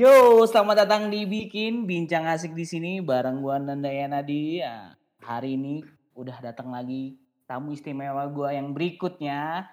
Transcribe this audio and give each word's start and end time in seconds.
Yo, 0.00 0.40
selamat 0.48 0.88
datang 0.88 1.12
di 1.12 1.28
Bikin 1.28 1.84
Bincang 1.84 2.24
Asik 2.24 2.56
di 2.56 2.64
sini 2.64 3.04
bareng 3.04 3.44
gua 3.44 3.60
Nandaya 3.60 4.08
Nadi. 4.08 4.64
Ya, 4.64 4.96
hari 5.20 5.60
ini 5.60 5.84
udah 6.16 6.40
datang 6.40 6.72
lagi 6.72 7.20
tamu 7.44 7.76
istimewa 7.76 8.24
gua 8.32 8.48
yang 8.56 8.72
berikutnya. 8.72 9.68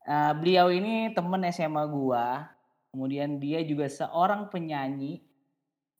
Uh, 0.00 0.32
beliau 0.40 0.72
ini 0.72 1.12
temen 1.12 1.44
SMA 1.52 1.84
gua. 1.92 2.56
Kemudian 2.88 3.36
dia 3.36 3.60
juga 3.68 3.84
seorang 3.92 4.48
penyanyi. 4.48 5.20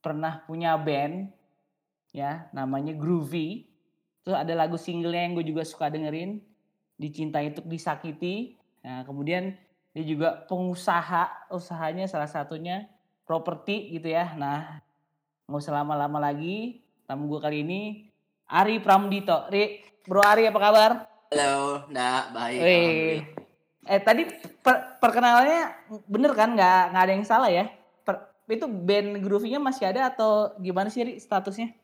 Pernah 0.01 0.41
punya 0.49 0.73
band 0.81 1.29
ya, 2.17 2.49
namanya 2.57 2.97
Groovy. 2.97 3.69
Terus 4.25 4.41
ada 4.41 4.57
lagu 4.57 4.81
singlenya 4.81 5.21
yang 5.29 5.37
gue 5.37 5.53
juga 5.53 5.69
suka 5.69 5.93
dengerin, 5.93 6.41
Dicintai 6.97 7.53
Untuk 7.53 7.69
Disakiti. 7.69 8.57
Nah, 8.81 9.05
kemudian 9.05 9.53
dia 9.93 10.05
juga 10.09 10.49
pengusaha, 10.49 11.53
usahanya 11.53 12.09
salah 12.09 12.33
satunya 12.33 12.96
properti 13.27 13.91
gitu 13.99 14.09
ya. 14.09 14.33
Nah, 14.39 14.79
nggak 15.51 15.61
usah 15.61 15.83
lama-lama 15.83 16.23
lagi. 16.23 16.81
Tamu 17.05 17.27
gue 17.27 17.41
kali 17.43 17.67
ini 17.67 18.07
Ari 18.47 18.79
Pramdito. 18.79 19.51
Ri, 19.51 19.83
Bro 20.07 20.23
Ari 20.23 20.47
apa 20.47 20.59
kabar? 20.63 20.91
Halo, 21.35 21.83
enggak 21.91 22.23
baik. 22.31 22.61
Wih. 22.63 23.19
Eh 23.87 24.01
tadi 24.03 24.23
per 24.63 25.03
perkenalannya 25.03 25.91
bener 26.07 26.33
kan? 26.39 26.55
Nggak 26.55 26.83
nggak 26.95 27.03
ada 27.03 27.13
yang 27.13 27.27
salah 27.27 27.51
ya? 27.51 27.67
Per 28.07 28.47
itu 28.47 28.71
band 28.71 29.19
Groovy-nya 29.27 29.59
masih 29.59 29.91
ada 29.91 30.07
atau 30.07 30.55
gimana 30.63 30.87
sih 30.87 31.03
Ri, 31.03 31.19
statusnya? 31.19 31.75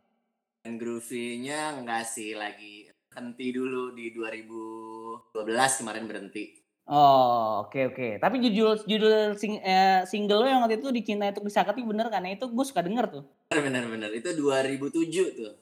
Band 0.62 0.78
Groovy-nya 0.78 1.74
enggak 1.74 2.06
sih 2.06 2.38
lagi 2.38 2.86
henti 3.12 3.52
dulu 3.52 3.92
di 3.92 4.14
2012 4.14 5.34
kemarin 5.82 6.06
berhenti. 6.06 6.61
Oh, 6.90 7.62
oke 7.62 7.78
okay, 7.78 7.82
oke. 7.86 7.94
Okay. 7.94 8.12
Tapi 8.18 8.42
judul 8.42 8.74
judul 8.82 9.38
sing, 9.38 9.62
eh, 9.62 10.02
single 10.02 10.42
lo 10.42 10.46
yang 10.50 10.60
waktu 10.66 10.82
itu 10.82 10.90
dicintai 10.90 11.30
untuk 11.30 11.46
disakiti 11.46 11.86
bener 11.86 12.10
kan? 12.10 12.26
Itu 12.26 12.50
gue 12.50 12.66
suka 12.66 12.82
denger 12.82 13.06
tuh. 13.06 13.24
Bener 13.54 13.86
bener 13.86 14.10
Itu 14.10 14.34
2007 14.34 15.38
tuh. 15.38 15.54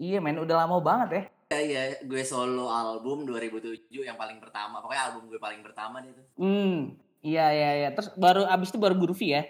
Iya 0.00 0.18
men, 0.24 0.40
udah 0.40 0.64
lama 0.64 0.80
banget 0.80 1.08
ya. 1.12 1.22
Iya 1.54 1.60
iya, 1.60 1.82
gue 2.00 2.22
solo 2.24 2.72
album 2.72 3.28
2007 3.28 3.92
yang 3.92 4.16
paling 4.16 4.40
pertama. 4.40 4.80
Pokoknya 4.80 5.12
album 5.12 5.28
gue 5.28 5.36
paling 5.36 5.60
pertama 5.60 6.00
nih 6.00 6.16
tuh. 6.16 6.26
Hmm, 6.40 6.96
iya 7.20 7.52
iya 7.52 7.70
iya. 7.84 7.88
Terus 7.92 8.16
baru 8.16 8.48
abis 8.48 8.72
itu 8.72 8.80
baru 8.80 8.96
Groovy 8.96 9.36
ya? 9.36 9.42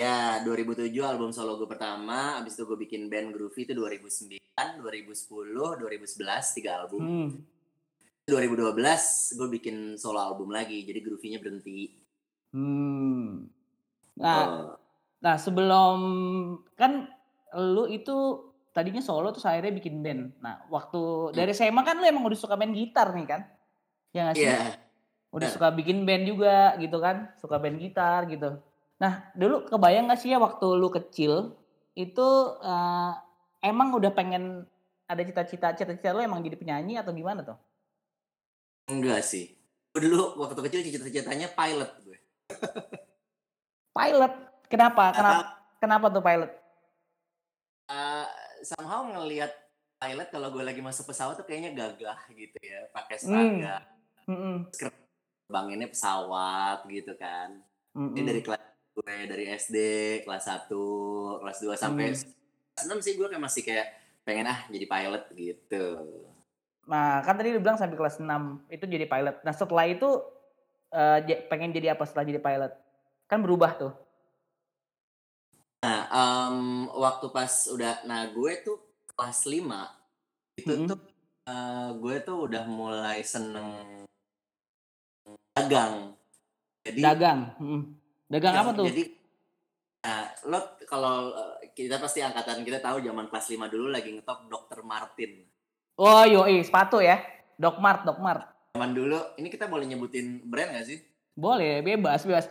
Ya, 0.00 0.40
2007 0.46 0.94
album 1.02 1.34
solo 1.34 1.58
gue 1.58 1.66
pertama. 1.66 2.38
Abis 2.38 2.54
itu 2.54 2.62
gue 2.62 2.78
bikin 2.78 3.10
band 3.10 3.34
Groovy 3.34 3.66
itu 3.66 3.74
2009, 3.74 4.38
2010, 4.38 5.82
2011 5.82 6.56
tiga 6.56 6.78
album. 6.78 7.02
Hmm 7.02 7.59
2012 8.30 9.36
gue 9.36 9.48
bikin 9.58 9.76
solo 9.98 10.22
album 10.22 10.54
lagi 10.54 10.86
jadi 10.86 11.02
groovy-nya 11.02 11.42
berhenti. 11.42 11.90
Hmm. 12.54 13.50
Nah 14.16 14.38
oh. 14.46 14.78
nah 15.20 15.34
sebelum 15.36 15.98
kan 16.78 17.10
lu 17.58 17.90
itu 17.90 18.46
tadinya 18.70 19.02
solo 19.02 19.34
terus 19.34 19.46
akhirnya 19.46 19.74
bikin 19.74 20.00
band. 20.00 20.38
Nah 20.38 20.62
waktu 20.70 21.34
dari 21.34 21.50
SMA 21.50 21.82
kan 21.82 21.98
lu 21.98 22.06
emang 22.06 22.24
udah 22.24 22.38
suka 22.38 22.54
main 22.54 22.70
gitar 22.70 23.10
nih 23.12 23.26
kan? 23.26 23.42
Ya 24.14 24.30
gak 24.30 24.36
sih? 24.38 24.46
Yeah. 24.46 24.78
udah 25.30 25.46
yeah. 25.46 25.54
suka 25.54 25.68
bikin 25.74 26.06
band 26.06 26.24
juga 26.30 26.74
gitu 26.78 26.98
kan? 27.02 27.34
Suka 27.38 27.58
band 27.58 27.82
gitar 27.82 28.30
gitu. 28.30 28.62
Nah 29.02 29.28
dulu 29.34 29.66
kebayang 29.66 30.10
gak 30.10 30.20
sih 30.22 30.30
ya 30.30 30.38
waktu 30.38 30.66
lu 30.78 30.88
kecil 30.88 31.58
itu 31.98 32.28
uh, 32.62 33.12
emang 33.60 33.92
udah 33.92 34.14
pengen 34.14 34.64
ada 35.10 35.22
cita-cita 35.26 35.74
cita-cita 35.74 36.14
lu 36.14 36.22
emang 36.22 36.38
jadi 36.40 36.54
penyanyi 36.54 36.94
atau 37.02 37.10
gimana 37.10 37.42
tuh 37.42 37.58
Enggak 38.90 39.22
sih. 39.22 39.54
Dulu 39.94 40.42
waktu 40.42 40.60
kecil 40.66 40.80
cita-citanya 40.82 41.48
pilot 41.54 41.90
gue. 42.02 42.18
pilot? 43.98 44.32
Kenapa? 44.66 45.14
Kenapa? 45.14 45.44
Kenapa 45.78 46.06
tuh 46.10 46.22
pilot? 46.22 46.52
Uh, 47.90 48.26
somehow 48.62 49.02
ngelihat 49.06 49.50
pilot 49.98 50.28
kalau 50.30 50.48
gue 50.54 50.62
lagi 50.62 50.82
masuk 50.82 51.10
pesawat 51.10 51.38
tuh 51.38 51.46
kayaknya 51.46 51.74
gagah 51.74 52.18
gitu 52.34 52.58
ya, 52.62 52.86
pakai 52.94 53.16
hmm. 53.18 53.24
seragam. 53.26 53.82
Mm. 54.30 54.58
Bang 55.50 55.66
ini 55.74 55.86
pesawat 55.90 56.86
gitu 56.86 57.12
kan. 57.18 57.58
Mm 57.98 58.14
Ini 58.14 58.22
dari 58.22 58.40
kelas 58.46 58.62
gue 58.90 59.16
dari 59.26 59.44
SD 59.50 59.76
kelas 60.22 60.44
1, 60.46 60.70
kelas 61.42 61.58
2 61.62 61.74
sampai 61.74 62.04
mm. 62.14 62.18
kelas 62.78 62.86
6 62.86 63.06
sih 63.06 63.12
gue 63.18 63.26
kayak 63.26 63.42
masih 63.42 63.62
kayak 63.66 63.86
pengen 64.22 64.46
ah 64.50 64.60
jadi 64.70 64.86
pilot 64.86 65.24
gitu. 65.34 65.86
Nah, 66.88 67.20
kan 67.26 67.36
tadi 67.36 67.52
lu 67.52 67.60
bilang 67.60 67.76
sampai 67.76 67.98
kelas 67.98 68.22
6 68.22 68.28
itu 68.72 68.84
jadi 68.88 69.04
pilot. 69.04 69.36
Nah, 69.44 69.52
setelah 69.52 69.84
itu 69.84 70.08
uh, 70.94 71.18
pengen 71.50 71.74
jadi 71.74 71.92
apa 71.98 72.06
setelah 72.06 72.24
jadi 72.28 72.40
pilot? 72.40 72.72
Kan 73.28 73.44
berubah 73.44 73.76
tuh. 73.76 73.92
Nah, 75.80 76.00
um, 76.12 76.88
waktu 76.92 77.26
pas 77.32 77.68
udah 77.72 78.04
nah 78.04 78.28
gue 78.28 78.52
tuh 78.60 78.76
kelas 79.16 79.48
5 79.48 80.60
itu 80.60 80.68
mm 80.68 80.76
-hmm. 80.76 80.88
tuh 80.92 80.98
uh, 81.48 81.88
gue 81.96 82.16
tuh 82.20 82.36
udah 82.44 82.64
mulai 82.68 83.24
seneng 83.24 84.04
dagang. 85.56 85.94
Jadi 86.84 87.00
dagang. 87.00 87.40
Hmm. 87.56 87.82
Dagang 88.28 88.54
ya, 88.54 88.60
apa 88.60 88.70
tuh? 88.76 88.86
Jadi 88.88 89.04
nah, 90.00 90.24
lo 90.48 90.58
kalau 90.88 91.32
eh, 91.36 91.72
kita 91.76 92.00
pasti 92.00 92.24
angkatan 92.24 92.64
kita 92.64 92.80
tahu 92.80 93.04
zaman 93.04 93.28
kelas 93.28 93.46
5 93.52 93.72
dulu 93.72 93.86
lagi 93.92 94.10
ngetop 94.12 94.48
Dr. 94.48 94.80
Martin. 94.84 95.49
Oh 96.00 96.24
yoi 96.24 96.64
sepatu 96.64 97.04
ya. 97.04 97.20
Dokmart, 97.60 98.08
Dokmart. 98.08 98.72
Zaman 98.72 98.96
dulu, 98.96 99.20
ini 99.36 99.52
kita 99.52 99.68
boleh 99.68 99.84
nyebutin 99.84 100.40
brand 100.48 100.72
gak 100.72 100.88
sih? 100.88 100.96
Boleh, 101.36 101.84
bebas, 101.84 102.24
bebas. 102.24 102.48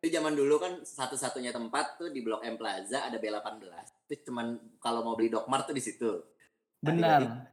Jadi 0.00 0.16
zaman 0.16 0.32
dulu 0.32 0.56
kan 0.56 0.80
satu-satunya 0.80 1.52
tempat 1.52 2.00
tuh 2.00 2.08
di 2.08 2.24
Blok 2.24 2.40
M 2.40 2.56
Plaza 2.56 3.04
ada 3.04 3.20
B18. 3.20 4.08
Itu 4.08 4.32
cuman 4.32 4.80
kalau 4.80 5.04
mau 5.04 5.12
beli 5.12 5.28
Dokmart 5.28 5.68
tuh 5.68 5.76
di 5.76 5.84
situ. 5.84 6.24
Benar. 6.80 7.52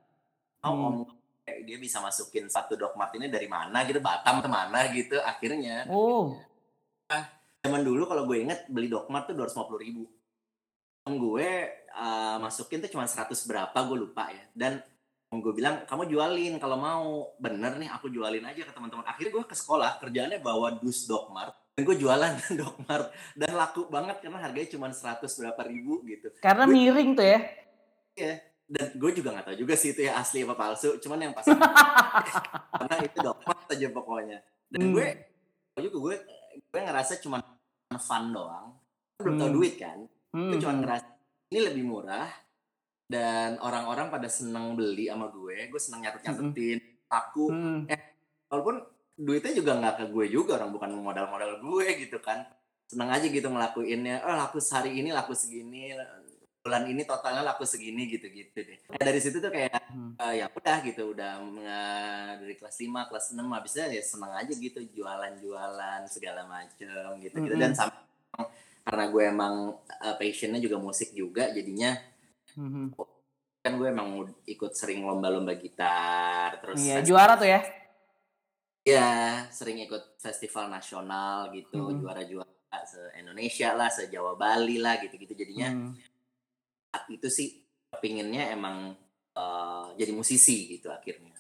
Oh, 0.64 1.04
hmm. 1.04 1.68
dia 1.68 1.76
bisa 1.76 2.00
masukin 2.00 2.48
satu 2.48 2.80
Dokmart 2.80 3.12
ini 3.20 3.28
dari 3.28 3.52
mana 3.52 3.84
gitu, 3.84 4.00
Batam 4.00 4.40
ke 4.40 4.48
mana 4.48 4.88
gitu 4.96 5.20
akhirnya. 5.20 5.92
Oh. 5.92 6.40
Ah, 7.12 7.28
zaman 7.60 7.84
dulu 7.84 8.08
kalau 8.08 8.24
gue 8.24 8.48
inget 8.48 8.64
beli 8.72 8.88
Dokmart 8.88 9.28
tuh 9.28 9.36
250 9.36 9.76
ribu. 9.84 10.08
Gue 11.04 11.68
uh, 12.00 12.40
masukin 12.40 12.80
tuh 12.80 12.88
cuma 12.96 13.04
100 13.04 13.28
berapa 13.44 13.76
gue 13.76 13.98
lupa 14.00 14.32
ya. 14.32 14.48
Dan 14.56 14.80
gue 15.40 15.54
bilang 15.56 15.88
kamu 15.88 16.12
jualin 16.12 16.54
kalau 16.60 16.78
mau. 16.78 17.34
Bener 17.40 17.80
nih 17.80 17.90
aku 17.90 18.12
jualin 18.12 18.44
aja 18.46 18.62
ke 18.68 18.74
teman-teman. 18.76 19.08
Akhirnya 19.08 19.32
gue 19.34 19.44
ke 19.48 19.56
sekolah 19.56 19.98
kerjaannya 20.04 20.44
bawa 20.44 20.78
dus 20.78 21.08
dokmart 21.08 21.56
dan 21.74 21.82
gue 21.88 21.96
jualan 21.98 22.34
dokmart. 22.62 23.08
Dan 23.34 23.52
laku 23.56 23.88
banget 23.88 24.22
karena 24.22 24.40
harganya 24.44 24.70
cuma 24.76 24.92
seratus 24.92 25.34
berapa 25.40 25.62
ribu 25.66 26.04
gitu. 26.06 26.30
Karena 26.44 26.68
gue, 26.68 26.74
miring 26.76 27.10
tuh 27.16 27.26
ya? 27.26 27.40
Iya 28.14 28.36
dan 28.64 28.96
gue 28.96 29.12
juga 29.12 29.36
nggak 29.36 29.46
tahu 29.52 29.58
juga 29.60 29.76
sih 29.76 29.92
itu 29.92 30.08
ya 30.08 30.18
asli 30.18 30.48
apa 30.48 30.56
palsu 30.56 30.96
cuman 30.98 31.20
yang 31.20 31.34
pasti 31.36 31.52
karena 32.80 32.96
itu 33.06 33.18
dokmart 33.22 33.70
aja 33.70 33.88
pokoknya. 33.94 34.38
Dan 34.72 34.90
hmm. 34.90 34.94
gue 34.98 35.08
juga 35.88 35.98
gue 36.00 36.16
gue 36.58 36.80
ngerasa 36.82 37.22
cuma 37.22 37.44
fun 38.02 38.34
doang. 38.34 38.74
Belum 39.22 39.36
hmm. 39.38 39.42
tau 39.42 39.52
duit 39.54 39.76
kan 39.78 40.00
hmm. 40.34 40.50
gue 40.50 40.58
cuma 40.60 40.74
ngerasa 40.82 41.08
ini 41.54 41.60
lebih 41.62 41.84
murah 41.86 42.28
dan 43.14 43.62
orang-orang 43.62 44.10
pada 44.10 44.26
seneng 44.26 44.74
beli 44.74 45.06
sama 45.06 45.30
gue 45.30 45.70
gue 45.70 45.82
seneng 45.82 46.02
nyatet 46.10 46.22
nyatetin 46.26 46.80
mm. 46.82 47.14
aku 47.14 47.46
mm. 47.54 47.80
eh 47.94 48.02
walaupun 48.50 48.82
duitnya 49.14 49.54
juga 49.54 49.72
nggak 49.78 49.96
ke 50.02 50.06
gue 50.10 50.26
juga 50.34 50.58
orang 50.58 50.74
bukan 50.74 50.90
modal-modal 50.98 51.62
gue 51.62 51.88
gitu 52.02 52.18
kan 52.18 52.42
seneng 52.90 53.14
aja 53.14 53.26
gitu 53.30 53.46
ngelakuinnya 53.46 54.26
oh 54.26 54.34
laku 54.34 54.58
sehari 54.58 54.98
ini 54.98 55.14
laku 55.14 55.38
segini 55.38 55.94
bulan 56.64 56.88
ini 56.88 57.04
totalnya 57.04 57.44
laku 57.44 57.68
segini 57.68 58.08
gitu-gitu 58.08 58.56
deh 58.56 58.80
nah, 58.88 59.04
dari 59.04 59.20
situ 59.20 59.44
tuh 59.44 59.52
kayak 59.52 59.84
hmm. 59.92 60.16
uh, 60.16 60.34
ya 60.34 60.48
udah 60.48 60.78
gitu 60.88 61.12
udah 61.12 61.32
uh, 61.44 62.30
dari 62.40 62.56
kelas 62.56 62.78
5 62.80 63.10
kelas 63.12 63.26
6 63.36 63.44
habisnya 63.44 63.86
ya 63.92 64.02
seneng 64.02 64.32
aja 64.32 64.54
gitu 64.56 64.80
jualan-jualan 64.80 66.02
segala 66.08 66.48
macem 66.48 67.20
gitu 67.20 67.36
gitu 67.44 67.56
dan 67.60 67.76
sampai 67.76 68.00
karena 68.84 69.06
gue 69.12 69.24
emang 69.28 69.56
uh, 69.80 70.16
passionnya 70.16 70.60
juga 70.64 70.80
musik 70.80 71.12
juga 71.12 71.52
jadinya 71.52 72.00
hmm 72.58 72.94
Kan 73.64 73.80
gue 73.80 73.88
emang 73.88 74.28
ikut 74.44 74.76
sering 74.76 75.08
lomba-lomba 75.08 75.56
gitar, 75.56 76.60
terus 76.60 76.84
Iya, 76.84 77.00
juara 77.00 77.40
tuh 77.40 77.48
ya? 77.48 77.64
Iya, 78.84 79.48
sering 79.56 79.80
ikut 79.88 80.20
festival 80.20 80.68
nasional 80.68 81.48
gitu, 81.56 81.80
hmm 81.80 82.04
juara-juara 82.04 82.80
se-Indonesia 82.84 83.72
lah, 83.72 83.88
se-Jawa 83.88 84.36
Bali 84.36 84.84
lah 84.84 85.00
gitu-gitu. 85.00 85.32
Jadinya 85.32 85.72
hmm. 85.72 87.16
itu 87.16 87.28
sih 87.32 87.64
pinginnya 88.04 88.52
emang 88.52 88.98
uh, 89.38 89.94
jadi 89.96 90.12
musisi 90.12 90.76
gitu 90.76 90.92
akhirnya. 90.92 91.32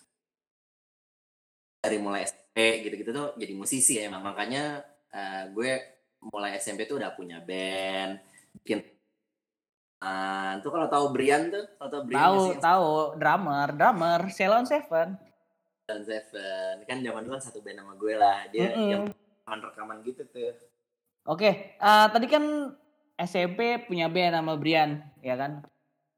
Dari 1.83 1.99
mulai 1.99 2.23
SMP 2.23 2.87
gitu-gitu 2.87 3.11
tuh 3.11 3.27
jadi 3.35 3.53
musisi 3.57 3.99
ya 3.99 4.07
emang. 4.07 4.23
Makanya 4.23 4.79
uh, 5.11 5.43
gue 5.51 5.71
mulai 6.31 6.55
SMP 6.55 6.87
tuh 6.87 7.03
udah 7.03 7.11
punya 7.11 7.43
band, 7.43 8.23
bikin 8.61 8.92
Tuh 10.59 10.71
kalau 10.71 10.87
tahu 10.91 11.05
Brian 11.15 11.47
tuh, 11.47 11.63
kalau 11.79 11.89
tahu 11.89 12.03
Brian 12.07 12.21
tahu 12.23 12.41
tahu 12.59 12.89
drummer, 13.19 13.67
drummer 13.71 14.19
Ceylon 14.31 14.67
Seven. 14.67 15.15
Ceylon 15.87 16.03
Seven 16.03 16.75
kan 16.83 16.97
zaman 16.99 17.21
dulu 17.23 17.33
kan 17.39 17.43
satu 17.43 17.59
band 17.63 17.79
sama 17.79 17.93
gue 17.95 18.13
lah, 18.15 18.37
dia 18.51 18.71
mm 18.71 18.75
-hmm. 18.75 19.03
rekaman 19.11 19.59
rekaman 19.71 19.97
gitu 20.03 20.23
tuh. 20.31 20.51
Oke, 21.23 21.47
okay. 21.47 21.53
uh, 21.79 22.11
tadi 22.11 22.27
kan 22.27 22.43
SMP 23.15 23.79
punya 23.87 24.11
band 24.11 24.35
sama 24.35 24.59
Brian, 24.59 24.99
ya 25.23 25.39
kan? 25.39 25.63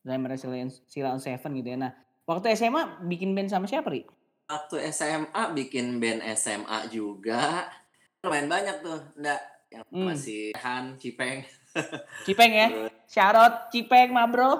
Drummer 0.05 0.37
Sila 0.37 1.09
on 1.13 1.21
Seven 1.21 1.51
gitu 1.57 1.69
ya. 1.73 1.77
Nah, 1.77 1.91
waktu 2.29 2.53
SMA 2.53 3.05
bikin 3.09 3.33
band 3.33 3.49
sama 3.49 3.65
siapa, 3.65 3.89
Ri? 3.89 4.05
Waktu 4.45 4.93
SMA 4.93 5.53
bikin 5.57 5.97
band 5.97 6.21
SMA 6.37 6.89
juga. 6.93 7.69
Lumayan 8.21 8.49
banyak 8.49 8.85
tuh, 8.85 9.01
enggak 9.17 9.41
yang 9.73 9.83
Hmm. 9.89 10.13
masih 10.13 10.53
Han, 10.61 10.97
Cipeng. 11.01 11.41
Cipeng 12.23 12.53
ya. 12.55 12.67
Out 13.35 13.69
Cipeng, 13.71 14.11
ma 14.15 14.25
bro. 14.27 14.59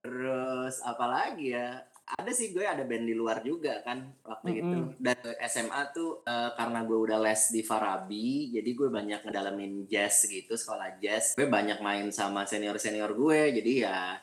Terus 0.00 0.74
apalagi 0.84 1.56
ya? 1.56 1.84
Ada 2.10 2.34
sih 2.34 2.50
gue 2.50 2.66
ada 2.66 2.82
band 2.82 3.06
di 3.06 3.14
luar 3.14 3.38
juga 3.38 3.86
kan 3.86 4.02
waktu 4.26 4.58
itu. 4.58 4.76
Mm-mm. 4.82 4.98
Dan 4.98 5.14
SMA 5.46 5.94
tuh 5.94 6.26
eh, 6.26 6.50
karena 6.58 6.82
gue 6.82 6.98
udah 6.98 7.22
les 7.22 7.54
di 7.54 7.62
Farabi, 7.62 8.50
jadi 8.50 8.66
gue 8.66 8.88
banyak 8.90 9.22
ngedalamin 9.22 9.86
jazz 9.86 10.26
gitu, 10.26 10.58
sekolah 10.58 10.98
jazz. 10.98 11.38
Gue 11.38 11.46
banyak 11.46 11.78
main 11.78 12.10
sama 12.10 12.42
senior-senior 12.50 13.14
gue, 13.14 13.62
jadi 13.62 13.72
ya 13.86 14.18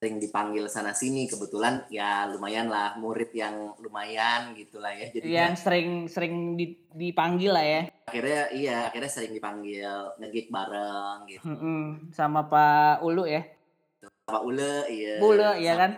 sering 0.00 0.16
dipanggil 0.16 0.64
sana 0.64 0.96
sini. 0.96 1.28
Kebetulan 1.28 1.84
ya 1.92 2.24
lumayan 2.24 2.72
lah 2.72 2.96
murid 2.96 3.36
yang 3.36 3.76
lumayan 3.76 4.56
gitu 4.56 4.80
lah 4.80 4.96
ya. 4.96 5.12
Jadi 5.12 5.28
Yang 5.28 5.54
sering 5.60 5.90
sering 6.08 6.34
di- 6.56 6.88
dipanggil 6.88 7.52
lah 7.52 7.60
ya. 7.62 7.82
akhirnya 8.08 8.42
iya 8.50 8.76
akhirnya 8.88 9.12
sering 9.12 9.36
dipanggil 9.36 10.16
ngegig 10.18 10.48
bareng 10.48 11.28
gitu. 11.28 11.44
Mm-mm. 11.46 12.10
Sama 12.10 12.48
Pak 12.48 13.04
Ulu 13.04 13.28
ya. 13.28 13.44
Sama 14.24 14.40
Ule 14.40 14.88
iya. 14.88 15.20
Ulu 15.20 15.50
ya 15.60 15.72
sama- 15.76 15.80
kan. 15.84 15.92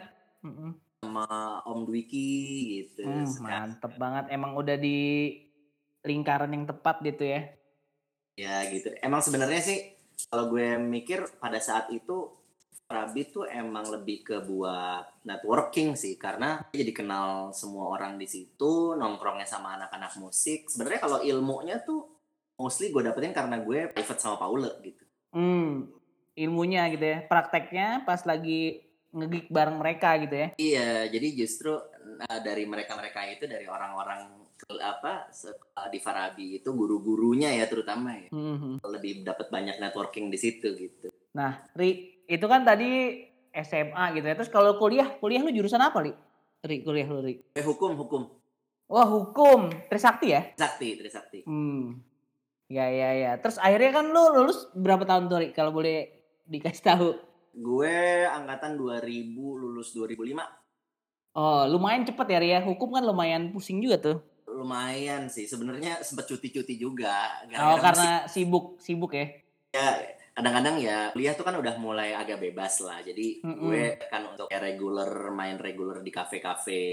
Sama 1.02 1.26
Om 1.62 1.80
Dwiki 1.86 2.30
gitu. 2.82 3.06
Hmm, 3.06 3.26
mantep 3.38 3.94
banget. 3.96 4.34
Emang 4.34 4.58
udah 4.58 4.74
di 4.74 5.30
lingkaran 6.02 6.50
yang 6.50 6.66
tepat 6.66 6.98
gitu 7.00 7.22
ya. 7.22 7.40
Ya 8.34 8.66
gitu. 8.66 8.90
Emang 8.98 9.22
sebenarnya 9.22 9.62
sih 9.62 9.78
kalau 10.26 10.50
gue 10.50 10.74
mikir 10.76 11.22
pada 11.38 11.62
saat 11.62 11.86
itu 11.88 12.41
Rabi 12.92 13.22
tuh 13.26 13.48
emang 13.48 13.88
lebih 13.88 14.22
ke 14.22 14.36
buat 14.38 15.24
networking 15.24 15.96
sih 15.96 16.14
karena 16.14 16.60
jadi 16.70 16.92
kenal 16.92 17.50
semua 17.50 17.88
orang 17.90 18.20
di 18.20 18.28
situ, 18.28 18.92
nongkrongnya 18.94 19.48
sama 19.48 19.80
anak-anak 19.80 20.20
musik. 20.20 20.68
Sebenarnya 20.68 21.00
kalau 21.00 21.18
ilmunya 21.24 21.80
tuh 21.80 22.04
mostly 22.60 22.92
gue 22.92 23.00
dapetin 23.00 23.32
karena 23.32 23.58
gue 23.58 23.90
private 23.90 24.20
sama 24.20 24.36
Paula 24.36 24.70
gitu. 24.84 25.02
Hmm, 25.32 25.88
ilmunya 26.36 26.86
gitu 26.92 27.02
ya. 27.02 27.18
Prakteknya 27.24 28.04
pas 28.04 28.20
lagi 28.22 28.84
ngegig 29.12 29.48
bareng 29.48 29.76
mereka 29.80 30.16
gitu 30.20 30.36
ya. 30.36 30.48
Iya, 30.56 30.90
jadi 31.08 31.28
justru 31.36 31.72
uh, 31.72 32.40
dari 32.40 32.64
mereka-mereka 32.64 33.28
itu 33.28 33.44
dari 33.44 33.64
orang-orang 33.68 34.40
apa 34.78 35.26
uh, 35.28 35.88
di 35.90 35.98
Farabi 35.98 36.62
itu 36.62 36.70
guru-gurunya 36.70 37.50
ya 37.50 37.66
terutama 37.66 38.14
ya 38.14 38.30
Mhm. 38.30 38.78
lebih 38.86 39.26
dapat 39.26 39.50
banyak 39.50 39.82
networking 39.82 40.30
di 40.30 40.38
situ 40.38 40.70
gitu. 40.78 41.10
Nah, 41.34 41.66
Ri, 41.74 42.21
itu 42.32 42.46
kan 42.46 42.64
tadi 42.64 43.20
SMA 43.52 44.16
gitu 44.16 44.26
ya. 44.26 44.34
Terus 44.34 44.48
kalau 44.48 44.76
kuliah, 44.76 45.08
kuliah 45.20 45.40
lu 45.40 45.52
jurusan 45.52 45.78
apa, 45.78 46.00
Ri? 46.00 46.12
Ri, 46.62 46.80
kuliah 46.80 47.04
lu, 47.04 47.20
Ri. 47.20 47.36
Eh 47.52 47.60
hukum 47.60 47.92
hukum 47.94 48.22
Wah, 48.88 49.08
hukum. 49.08 49.72
Trisakti 49.88 50.32
ya? 50.32 50.42
Trisakti 50.52 50.88
Trisakti. 50.96 51.38
Hmm. 51.44 52.00
Ya, 52.68 52.88
ya, 52.88 53.10
ya. 53.14 53.32
Terus 53.36 53.56
akhirnya 53.56 53.92
kan 53.94 54.08
lu 54.08 54.32
lulus 54.32 54.68
berapa 54.72 55.04
tahun 55.04 55.28
tuh, 55.28 55.38
Ri? 55.38 55.48
Kalau 55.52 55.70
boleh 55.70 56.08
dikasih 56.44 56.84
tahu. 56.84 57.08
Gue 57.52 57.92
angkatan 58.24 58.76
2000 58.76 59.04
lulus 59.34 59.92
2005 59.92 60.40
Oh, 61.32 61.64
lumayan 61.64 62.04
cepet 62.04 62.26
ya, 62.26 62.38
Ri 62.38 62.48
ya. 62.50 62.60
Hukum 62.60 62.92
kan 62.92 63.00
lumayan 63.02 63.52
pusing 63.52 63.80
juga 63.80 63.96
tuh. 63.98 64.18
lumayan 64.44 65.32
sih 65.32 65.48
sebenarnya 65.48 66.04
sempet 66.04 66.28
cuti-cuti 66.28 66.76
juga 66.76 67.08
Oh, 67.56 67.72
Gara-gara 67.72 67.80
karena 67.80 68.10
sibuk, 68.28 68.76
sibuk 68.76 69.16
ya. 69.16 69.32
ya, 69.72 69.88
kadang-kadang 70.32 70.76
ya 70.80 71.12
kuliah 71.12 71.36
tuh 71.36 71.44
kan 71.44 71.56
udah 71.60 71.76
mulai 71.76 72.16
agak 72.16 72.40
bebas 72.40 72.80
lah 72.80 73.04
jadi 73.04 73.44
Mm-mm. 73.44 73.68
gue 73.68 73.84
kan 74.08 74.22
untuk 74.32 74.48
ya 74.48 74.58
regular 74.64 75.28
main 75.28 75.60
regular 75.60 76.00
di 76.00 76.08
kafe-kafe 76.08 76.84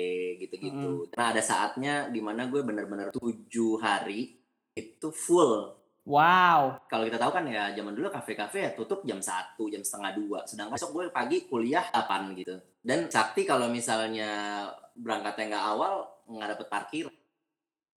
gitu-gitu 0.44 1.08
karena 1.16 1.28
ada 1.32 1.42
saatnya 1.44 1.94
di 2.12 2.20
mana 2.20 2.52
gue 2.52 2.60
bener-bener 2.60 3.16
tujuh 3.16 3.80
hari 3.80 4.36
itu 4.76 5.08
full 5.16 5.80
Wow. 6.10 6.90
kalau 6.90 7.06
kita 7.06 7.22
tahu 7.22 7.30
kan 7.30 7.46
ya 7.46 7.70
zaman 7.78 7.94
dulu 7.94 8.10
kafe-kafe 8.10 8.66
ya 8.66 8.72
tutup 8.74 9.06
jam 9.06 9.22
1, 9.22 9.62
jam 9.70 9.86
setengah 9.86 10.18
dua. 10.18 10.42
Sedangkan 10.42 10.74
besok 10.74 10.98
gue 10.98 11.04
pagi 11.14 11.46
kuliah 11.46 11.86
8 11.86 12.34
gitu. 12.34 12.58
Dan 12.82 13.06
sakti 13.14 13.46
kalau 13.46 13.70
misalnya 13.70 14.66
berangkatnya 14.98 15.54
nggak 15.54 15.66
awal 15.70 16.10
nggak 16.26 16.58
dapet 16.58 16.68
parkir. 16.72 17.06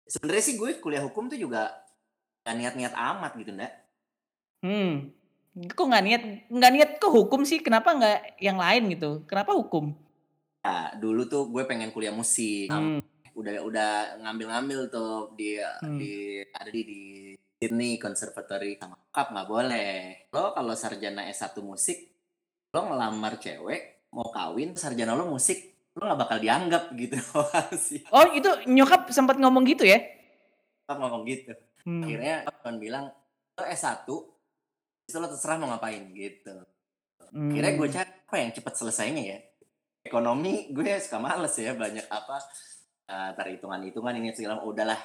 Sebenarnya 0.04 0.44
sih 0.44 0.60
gue 0.60 0.76
kuliah 0.84 1.00
hukum 1.08 1.32
tuh 1.32 1.40
juga 1.40 1.72
gak 2.44 2.58
niat-niat 2.58 2.92
amat 2.92 3.32
gitu 3.40 3.56
ndak. 3.56 3.72
Hmm. 4.60 5.16
Kok 5.52 5.84
nggak 5.84 6.04
niat 6.08 6.24
nggak 6.48 6.72
niat 6.72 6.92
ke 6.96 7.08
hukum 7.12 7.44
sih? 7.44 7.60
Kenapa 7.60 7.92
nggak 7.92 8.40
yang 8.40 8.56
lain 8.56 8.88
gitu? 8.96 9.28
Kenapa 9.28 9.52
hukum? 9.52 9.92
Nah, 10.64 10.96
dulu 10.96 11.28
tuh 11.28 11.52
gue 11.52 11.68
pengen 11.68 11.92
kuliah 11.92 12.16
musik. 12.16 12.72
Hmm. 12.72 13.04
Udah 13.36 13.60
udah 13.60 13.92
ngambil-ngambil 14.24 14.88
tuh 14.88 15.36
di 15.36 15.60
Hmm. 15.60 16.00
di 16.00 16.40
ada 16.48 16.70
di, 16.72 16.82
di 16.88 17.02
Sydney 17.60 18.00
Conservatory 18.00 18.80
sama 18.80 18.96
kap 19.12 19.36
nggak 19.36 19.50
boleh. 19.50 19.92
Lo 20.32 20.56
kalau 20.56 20.72
sarjana 20.72 21.28
S1 21.28 21.60
musik 21.60 22.00
lo 22.72 22.88
ngelamar 22.88 23.36
cewek 23.36 24.08
mau 24.16 24.32
kawin 24.32 24.72
sarjana 24.80 25.12
lo 25.12 25.28
musik 25.28 25.60
lo 25.92 26.08
nggak 26.08 26.20
bakal 26.24 26.38
dianggap 26.40 26.96
gitu 26.96 27.20
sih 27.86 28.00
Oh 28.08 28.24
itu 28.32 28.48
nyokap 28.64 29.12
sempat 29.12 29.36
ngomong 29.36 29.68
gitu 29.68 29.84
ya? 29.84 30.00
Kap 30.88 30.96
ngomong 30.96 31.28
gitu 31.28 31.52
Hmm. 31.82 32.06
akhirnya 32.06 32.46
kan 32.62 32.78
bilang 32.78 33.10
lo 33.58 33.64
S1 33.66 34.08
itu 35.12 35.20
lo 35.20 35.28
terserah 35.28 35.60
mau 35.60 35.68
ngapain 35.76 36.08
gitu 36.16 36.56
Hmm. 37.32 37.48
akhirnya 37.48 37.72
gue 37.80 37.88
cari 37.96 38.12
apa 38.28 38.36
yang 38.44 38.52
cepet 38.52 38.74
selesainya 38.76 39.24
ya 39.24 39.40
ekonomi 40.04 40.68
gue 40.76 40.84
suka 41.00 41.16
males 41.16 41.56
ya 41.56 41.72
banyak 41.72 42.04
apa 42.12 42.44
uh, 43.08 43.32
hitungan-hitungan 43.48 44.20
ini 44.20 44.36
segala 44.36 44.60
udahlah 44.68 45.00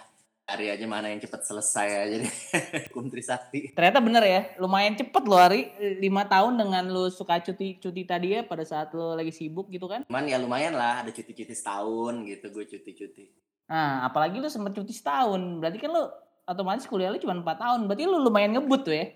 cari 0.46 0.70
aja 0.70 0.86
mana 0.86 1.10
yang 1.10 1.22
cepet 1.22 1.42
selesai 1.42 1.88
aja 2.06 2.16
deh 2.22 2.34
hukum 2.90 3.10
Trisakti 3.10 3.74
Ternyata 3.74 3.98
bener 3.98 4.22
ya, 4.22 4.40
lumayan 4.62 4.94
cepet 4.94 5.22
loh 5.26 5.42
Ari. 5.42 5.74
Lima 5.98 6.22
tahun 6.22 6.54
dengan 6.54 6.86
lu 6.86 7.10
suka 7.10 7.42
cuti-cuti 7.42 8.02
tadi 8.06 8.38
ya 8.38 8.46
pada 8.46 8.62
saat 8.62 8.94
lu 8.94 9.18
lagi 9.18 9.34
sibuk 9.34 9.66
gitu 9.74 9.90
kan. 9.90 10.06
cuman 10.06 10.26
ya 10.26 10.38
lumayan 10.38 10.78
lah 10.78 11.02
ada 11.02 11.10
cuti-cuti 11.10 11.50
setahun 11.50 12.22
gitu 12.26 12.46
gue 12.54 12.62
cuti-cuti 12.62 13.26
Nah 13.66 14.06
apalagi 14.06 14.38
lu 14.38 14.46
sempet 14.46 14.78
cuti 14.78 14.94
setahun. 14.94 15.58
Berarti 15.58 15.78
kan 15.82 15.90
lu 15.90 16.06
otomatis 16.46 16.86
kuliah 16.86 17.10
lu 17.10 17.18
cuma 17.18 17.34
4 17.34 17.42
tahun. 17.58 17.80
Berarti 17.90 18.02
lu 18.06 18.18
lumayan 18.22 18.54
ngebut 18.54 18.86
tuh 18.86 18.94
ya. 18.94 19.06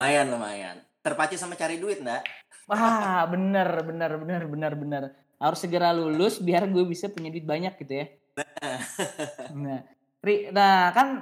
Lumayan 0.00 0.26
lumayan 0.30 0.76
terpacu 1.04 1.36
sama 1.36 1.54
cari 1.54 1.76
duit 1.76 2.00
ndak 2.00 2.24
Wah 2.68 3.24
bener, 3.32 3.68
bener, 3.84 4.12
bener, 4.20 4.42
bener, 4.48 4.72
bener. 4.72 5.02
Harus 5.36 5.60
segera 5.60 5.92
lulus 5.92 6.40
biar 6.40 6.64
gue 6.68 6.84
bisa 6.88 7.12
punya 7.12 7.28
duit 7.28 7.44
banyak 7.44 7.76
gitu 7.84 7.92
ya. 8.04 8.06
Nah, 9.54 9.80
Ri, 10.24 10.48
nah 10.48 10.88
kan 10.96 11.20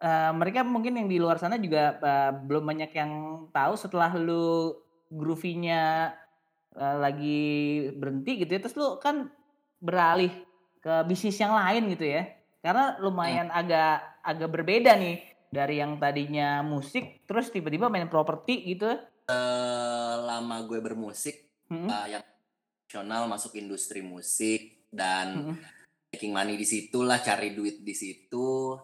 eh, 0.00 0.32
mereka 0.32 0.64
mungkin 0.64 0.96
yang 0.96 1.08
di 1.12 1.20
luar 1.20 1.36
sana 1.36 1.60
juga 1.60 2.00
eh, 2.00 2.32
belum 2.32 2.64
banyak 2.64 2.90
yang 2.96 3.12
tahu 3.52 3.74
setelah 3.76 4.16
lu 4.16 4.72
groovy-nya 5.12 6.14
eh, 6.72 6.96
lagi 6.96 7.42
berhenti 7.92 8.40
gitu 8.40 8.50
ya. 8.56 8.60
Terus 8.64 8.76
lu 8.80 8.96
kan 8.96 9.28
beralih 9.84 10.32
ke 10.80 11.04
bisnis 11.04 11.36
yang 11.36 11.52
lain 11.52 11.92
gitu 11.92 12.08
ya. 12.08 12.24
Karena 12.64 12.96
lumayan 13.04 13.52
agak 13.52 14.24
agak 14.24 14.48
berbeda 14.48 14.96
nih 14.96 15.29
dari 15.50 15.82
yang 15.82 15.98
tadinya 15.98 16.62
musik 16.62 17.26
terus 17.26 17.50
tiba-tiba 17.50 17.90
main 17.90 18.06
properti 18.06 18.62
gitu. 18.70 18.94
selama 19.30 20.66
gue 20.66 20.78
bermusik 20.82 21.46
Mm-mm. 21.70 21.86
uh, 21.86 22.06
yang 22.10 22.22
nasional 22.86 23.30
masuk 23.30 23.54
industri 23.58 24.02
musik 24.02 24.86
dan 24.90 25.54
Mm-mm. 25.54 25.56
making 26.10 26.32
money 26.34 26.58
di 26.58 26.66
situ 26.66 27.02
lah 27.02 27.18
cari 27.22 27.52
duit 27.52 27.82
di 27.82 27.94
situ 27.94 28.78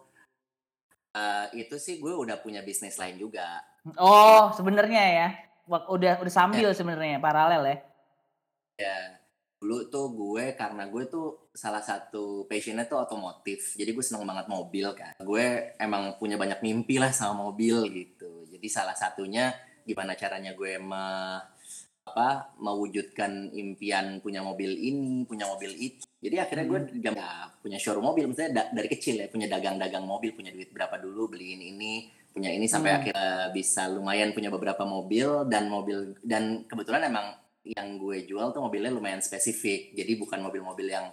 Uh, 1.17 1.49
itu 1.57 1.81
sih 1.81 1.97
gue 1.97 2.13
udah 2.13 2.45
punya 2.45 2.61
bisnis 2.61 3.01
lain 3.01 3.17
juga 3.17 3.65
Oh, 3.95 4.51
sebenarnya 4.51 5.03
ya. 5.07 5.29
Udah 5.67 6.19
udah 6.19 6.33
sambil 6.33 6.75
sebenarnya 6.75 7.23
paralel 7.23 7.63
ya. 7.63 7.77
ya 8.77 8.99
dulu 9.67 9.91
tuh 9.91 10.07
gue 10.15 10.55
karena 10.55 10.87
gue 10.87 11.11
tuh 11.11 11.51
salah 11.51 11.83
satu 11.83 12.47
passionnya 12.47 12.87
tuh 12.87 13.03
otomotif. 13.03 13.75
Jadi 13.75 13.91
gue 13.91 14.05
seneng 14.07 14.23
banget 14.23 14.47
mobil 14.47 14.95
kan. 14.95 15.19
Gue 15.19 15.75
emang 15.75 16.15
punya 16.23 16.39
banyak 16.39 16.63
mimpi 16.63 17.03
lah 17.03 17.11
sama 17.11 17.51
mobil 17.51 17.83
gitu. 17.91 18.47
Jadi 18.47 18.67
salah 18.71 18.95
satunya 18.95 19.51
gimana 19.83 20.15
caranya 20.15 20.55
gue 20.55 20.79
me, 20.79 21.03
apa 22.07 22.55
mewujudkan 22.63 23.51
impian 23.51 24.23
punya 24.23 24.39
mobil 24.39 24.71
ini 24.71 25.27
punya 25.27 25.51
mobil 25.51 25.75
itu. 25.75 26.07
Jadi 26.23 26.39
akhirnya 26.39 26.67
gue 26.71 26.79
jam- 27.03 27.19
ya, 27.19 27.51
punya 27.59 27.83
showroom 27.83 28.07
mobil. 28.07 28.31
Maksudnya 28.31 28.55
da- 28.55 28.71
dari 28.71 28.87
kecil 28.87 29.19
ya 29.19 29.27
punya 29.27 29.51
dagang-dagang 29.51 30.07
mobil 30.07 30.31
punya 30.31 30.55
duit 30.55 30.71
berapa 30.71 30.95
dulu 31.03 31.35
beliin 31.35 31.59
ini 31.59 32.07
punya 32.31 32.55
ini 32.55 32.71
sampai 32.71 32.91
Hmm. 32.95 32.99
akhirnya 33.03 33.31
bisa 33.51 33.91
lumayan 33.91 34.31
punya 34.31 34.47
beberapa 34.55 34.87
mobil. 34.87 35.51
Dan 35.51 35.67
mobil 35.67 36.15
dan 36.23 36.63
kebetulan 36.71 37.11
emang 37.11 37.35
yang 37.69 37.97
gue 37.97 38.23
jual 38.25 38.47
tuh 38.49 38.61
mobilnya 38.61 38.89
lumayan 38.89 39.19
spesifik 39.19 39.91
jadi 39.93 40.13
bukan 40.15 40.39
mobil-mobil 40.41 40.87
yang 40.87 41.11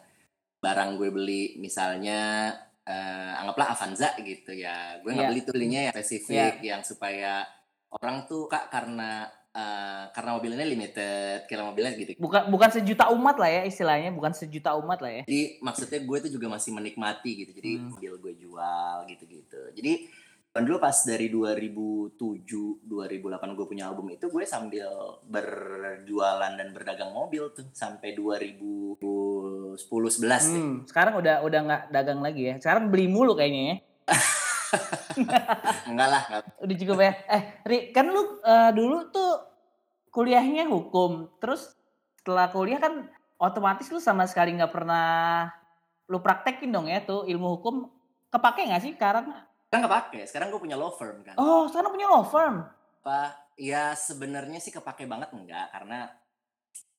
barang 0.55 0.95
gue 0.95 1.09
beli 1.09 1.43
misalnya 1.57 2.51
eh, 2.83 3.31
anggaplah 3.35 3.71
Avanza 3.71 4.13
gitu 4.17 4.51
ya 4.51 4.97
gue 4.97 5.09
nggak 5.09 5.19
Iya. 5.19 5.31
beli 5.31 5.41
tuh 5.41 5.53
belinya 5.53 5.81
yang 5.81 5.93
spesifik 5.93 6.53
yang 6.61 6.81
supaya 6.81 7.43
orang 7.91 8.23
tuh 8.23 8.45
kak 8.45 8.67
karena 8.67 9.25
eh, 9.49 10.03
karena 10.09 10.29
mobilnya 10.33 10.63
limited 10.63 11.45
kira 11.45 11.61
mobilnya 11.61 11.93
gitu 11.93 12.17
Bukan 12.17 12.49
bukan 12.49 12.69
sejuta 12.71 13.09
umat 13.09 13.35
lah 13.35 13.49
ya 13.51 13.61
istilahnya, 13.63 14.09
bukan 14.09 14.33
sejuta 14.33 14.73
umat 14.75 14.97
lah 14.97 15.11
ya. 15.11 15.23
jadi 15.23 15.41
maksudnya 15.59 15.99
gue 16.01 16.17
tuh 16.19 16.31
juga 16.31 16.47
masih 16.49 16.71
menikmati 16.71 17.31
gitu 17.39 17.51
jadi 17.53 17.71
Hmm. 17.75 17.89
mobil 17.91 18.13
gue 18.19 18.33
jual 18.39 18.97
gitu-gitu 19.07 19.61
jadi 19.73 19.93
dulu 20.61 20.77
pas 20.77 20.93
dari 21.01 21.33
2007 21.33 22.85
2008 22.85 23.57
gue 23.57 23.65
punya 23.65 23.89
album 23.89 24.13
itu 24.13 24.29
gue 24.29 24.45
sambil 24.45 24.85
berjualan 25.25 26.53
dan 26.53 26.69
berdagang 26.69 27.09
mobil 27.09 27.49
tuh 27.57 27.65
sampai 27.73 28.13
2010 28.13 29.01
11 29.01 30.21
deh. 30.21 30.61
Hmm, 30.61 30.85
sekarang 30.85 31.17
udah 31.17 31.41
udah 31.41 31.59
nggak 31.65 31.83
dagang 31.89 32.21
lagi 32.21 32.53
ya. 32.53 32.55
Sekarang 32.61 32.93
beli 32.93 33.09
mulu 33.09 33.33
kayaknya 33.33 33.63
ya. 33.65 33.75
enggak 35.89 36.07
lah 36.13 36.21
enggak. 36.29 36.43
Udah 36.61 36.75
cukup 36.77 36.97
ya. 37.01 37.13
Eh, 37.33 37.41
Ri, 37.65 37.77
kan 37.89 38.05
lu 38.13 38.21
eh, 38.45 38.71
dulu 38.77 39.09
tuh 39.09 39.33
kuliahnya 40.13 40.69
hukum. 40.69 41.33
Terus 41.41 41.73
setelah 42.21 42.53
kuliah 42.53 42.77
kan 42.77 43.09
otomatis 43.41 43.89
lu 43.89 43.97
sama 43.97 44.29
sekali 44.29 44.53
nggak 44.53 44.69
pernah 44.69 45.49
lu 46.05 46.21
praktekin 46.21 46.69
dong 46.69 46.85
ya 46.85 47.01
tuh 47.01 47.25
ilmu 47.25 47.57
hukum. 47.57 47.89
Kepake 48.29 48.69
nggak 48.69 48.85
sih 48.85 48.93
sekarang? 48.93 49.33
Sekarang 49.73 49.89
kepake 49.89 50.19
sekarang 50.29 50.47
gue 50.47 50.61
punya 50.61 50.77
law 50.77 50.93
firm 50.93 51.25
kan 51.25 51.33
Oh, 51.35 51.65
sekarang 51.65 51.89
punya 51.89 52.05
law 52.05 52.21
firm. 52.23 52.61
apa 53.01 53.19
ya 53.53 53.91
sebenarnya 53.91 54.57
sih 54.57 54.69
kepake 54.69 55.03
banget 55.03 55.33
enggak 55.33 55.67
karena 55.69 56.13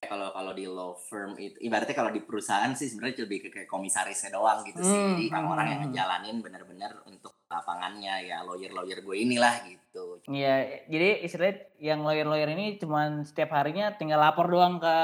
kalau 0.03 0.29
kalau 0.31 0.53
di 0.53 0.67
law 0.67 0.93
firm 0.93 1.33
itu 1.35 1.57
ibaratnya 1.61 1.95
kalau 1.95 2.11
di 2.11 2.21
perusahaan 2.21 2.69
sih 2.71 2.87
sebenarnya 2.87 3.25
lebih 3.25 3.39
ke 3.41 3.49
kayak 3.49 3.71
komisarisnya 3.71 4.29
doang 4.31 4.61
gitu 4.63 4.83
sih 4.83 4.91
Hmm, 4.93 5.15
jadi 5.15 5.25
orang-orang 5.33 5.67
yang 5.67 5.79
hmm, 5.79 5.89
ngejalanin 5.89 6.37
bener-bener 6.39 6.93
untuk 7.05 7.33
lapangannya 7.47 8.15
ya 8.23 8.43
lawyer-lawyer 8.43 9.01
gue 9.01 9.17
inilah 9.17 9.55
gitu 9.65 10.19
Iya, 10.27 10.55
jadi 10.85 11.09
istilahnya 11.23 11.57
yang 11.79 12.03
lawyer-lawyer 12.03 12.51
ini 12.51 12.77
cuman 12.77 13.23
setiap 13.23 13.55
harinya 13.55 13.95
tinggal 13.95 14.19
lapor 14.19 14.51
doang 14.51 14.77
ke 14.77 14.97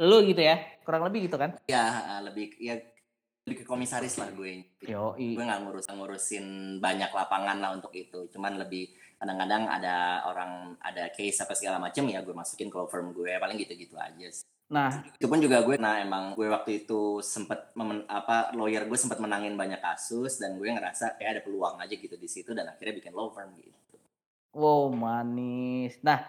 lu 0.00 0.24
gitu 0.24 0.40
ya. 0.40 0.56
Kurang 0.80 1.04
lebih 1.04 1.28
gitu 1.28 1.36
kan? 1.36 1.54
ya 1.66 1.84
lebih 2.20 2.56
ya 2.56 2.78
lebih 3.48 3.64
ke 3.64 3.64
komisaris 3.64 4.20
lah 4.20 4.28
gue 4.36 4.60
Yo, 4.84 5.16
gue 5.16 5.40
nggak 5.40 5.64
ngurus 5.64 5.88
ngurusin 5.88 6.76
banyak 6.76 7.08
lapangan 7.08 7.56
lah 7.56 7.72
untuk 7.72 7.90
itu. 7.96 8.28
Cuman 8.28 8.60
lebih 8.60 8.92
kadang-kadang 9.16 9.64
ada 9.72 10.28
orang 10.28 10.76
ada 10.84 11.08
case 11.08 11.40
apa 11.40 11.56
segala 11.56 11.80
macem 11.80 12.04
ya 12.12 12.20
gue 12.20 12.36
masukin 12.36 12.68
ke 12.68 12.76
law 12.76 12.84
firm 12.84 13.16
gue. 13.16 13.32
Paling 13.40 13.56
gitu-gitu 13.56 13.96
aja 13.96 14.28
sih. 14.28 14.44
Nah, 14.68 14.92
itu 15.16 15.24
pun 15.24 15.40
juga 15.40 15.64
gue 15.64 15.80
nah 15.80 15.96
emang 15.96 16.36
gue 16.36 16.44
waktu 16.44 16.84
itu 16.84 17.24
sempet 17.24 17.72
memen, 17.72 18.04
apa 18.04 18.52
lawyer 18.52 18.84
gue 18.84 19.00
sempat 19.00 19.16
menangin 19.16 19.56
banyak 19.56 19.80
kasus 19.80 20.36
dan 20.36 20.60
gue 20.60 20.68
ngerasa 20.68 21.16
kayak 21.16 21.30
ada 21.32 21.40
peluang 21.40 21.80
aja 21.80 21.96
gitu 21.96 22.20
di 22.20 22.28
situ 22.28 22.52
dan 22.52 22.68
akhirnya 22.68 23.00
bikin 23.00 23.16
law 23.16 23.32
firm 23.32 23.56
gitu. 23.56 23.96
Wow 24.52 24.92
manis. 24.92 25.96
Nah, 26.04 26.20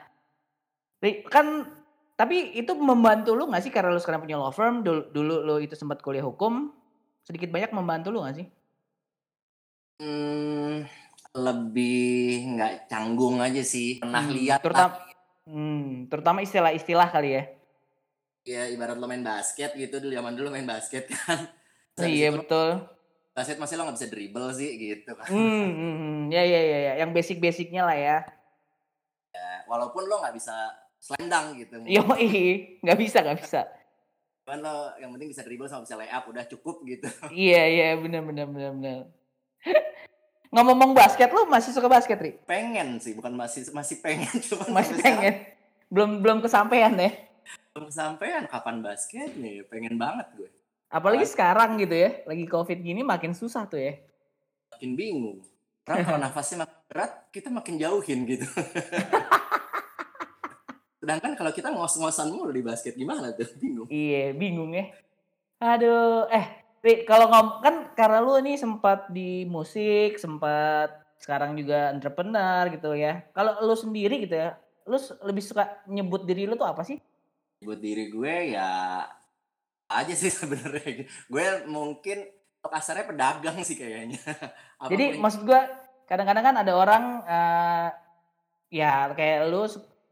kan 1.28 1.68
tapi 2.16 2.56
itu 2.56 2.76
membantu 2.80 3.36
lu 3.36 3.48
nggak 3.48 3.64
sih 3.64 3.72
karena 3.72 3.92
lu 3.92 4.00
sekarang 4.00 4.24
punya 4.24 4.40
law 4.40 4.52
firm, 4.52 4.84
dulu, 4.88 5.08
dulu 5.12 5.36
lu 5.44 5.56
itu 5.60 5.76
sempat 5.76 6.00
kuliah 6.00 6.24
hukum, 6.24 6.72
sedikit 7.30 7.54
banyak 7.54 7.70
membantu 7.70 8.10
lu 8.10 8.26
nggak 8.26 8.38
sih? 8.42 8.48
hmm, 10.02 10.90
lebih 11.38 12.02
nggak 12.50 12.90
canggung 12.90 13.38
aja 13.38 13.62
sih 13.62 14.02
pernah 14.02 14.26
Hmm, 14.26 14.34
lihat 14.34 14.60
terutama- 14.60 14.98
lah. 14.98 15.08
Hmm, 15.46 16.10
terutama 16.10 16.40
istilah-istilah 16.42 17.06
kali 17.08 17.30
ya. 17.32 17.44
ya 18.42 18.66
ibarat 18.66 18.98
lo 18.98 19.06
main 19.06 19.22
basket 19.22 19.78
gitu 19.78 20.02
dulu 20.02 20.10
zaman 20.10 20.34
dulu 20.34 20.50
main 20.50 20.66
basket 20.66 21.06
kan 21.14 21.46
Terus 21.94 22.10
iya 22.10 22.30
betul. 22.32 22.82
basket 23.30 23.62
masih 23.62 23.78
lo 23.78 23.86
nggak 23.86 23.98
bisa 24.00 24.10
dribble 24.10 24.50
sih 24.52 24.70
gitu 24.74 25.12
kan 25.14 25.28
Hmm, 25.30 25.70
hmm, 25.70 25.96
hmm, 25.96 26.20
ya 26.32 26.42
ya 26.42 26.62
ya 26.64 26.80
ya, 26.82 26.94
yang 26.98 27.14
basic-basicnya 27.14 27.86
lah 27.86 27.94
ya. 27.94 28.18
walaupun 29.70 30.10
lo 30.10 30.18
nggak 30.18 30.34
bisa 30.34 30.56
selendang 30.98 31.54
gitu 31.56 31.78
Yo, 31.86 32.02
nggak 32.82 32.98
bisa 32.98 33.22
nggak 33.22 33.38
bisa. 33.38 33.70
Cuman 34.50 34.66
lo 34.66 34.78
yang 34.98 35.14
penting 35.14 35.30
bisa 35.30 35.46
dribble 35.46 35.70
sama 35.70 35.86
bisa 35.86 35.94
lay 35.94 36.10
up 36.10 36.26
udah 36.26 36.42
cukup 36.44 36.82
gitu 36.84 37.06
Iya 37.30 37.62
iya 37.70 37.88
benar 37.94 38.26
benar 38.26 38.46
benar 38.46 38.72
benar. 38.74 38.98
Ngomong 40.50 40.98
basket 40.98 41.30
lu 41.30 41.46
masih 41.46 41.70
suka 41.70 41.86
basket, 41.86 42.18
Ri? 42.18 42.34
pengen 42.42 42.98
sih 42.98 43.14
bukan 43.14 43.30
masih 43.32 43.70
masih 43.70 44.02
pengen 44.02 44.26
cuman 44.50 44.74
Masih 44.74 44.90
sampai 44.90 44.98
sekarang 44.98 45.22
pengen. 45.22 45.36
Belum 45.88 46.10
belum 46.18 46.38
kesampaian 46.42 46.94
ya. 46.96 47.12
belum 47.70 47.90
sampean 47.90 48.44
kapan 48.44 48.82
basket 48.82 49.30
nih 49.36 49.62
pengen 49.64 49.96
banget 49.96 50.26
gue 50.34 50.50
Apalagi 50.88 51.22
Pas- 51.22 51.32
sekarang 51.32 51.78
gitu 51.78 51.94
ya, 51.94 52.26
lagi 52.26 52.46
covid 52.46 52.76
gini 52.76 53.02
makin 53.04 53.32
susah 53.32 53.66
tuh 53.66 53.78
ya. 53.78 54.02
makin 54.72 54.98
bingung 54.98 55.46
karena 55.80 56.02
kalau 56.04 56.20
nafasnya 56.26 56.66
makin 56.66 56.78
berat 56.88 57.12
kita 57.30 57.50
makin 57.50 57.78
jauhin 57.78 58.26
gitu 58.26 58.50
sedangkan 61.00 61.34
kalau 61.40 61.52
kita 61.56 61.72
ngos-ngosan 61.72 62.30
mulu 62.30 62.52
di 62.52 62.64
basket 62.64 62.94
gimana 62.94 63.32
tuh 63.32 63.48
bingung 63.62 63.88
Iya, 63.88 64.36
bingung 64.36 64.72
ya. 64.76 64.92
Aduh, 65.60 66.28
eh, 66.32 66.46
Ri, 66.80 67.04
kalau 67.04 67.28
ngom 67.28 67.48
kan 67.60 67.76
karena 67.92 68.24
lu 68.24 68.40
nih 68.40 68.56
sempat 68.56 69.12
di 69.12 69.44
musik, 69.44 70.16
sempat 70.16 70.92
sekarang 71.20 71.60
juga 71.60 71.92
entrepreneur 71.92 72.64
gitu 72.72 72.96
ya. 72.96 73.28
Kalau 73.36 73.60
lu 73.64 73.76
sendiri 73.76 74.24
gitu 74.24 74.40
ya, 74.40 74.56
lu 74.88 74.96
lebih 75.28 75.44
suka 75.44 75.84
nyebut 75.88 76.24
diri 76.24 76.48
lu 76.48 76.56
tuh 76.56 76.68
apa 76.68 76.88
sih? 76.88 77.00
buat 77.60 77.80
diri 77.80 78.08
gue 78.08 78.56
ya 78.56 79.04
aja 79.92 80.14
sih 80.16 80.32
sebenarnya 80.40 81.04
gue 81.06 81.46
mungkin 81.68 82.24
kasarnya 82.60 83.08
pedagang 83.08 83.58
sih 83.64 83.76
kayaknya 83.76 84.20
Apa 84.80 84.88
pun 84.88 84.92
Jadi 84.96 85.06
maksud 85.20 85.42
gua 85.44 85.68
kadang-kadang 86.08 86.44
kan 86.44 86.56
ada 86.60 86.74
orang 86.76 87.04
eh, 87.28 87.88
ya 88.72 89.12
kayak 89.12 89.52
lu 89.52 89.68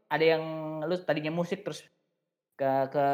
ada 0.08 0.24
yang 0.24 0.42
lu 0.84 0.96
tadinya 1.00 1.32
musik 1.32 1.64
terus 1.64 1.84
ke 2.58 2.70
ke 2.90 3.04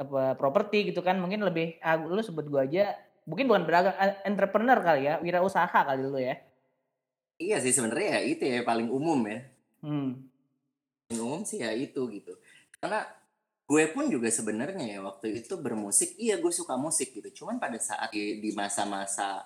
apa 0.00 0.32
properti 0.40 0.88
gitu 0.88 1.04
kan 1.04 1.20
mungkin 1.20 1.44
lebih 1.44 1.76
ah, 1.84 2.00
lu 2.00 2.24
sebut 2.24 2.48
gua 2.48 2.64
aja 2.64 2.96
mungkin 3.28 3.44
bukan 3.44 3.68
beragam 3.68 3.92
entrepreneur 4.24 4.80
kali 4.80 5.04
ya 5.04 5.20
wirausaha 5.20 5.68
kali 5.68 6.00
dulu 6.00 6.16
ya. 6.16 6.40
Iya 7.38 7.60
sih 7.62 7.76
sebenarnya 7.76 8.18
ya 8.18 8.20
itu 8.24 8.42
ya 8.48 8.64
paling 8.64 8.88
umum 8.88 9.20
ya. 9.28 9.44
Hmm. 9.84 10.26
Paling 11.06 11.20
umum 11.20 11.40
sih 11.44 11.60
ya 11.60 11.70
itu 11.76 12.08
gitu. 12.08 12.34
Karena 12.80 13.04
gue 13.68 13.84
pun 13.92 14.08
juga 14.08 14.32
sebenarnya 14.32 14.96
ya 14.96 14.98
waktu 15.04 15.44
itu 15.44 15.54
bermusik 15.60 16.16
iya 16.16 16.40
gue 16.40 16.50
suka 16.50 16.80
musik 16.80 17.12
gitu. 17.12 17.44
Cuman 17.44 17.60
pada 17.60 17.76
saat 17.76 18.08
di, 18.16 18.50
masa-masa 18.56 19.44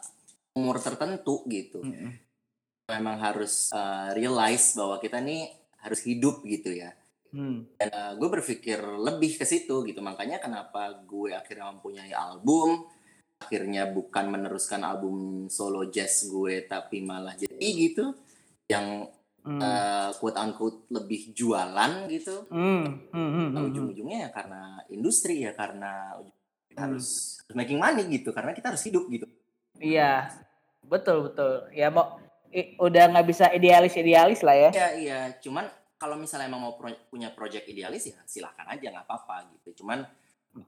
umur 0.52 0.78
tertentu 0.78 1.42
gitu 1.48 1.80
Mm-mm. 1.80 2.12
memang 2.92 3.16
harus 3.16 3.72
uh, 3.72 4.12
realize 4.12 4.76
bahwa 4.76 5.00
kita 5.00 5.16
nih 5.16 5.48
harus 5.82 6.00
hidup 6.02 6.40
gitu 6.44 6.72
ya 6.72 6.94
Hmm. 7.32 7.64
dan 7.80 7.88
uh, 7.88 8.12
gue 8.12 8.28
berpikir 8.28 8.76
lebih 8.76 9.40
ke 9.40 9.48
situ 9.48 9.88
gitu 9.88 10.04
makanya 10.04 10.36
kenapa 10.36 11.00
gue 11.00 11.32
akhirnya 11.32 11.72
mempunyai 11.72 12.12
album 12.12 12.84
akhirnya 13.40 13.88
bukan 13.88 14.28
meneruskan 14.28 14.84
album 14.84 15.16
solo 15.48 15.88
jazz 15.88 16.28
gue 16.28 16.68
tapi 16.68 17.00
malah 17.00 17.32
jadi 17.32 17.68
gitu 17.72 18.12
yang 18.68 19.08
Hmm. 19.42 19.58
uh, 19.58 20.14
quote 20.22 20.38
unquote 20.38 20.86
lebih 20.86 21.34
jualan 21.34 22.06
gitu 22.06 22.46
Hmm. 22.46 23.02
Hmm. 23.10 23.10
Hmm. 23.10 23.26
Nah, 23.26 23.26
Hmm. 23.34 23.52
Hmm. 23.58 23.68
ujung-ujungnya 23.74 24.18
ya 24.22 24.30
karena 24.30 24.62
industri 24.86 25.42
ya 25.42 25.50
karena 25.50 26.14
kita 26.68 26.78
Hmm. 26.78 26.86
harus 26.94 27.08
making 27.50 27.82
money 27.82 28.06
gitu 28.12 28.30
karena 28.30 28.54
kita 28.54 28.70
harus 28.70 28.86
hidup 28.86 29.10
gitu 29.10 29.26
Iya, 29.74 30.30
betul 30.84 31.26
betul. 31.26 31.66
Ya 31.74 31.90
mau 31.90 32.21
i- 32.52 32.76
udah 32.76 33.04
nggak 33.10 33.26
bisa 33.26 33.48
idealis 33.50 33.96
idealis 33.96 34.40
lah 34.40 34.54
ya. 34.54 34.70
Iya 34.70 34.88
iya. 34.96 35.20
Cuman 35.40 35.64
kalau 35.96 36.14
misalnya 36.14 36.46
emang 36.46 36.62
mau 36.62 36.74
pro- 36.74 37.06
punya 37.08 37.32
project 37.32 37.66
idealis 37.66 38.06
ya 38.06 38.18
silahkan 38.24 38.68
aja 38.68 38.92
nggak 38.92 39.06
apa-apa 39.06 39.48
gitu. 39.56 39.82
Cuman 39.82 40.04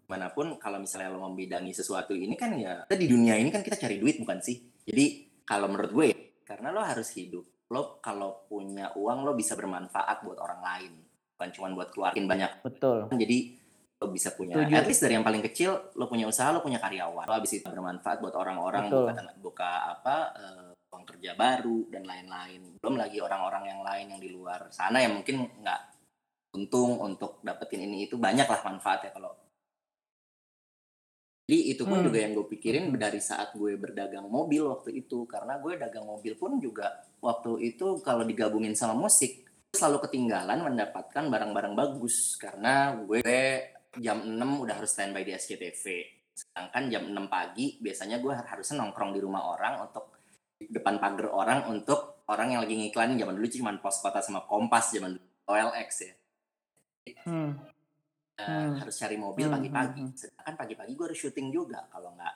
mana 0.08 0.32
pun 0.32 0.56
kalau 0.56 0.80
misalnya 0.80 1.12
lo 1.12 1.20
membidangi 1.22 1.68
sesuatu 1.70 2.16
ini 2.16 2.32
kan 2.34 2.56
ya 2.56 2.88
kita 2.88 2.96
di 2.96 3.04
dunia 3.04 3.36
ini 3.36 3.52
kan 3.52 3.60
kita 3.60 3.76
cari 3.76 4.00
duit 4.00 4.16
bukan 4.16 4.40
sih? 4.40 4.56
Jadi 4.82 5.04
kalau 5.44 5.68
menurut 5.68 5.92
gue 5.92 6.06
ya, 6.08 6.16
karena 6.42 6.72
lo 6.72 6.80
harus 6.80 7.12
hidup 7.12 7.44
lo 7.68 7.98
kalau 7.98 8.44
punya 8.46 8.92
uang 8.94 9.24
lo 9.24 9.32
bisa 9.32 9.52
bermanfaat 9.52 10.24
buat 10.24 10.40
orang 10.40 10.60
lain. 10.60 10.92
Bukan 11.34 11.48
cuma 11.52 11.66
buat 11.72 11.90
keluarin 11.90 12.24
banyak. 12.24 12.62
Betul. 12.62 13.10
jadi 13.12 13.38
lo 13.94 14.10
bisa 14.10 14.32
punya 14.32 14.58
Setuju. 14.58 14.74
at 14.74 14.86
least 14.86 15.02
dari 15.02 15.14
yang 15.14 15.24
paling 15.24 15.42
kecil 15.42 15.70
lo 15.94 16.06
punya 16.06 16.24
usaha 16.24 16.48
lo 16.48 16.60
punya 16.60 16.78
karyawan. 16.78 17.24
Lo 17.24 17.34
habis 17.34 17.52
itu 17.52 17.66
bermanfaat 17.66 18.18
buat 18.20 18.34
orang-orang 18.34 18.88
buka, 18.88 19.12
buka 19.40 19.70
apa 19.92 20.16
eh, 20.34 20.68
uang 20.94 21.04
kerja 21.04 21.34
baru 21.34 21.90
dan 21.90 22.06
lain-lain. 22.06 22.78
Belum 22.78 22.94
lagi 22.94 23.18
orang-orang 23.18 23.64
yang 23.66 23.80
lain 23.82 24.06
yang 24.14 24.20
di 24.22 24.30
luar 24.30 24.70
sana 24.70 25.02
yang 25.02 25.18
mungkin 25.18 25.50
nggak 25.58 25.80
untung 26.54 27.02
untuk 27.02 27.42
dapetin 27.42 27.90
ini. 27.90 28.06
Itu 28.06 28.16
banyak 28.16 28.46
lah 28.46 28.62
manfaatnya 28.62 29.10
kalau 29.10 29.34
jadi 31.44 31.76
itu 31.76 31.84
pun 31.84 32.00
Hmm. 32.00 32.08
juga 32.08 32.18
yang 32.24 32.32
gue 32.32 32.46
pikirin 32.56 32.88
dari 32.96 33.20
saat 33.20 33.52
gue 33.52 33.76
berdagang 33.76 34.24
mobil 34.24 34.64
waktu 34.64 34.96
itu. 34.96 35.28
Karena 35.28 35.60
gue 35.60 35.76
dagang 35.76 36.08
mobil 36.08 36.38
pun 36.40 36.56
juga 36.56 37.04
waktu 37.20 37.74
itu 37.74 38.00
kalau 38.00 38.24
digabungin 38.24 38.72
sama 38.72 38.96
musik 38.96 39.44
selalu 39.76 40.08
ketinggalan 40.08 40.64
mendapatkan 40.64 41.28
barang-barang 41.28 41.74
bagus. 41.76 42.40
Karena 42.40 42.96
gue 42.96 43.20
jam 44.00 44.24
6 44.24 44.62
udah 44.64 44.74
harus 44.80 44.90
standby 44.94 45.20
di 45.26 45.36
SCTV 45.36 46.14
sedangkan 46.34 46.90
jam 46.90 47.02
6 47.14 47.30
pagi 47.30 47.78
biasanya 47.78 48.18
gue 48.18 48.34
harusnya 48.34 48.82
nongkrong 48.82 49.14
di 49.14 49.20
rumah 49.22 49.54
orang 49.54 49.86
untuk 49.86 50.13
depan 50.68 50.96
pagar 50.96 51.28
orang 51.28 51.68
untuk 51.68 52.24
orang 52.26 52.52
yang 52.52 52.60
lagi 52.64 52.74
ngiklanin 52.74 53.16
zaman 53.16 53.36
dulu 53.36 53.48
cuma 53.50 53.72
pos 53.76 54.00
kota 54.00 54.20
sama 54.20 54.44
kompas 54.44 54.90
zaman 54.90 55.16
dulu 55.16 55.26
OLX 55.46 55.90
ya 56.00 56.14
Hmm. 57.24 57.52
Eh, 58.34 58.42
Hmm. 58.42 58.80
harus 58.80 58.96
cari 58.96 59.14
mobil 59.14 59.46
Hmm, 59.46 59.54
pagi-pagi 59.54 60.02
hmm, 60.02 60.10
hmm. 60.10 60.18
sedangkan 60.18 60.54
pagi-pagi 60.56 60.92
gue 60.96 61.06
harus 61.06 61.20
syuting 61.20 61.48
juga 61.52 61.84
kalau 61.86 62.16
nggak 62.16 62.34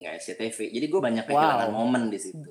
nggak 0.00 0.12
SCTV 0.18 0.58
jadi 0.74 0.86
gue 0.90 1.00
banyak 1.00 1.24
kehilangan 1.24 1.70
Wow. 1.70 1.76
momen 1.78 2.10
di 2.10 2.18
situ 2.18 2.50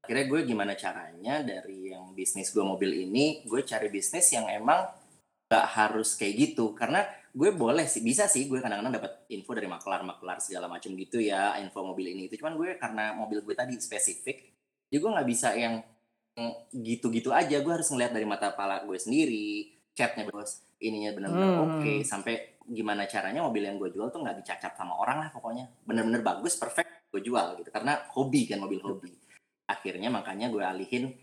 akhirnya 0.00 0.26
gue 0.26 0.40
gimana 0.46 0.72
caranya 0.74 1.42
dari 1.42 1.92
yang 1.92 2.14
bisnis 2.14 2.54
gue 2.54 2.62
mobil 2.62 3.04
ini 3.04 3.44
gue 3.44 3.60
cari 3.62 3.90
bisnis 3.90 4.32
yang 4.32 4.48
emang 4.48 4.88
nggak 5.50 5.66
harus 5.76 6.14
kayak 6.14 6.34
gitu 6.38 6.72
karena 6.72 7.04
gue 7.30 7.50
boleh 7.54 7.86
sih 7.86 8.02
bisa 8.02 8.26
sih 8.26 8.50
gue 8.50 8.58
kadang-kadang 8.58 8.98
dapat 8.98 9.12
info 9.30 9.54
dari 9.54 9.70
maklar 9.70 10.02
maklar 10.02 10.42
segala 10.42 10.66
macam 10.66 10.90
gitu 10.98 11.22
ya 11.22 11.54
info 11.62 11.86
mobil 11.86 12.10
ini 12.10 12.26
itu 12.26 12.42
cuman 12.42 12.58
gue 12.58 12.74
karena 12.74 13.14
mobil 13.14 13.42
gue 13.46 13.54
tadi 13.54 13.78
spesifik 13.78 14.50
jadi 14.90 14.98
gue 14.98 15.10
nggak 15.14 15.28
bisa 15.30 15.48
yang 15.54 15.78
gitu-gitu 16.74 17.30
aja. 17.30 17.62
Gue 17.62 17.72
harus 17.74 17.88
ngeliat 17.90 18.12
dari 18.14 18.26
mata 18.26 18.54
kepala 18.54 18.82
gue 18.86 18.98
sendiri 18.98 19.76
catnya 19.94 20.24
bos 20.30 20.64
ininya 20.80 21.12
benar-benar 21.12 21.50
Hmm. 21.60 21.64
oke 21.76 21.92
sampai 22.06 22.56
gimana 22.64 23.04
caranya 23.04 23.44
mobil 23.44 23.66
yang 23.66 23.76
gue 23.76 23.92
jual 23.92 24.08
tuh 24.08 24.22
nggak 24.22 24.40
dicacat 24.40 24.72
sama 24.74 24.96
orang 24.98 25.22
lah 25.22 25.28
pokoknya. 25.30 25.68
Bener-bener 25.86 26.22
bagus 26.24 26.56
perfect 26.56 27.10
gue 27.10 27.22
jual 27.22 27.58
gitu. 27.60 27.70
Karena 27.70 28.02
hobi 28.16 28.50
kan 28.50 28.58
mobil 28.62 28.80
hobi. 28.82 29.12
Akhirnya 29.70 30.10
makanya 30.10 30.50
gue 30.50 30.62
alihin 30.62 31.14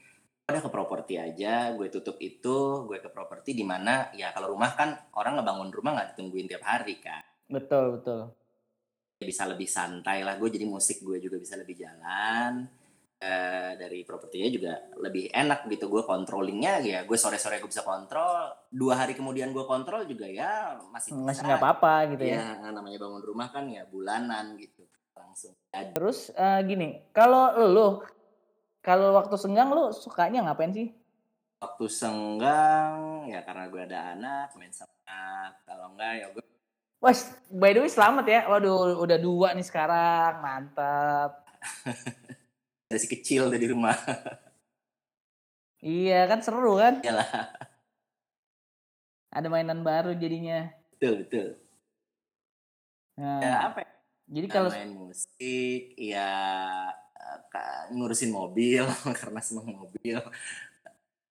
udah 0.48 0.62
ke 0.64 0.72
properti 0.72 1.14
aja 1.20 1.76
gue 1.76 1.92
tutup 1.92 2.16
itu 2.24 2.88
gue 2.88 2.98
ke 3.04 3.12
properti 3.12 3.52
di 3.52 3.68
mana 3.68 4.08
ya 4.16 4.32
kalau 4.32 4.56
rumah 4.56 4.72
kan 4.80 4.96
orang 5.20 5.44
ngebangun 5.44 5.70
rumah 5.76 5.92
nggak 6.00 6.08
ditungguin 6.16 6.48
tiap 6.48 6.64
hari 6.64 7.04
kan 7.04 7.24
Betul, 7.48 8.00
betul. 8.00 8.32
bisa 9.20 9.44
lebih 9.48 9.68
santai 9.68 10.24
lah 10.24 10.40
gue 10.40 10.48
jadi 10.48 10.64
musik 10.64 11.04
gue 11.04 11.20
juga 11.20 11.36
bisa 11.36 11.60
lebih 11.60 11.76
jalan 11.76 12.64
Eh, 13.18 13.72
dari 13.82 14.06
propertinya 14.06 14.46
juga 14.46 14.78
lebih 15.02 15.34
enak 15.34 15.66
gitu 15.74 15.90
gue 15.90 16.06
controllingnya 16.06 16.86
ya 16.86 17.00
gue 17.02 17.18
sore 17.18 17.42
sore 17.42 17.58
gue 17.58 17.66
bisa 17.66 17.82
kontrol 17.82 18.46
dua 18.70 18.94
hari 18.94 19.18
kemudian 19.18 19.50
gue 19.58 19.66
kontrol 19.66 20.06
juga 20.06 20.30
ya 20.30 20.78
masih 20.94 21.18
Masih 21.26 21.42
nggak 21.42 21.58
apa-apa 21.58 22.14
gitu 22.14 22.30
ya. 22.30 22.62
ya 22.62 22.70
namanya 22.70 23.02
bangun 23.02 23.26
rumah 23.26 23.50
kan 23.50 23.66
ya 23.74 23.90
bulanan 23.90 24.54
gitu 24.62 24.86
langsung 25.18 25.58
jadi 25.74 25.98
Terus 25.98 26.30
eh, 26.30 26.62
gini, 26.70 27.10
kalau 27.10 27.58
lu 27.58 27.88
kalau 28.88 29.12
waktu 29.20 29.36
senggang 29.36 29.68
lu 29.76 29.92
sukanya 29.92 30.48
ngapain 30.48 30.72
sih? 30.72 30.88
waktu 31.58 31.90
senggang 31.90 33.26
ya 33.28 33.42
karena 33.42 33.66
gue 33.66 33.82
ada 33.82 34.14
anak 34.14 34.54
main 34.56 34.70
sama 34.70 34.94
anak 35.10 35.58
kalau 35.66 35.92
enggak 35.92 36.14
ya 36.24 36.28
gue 36.32 36.46
Wah, 36.98 37.14
by 37.54 37.78
the 37.78 37.86
way 37.86 37.92
selamat 37.94 38.26
ya. 38.26 38.42
Waduh, 38.50 38.98
udah 39.06 39.22
dua 39.22 39.54
nih 39.54 39.62
sekarang. 39.62 40.42
Mantap. 40.42 41.46
dari 42.90 42.98
si 42.98 43.06
kecil 43.06 43.54
dari 43.54 43.70
rumah 43.70 43.94
Iya 45.78 46.26
kan 46.26 46.42
seru 46.42 46.82
kan? 46.82 47.06
Iyalah. 47.06 47.54
Ada 49.30 49.46
mainan 49.46 49.86
baru 49.86 50.18
jadinya. 50.18 50.74
betul 50.98 51.22
betul 51.22 51.48
Nah, 53.18 53.42
ya 53.42 53.54
apa 53.70 53.86
ya? 53.86 53.90
jadi 54.30 54.48
kalau 54.50 54.70
main 54.74 54.94
musik 54.94 55.94
ya 55.98 56.34
ngurusin 57.94 58.32
mobil 58.32 58.84
karena 59.20 59.40
seneng 59.42 59.74
mobil. 59.74 60.18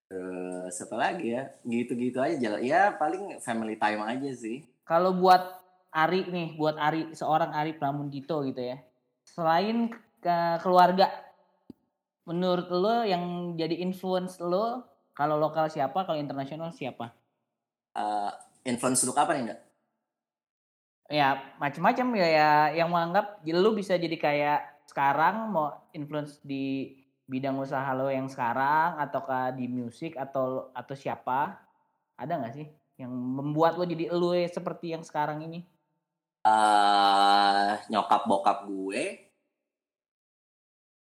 Terus 0.07 0.77
apa 0.87 0.97
lagi 0.97 1.35
ya? 1.35 1.51
Gitu-gitu 1.67 2.19
aja 2.23 2.37
jalan. 2.39 2.61
Ya 2.63 2.95
paling 2.95 3.43
family 3.43 3.75
time 3.75 4.03
aja 4.07 4.31
sih. 4.33 4.63
Kalau 4.87 5.15
buat 5.19 5.43
Ari 5.91 6.29
nih, 6.29 6.49
buat 6.55 6.77
Ari 6.79 7.17
seorang 7.17 7.51
Ari 7.57 7.75
Pramudito 7.75 8.45
gitu 8.47 8.63
ya. 8.63 8.79
Selain 9.27 9.91
ke 10.23 10.37
keluarga, 10.63 11.11
menurut 12.29 12.69
lo 12.71 13.03
yang 13.03 13.55
jadi 13.59 13.83
influence 13.83 14.39
lo 14.39 14.85
kalau 15.17 15.41
lokal 15.41 15.73
siapa, 15.73 16.05
kalau 16.05 16.21
internasional 16.21 16.71
siapa? 16.77 17.11
Eh, 17.97 18.33
influence 18.69 19.01
untuk 19.09 19.17
apa 19.17 19.33
nih 19.33 19.43
enggak 19.49 19.61
Ya 21.07 21.55
macam-macam 21.63 22.07
ya, 22.19 22.29
ya. 22.29 22.51
Yang 22.83 22.89
menganggap 22.93 23.27
lo 23.49 23.71
bisa 23.73 23.95
jadi 23.97 24.17
kayak 24.19 24.76
sekarang 24.87 25.51
mau 25.51 25.75
influence 25.93 26.41
di 26.41 26.95
bidang 27.27 27.59
usaha 27.59 27.91
lo 27.93 28.07
yang 28.07 28.31
sekarang 28.31 28.97
ataukah 29.03 29.51
di 29.53 29.67
musik 29.67 30.15
atau 30.15 30.71
atau 30.73 30.95
siapa? 30.95 31.59
Ada 32.17 32.39
nggak 32.39 32.55
sih 32.55 32.67
yang 32.97 33.13
membuat 33.13 33.77
lo 33.77 33.85
jadi 33.85 34.09
lo 34.15 34.33
seperti 34.47 34.97
yang 34.97 35.03
sekarang 35.05 35.45
ini? 35.45 35.67
Eh, 36.47 37.71
nyokap 37.91 38.31
bokap 38.31 38.71
gue 38.71 39.27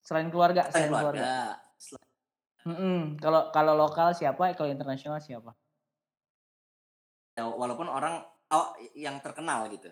Selain 0.03 0.27
keluarga, 0.27 0.67
selain 0.67 0.91
selain 0.91 0.91
keluarga. 0.91 1.23
keluarga 1.23 1.35
Selain-. 1.79 3.15
Kalau 3.17 3.49
kalau 3.49 3.73
lokal 3.73 4.11
siapa? 4.11 4.51
Kalau 4.53 4.69
internasional 4.69 5.23
siapa? 5.23 5.55
ya, 7.35 7.47
walaupun 7.47 7.87
orang 7.87 8.21
oh 8.51 8.75
yang 8.93 9.17
terkenal 9.23 9.65
gitu 9.71 9.89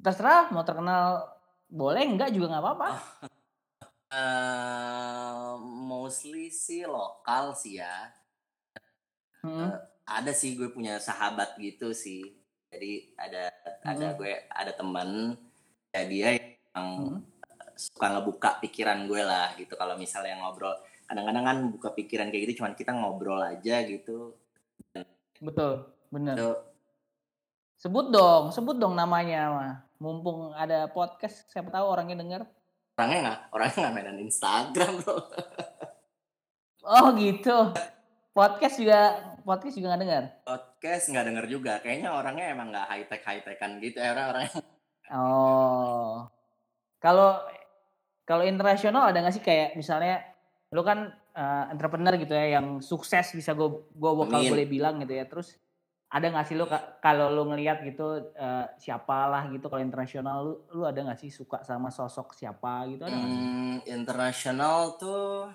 Terserah 0.00 0.50
mau 0.50 0.66
terkenal 0.66 1.22
boleh 1.68 2.02
enggak 2.04 2.30
juga 2.32 2.52
nggak 2.54 2.64
apa-apa. 2.64 2.90
Eh, 4.14 5.52
mostly 5.58 6.46
sih 6.46 6.86
lokal 6.86 7.50
sih 7.58 7.82
ya 7.82 8.14
Mm-mm. 9.42 9.74
ada 10.06 10.30
sih 10.30 10.54
gue 10.54 10.70
punya 10.70 11.02
sahabat 11.02 11.58
gitu 11.58 11.90
sih 11.90 12.22
jadi 12.70 13.10
ada 13.18 13.50
ada 13.82 14.14
Mm-mm. 14.14 14.18
gue 14.22 14.32
ada 14.54 14.70
teman 14.70 15.34
ya 15.90 16.02
dia 16.06 16.28
yang 16.38 16.88
Mm-mm. 16.94 17.26
suka 17.74 18.06
ngebuka 18.14 18.62
pikiran 18.62 19.10
gue 19.10 19.18
lah 19.18 19.50
gitu 19.58 19.74
kalau 19.74 19.98
misalnya 19.98 20.38
ngobrol 20.38 20.78
kadang-kadang 21.10 21.44
kan 21.50 21.58
buka 21.74 21.90
pikiran 21.98 22.30
kayak 22.30 22.46
gitu 22.46 22.62
cuman 22.62 22.78
kita 22.78 22.94
ngobrol 22.94 23.42
aja 23.42 23.82
gitu 23.82 24.38
Betul, 25.42 25.90
bener. 26.14 26.38
Sebut 27.84 28.08
dong, 28.08 28.48
sebut 28.48 28.80
dong 28.80 28.96
namanya 28.96 29.52
mah. 29.52 29.74
Mumpung 30.00 30.56
ada 30.56 30.88
podcast, 30.88 31.44
siapa 31.52 31.68
tahu 31.68 31.84
orangnya 31.84 32.16
denger. 32.16 32.42
orangnya 32.96 33.18
nggak 33.20 33.40
orangnya 33.52 33.76
nggak 33.84 33.92
mainan 33.92 34.18
Instagram 34.22 34.92
bro 35.02 35.18
Oh 36.80 37.12
gitu. 37.12 37.74
Podcast 38.32 38.80
juga 38.80 39.00
podcast 39.44 39.76
juga 39.76 39.92
nggak 39.92 40.00
dengar. 40.00 40.24
podcast 40.48 41.04
nggak 41.12 41.26
denger 41.28 41.44
juga 41.50 41.72
kayaknya 41.84 42.08
orangnya 42.14 42.56
emang 42.56 42.72
nggak 42.72 42.86
high 42.88 43.04
tech 43.04 43.20
high 43.20 43.42
tekan 43.44 43.76
gitu 43.84 44.00
ya 44.00 44.16
orang-orang 44.16 44.48
Oh. 45.12 46.24
Kalau 46.96 47.36
kalau 48.24 48.48
internasional 48.48 49.12
ada 49.12 49.20
nggak 49.20 49.34
sih 49.36 49.44
kayak 49.44 49.76
misalnya 49.76 50.24
lu 50.72 50.80
kan 50.80 51.12
eh, 51.36 51.64
entrepreneur 51.68 52.16
gitu 52.16 52.32
ya 52.32 52.56
yang 52.56 52.80
sukses 52.80 53.28
bisa 53.36 53.52
gue 53.52 53.68
gue 53.92 54.12
bakal 54.16 54.40
Amin. 54.40 54.50
boleh 54.56 54.66
bilang 54.72 55.04
gitu 55.04 55.12
ya. 55.12 55.28
Terus 55.28 55.60
ada 56.14 56.26
nggak 56.30 56.46
sih 56.46 56.54
ka- 56.70 57.02
kalau 57.02 57.26
lu 57.34 57.50
ngelihat 57.50 57.82
gitu 57.82 58.30
eh, 58.38 58.66
siapalah 58.78 59.50
gitu 59.50 59.66
kalau 59.66 59.82
internasional 59.82 60.46
lu 60.46 60.54
lu 60.70 60.82
ada 60.86 61.02
nggak 61.02 61.18
sih 61.18 61.30
suka 61.34 61.66
sama 61.66 61.90
sosok 61.90 62.30
siapa 62.38 62.86
gitu 62.86 63.02
ada? 63.02 63.18
Hmm, 63.18 63.82
internasional 63.82 64.94
tuh 64.94 65.50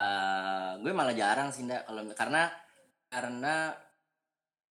eh 0.00 0.70
gue 0.80 0.92
malah 0.94 1.12
jarang 1.12 1.50
sih 1.50 1.66
ndak 1.66 1.84
kalau 1.90 2.00
karena 2.16 2.48
karena 3.10 3.74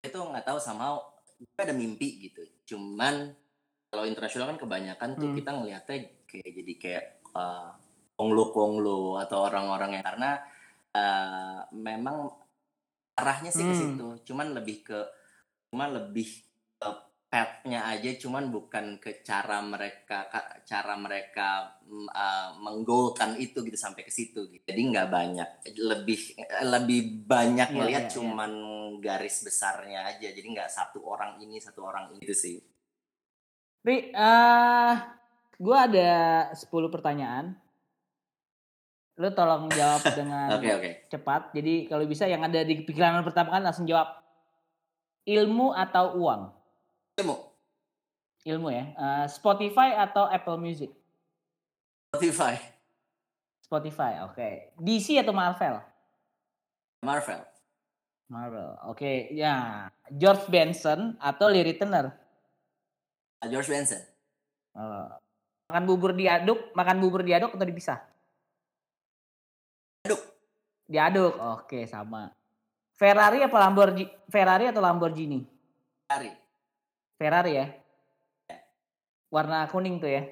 itu 0.02 0.18
nggak 0.18 0.48
tahu 0.48 0.58
sama 0.58 0.98
gue 1.38 1.62
ada 1.62 1.76
mimpi 1.76 2.32
gitu 2.32 2.42
cuman 2.74 3.30
kalau 3.92 4.08
internasional 4.08 4.50
kan 4.56 4.58
kebanyakan 4.58 5.20
tuh 5.20 5.30
Hmm. 5.30 5.38
kita 5.38 5.50
ngelihatnya 5.54 5.98
kayak 6.26 6.50
jadi 6.56 6.74
kayak 6.80 7.06
eh, 7.36 7.70
konglo 8.16 8.50
konglo 8.56 9.20
atau 9.20 9.46
orang-orang 9.46 10.00
yang 10.00 10.06
karena 10.08 10.40
eh, 10.96 11.60
memang 11.76 12.41
arahnya 13.22 13.54
sih 13.54 13.62
ke 13.62 13.72
Hmm. 13.72 13.82
situ 13.82 14.08
cuman 14.34 14.58
lebih 14.58 14.82
ke 14.82 15.00
cuman 15.70 15.90
lebih 15.94 16.28
ke 16.76 16.90
petnya 17.32 17.88
aja 17.88 18.12
cuman 18.20 18.52
bukan 18.52 19.00
ke 19.00 19.24
cara 19.24 19.64
mereka 19.64 20.28
ka- 20.28 20.68
cara 20.68 21.00
mereka 21.00 21.80
uh, 22.12 22.52
menggolkan 22.60 23.40
itu 23.40 23.64
gitu 23.64 23.80
sampai 23.80 24.04
ke 24.04 24.12
situ 24.12 24.52
gitu. 24.52 24.66
jadi 24.68 24.82
nggak 24.92 25.08
banyak 25.08 25.50
lebih 25.80 26.20
lebih 26.68 27.02
banyak 27.24 27.72
melihat 27.72 28.04
iya, 28.04 28.12
iya. 28.12 28.16
cuman 28.20 28.52
garis 29.00 29.48
besarnya 29.48 30.12
aja 30.12 30.28
jadi 30.28 30.44
nggak 30.44 30.68
satu 30.68 31.00
orang 31.08 31.40
ini 31.40 31.62
satu 31.64 31.88
orang 31.88 32.12
itu 32.20 32.36
sih 32.36 32.60
Ri, 33.82 34.14
eh 34.14 34.94
gue 35.58 35.78
ada 35.78 36.12
10 36.54 36.94
pertanyaan. 36.94 37.58
Lu 39.22 39.30
tolong 39.38 39.70
jawab 39.70 40.02
dengan 40.18 40.58
oke 40.58 40.70
oke 40.82 40.92
cepat. 41.14 41.54
Jadi 41.54 41.86
kalau 41.86 42.10
bisa 42.10 42.26
yang 42.26 42.42
ada 42.42 42.66
di 42.66 42.82
pikiran 42.82 43.22
pertama 43.22 43.54
kan 43.54 43.62
langsung 43.62 43.86
jawab. 43.86 44.18
Ilmu 45.22 45.78
atau 45.78 46.18
uang? 46.18 46.50
ilmu 47.22 47.38
Ilmu 48.42 48.68
ya. 48.74 48.90
Eh, 48.90 49.26
Spotify 49.30 49.94
atau 50.02 50.26
Apple 50.26 50.58
Music? 50.58 50.90
Spotify 52.10 52.58
Spotify, 53.62 54.26
oke. 54.26 54.76
DC 54.82 55.16
atau 55.22 55.32
Marvel? 55.32 55.80
Marvel 57.06 57.40
Marvel, 58.28 58.76
oke. 58.84 59.32
Ya, 59.32 59.88
George 60.12 60.44
Benson 60.52 61.16
atau 61.24 61.48
Larry 61.48 61.80
Turner? 61.80 62.12
George 63.48 63.72
Benson. 63.72 64.04
Oh. 64.76 65.08
Makan 65.72 65.84
bubur 65.88 66.12
diaduk, 66.12 66.76
makan 66.76 67.00
bubur 67.00 67.24
diaduk 67.24 67.56
atau 67.56 67.64
dipisah? 67.64 68.11
Aduk. 70.92 71.32
Diaduk. 71.32 71.34
Oke, 71.40 71.80
sama. 71.88 72.36
Ferrari 73.00 73.42
apa 73.42 73.58
Lamborghini? 73.58 74.12
Ferrari 74.30 74.70
atau 74.70 74.84
Lamborghini? 74.84 75.40
Ferrari. 76.06 76.32
Ferrari 77.18 77.52
ya. 77.56 77.68
Warna 79.32 79.66
kuning 79.72 79.98
tuh 79.98 80.12
ya. 80.12 80.28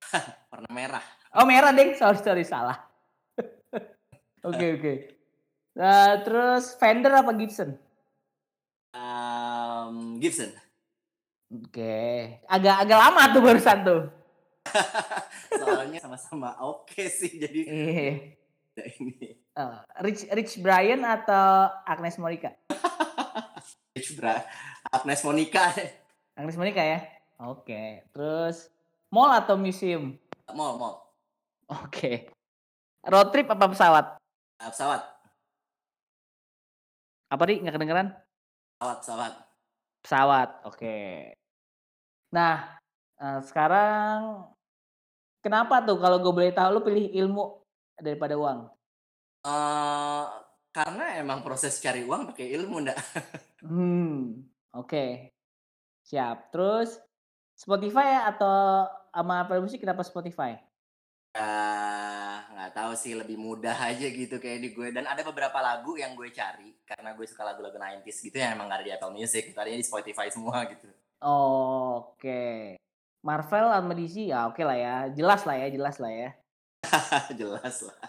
Warna 0.50 0.68
merah. 0.72 1.04
Oh 1.36 1.44
merah 1.44 1.70
deh, 1.76 1.92
sorry 2.00 2.18
sorry 2.24 2.44
salah. 2.48 2.80
Oke 4.46 4.78
oke. 4.78 4.94
Nah, 5.74 6.22
terus 6.22 6.78
Fender 6.78 7.10
apa 7.10 7.34
Gibson? 7.34 7.74
Um, 8.94 10.22
Gibson. 10.22 10.54
Oke, 11.50 12.40
agak 12.46 12.86
agak 12.86 12.98
lama 12.98 13.22
tuh 13.34 13.42
barusan 13.42 13.78
tuh. 13.82 14.02
Soalnya 15.60 15.98
sama-sama 15.98 16.54
oke 16.62 17.10
sih 17.10 17.42
jadi 17.42 17.60
Ya 18.76 18.84
ini. 19.00 19.32
Eh, 19.32 19.78
Rich 20.04 20.28
Rich 20.28 20.52
Brian 20.60 21.00
atau 21.00 21.72
Agnes 21.88 22.20
Monica? 22.20 22.52
Rich 23.96 24.20
Bra. 24.20 24.44
Agnes 24.92 25.24
Monica. 25.24 25.72
Agnes 26.36 26.60
Monica 26.60 26.84
ya. 26.84 27.00
Oke, 27.40 28.04
terus 28.12 28.68
mall 29.08 29.32
atau 29.32 29.56
museum? 29.56 30.12
Mall, 30.52 30.76
mall. 30.76 31.08
Oke. 31.72 32.28
Road 33.00 33.32
trip 33.32 33.48
apa 33.48 33.64
pesawat? 33.64 34.20
Ah, 34.60 34.68
pesawat. 34.68 35.00
Apa 37.32 37.42
nih 37.48 37.64
nggak 37.64 37.74
kedengeran? 37.80 38.08
Pesawat, 38.76 38.96
pesawat. 39.00 39.32
Pesawat. 40.04 40.50
Oke. 40.68 40.96
Nah, 42.28 42.76
eh, 43.16 43.40
sekarang 43.40 44.44
kenapa 45.40 45.80
tuh 45.80 45.96
kalau 45.96 46.20
gue 46.20 46.32
boleh 46.32 46.52
tahu 46.52 46.76
lu 46.76 46.80
pilih 46.84 47.08
ilmu 47.24 47.65
daripada 48.00 48.36
uang? 48.36 48.68
Eh, 49.46 50.24
karena 50.72 51.04
emang 51.20 51.40
proses 51.40 51.78
cari 51.80 52.04
uang 52.04 52.32
pakai 52.32 52.52
ilmu 52.56 52.82
ndak. 52.84 52.98
Hmm, 53.64 54.46
oke. 54.76 55.32
Siap. 56.06 56.52
Terus 56.54 57.00
Spotify 57.56 58.28
atau 58.28 58.86
sama 59.10 59.42
Apple 59.42 59.64
Music 59.64 59.80
kenapa 59.80 60.04
Spotify? 60.04 60.54
Ah, 61.36 62.48
nggak 62.52 62.72
tahu 62.72 62.92
sih 62.96 63.12
lebih 63.12 63.36
mudah 63.36 63.76
aja 63.76 64.08
gitu 64.08 64.40
kayak 64.40 64.60
di 64.60 64.68
gue 64.72 64.88
dan 64.88 65.04
ada 65.04 65.20
beberapa 65.20 65.60
lagu 65.60 65.92
yang 66.00 66.16
gue 66.16 66.32
cari 66.32 66.72
karena 66.88 67.12
gue 67.12 67.28
suka 67.28 67.44
lagu-lagu 67.44 67.76
90s 67.76 68.24
gitu 68.24 68.40
yang 68.40 68.56
emang 68.56 68.72
gak 68.72 68.80
ada 68.80 68.86
di 68.88 68.92
Apple 68.96 69.12
Music 69.12 69.52
tadinya 69.52 69.76
di 69.76 69.84
Spotify 69.84 70.32
semua 70.32 70.64
gitu 70.64 70.88
Oke. 71.24 72.76
Marvel 73.24 73.66
sama 73.72 73.92
DC 73.96 74.28
ya 74.30 74.46
oke 74.46 74.62
lah 74.62 74.76
ya. 74.76 74.96
Jelas 75.16 75.42
lah 75.48 75.56
ya, 75.56 75.66
jelas 75.72 75.96
lah 75.98 76.12
ya. 76.12 76.30
jelas 77.40 77.76
lah 77.84 78.00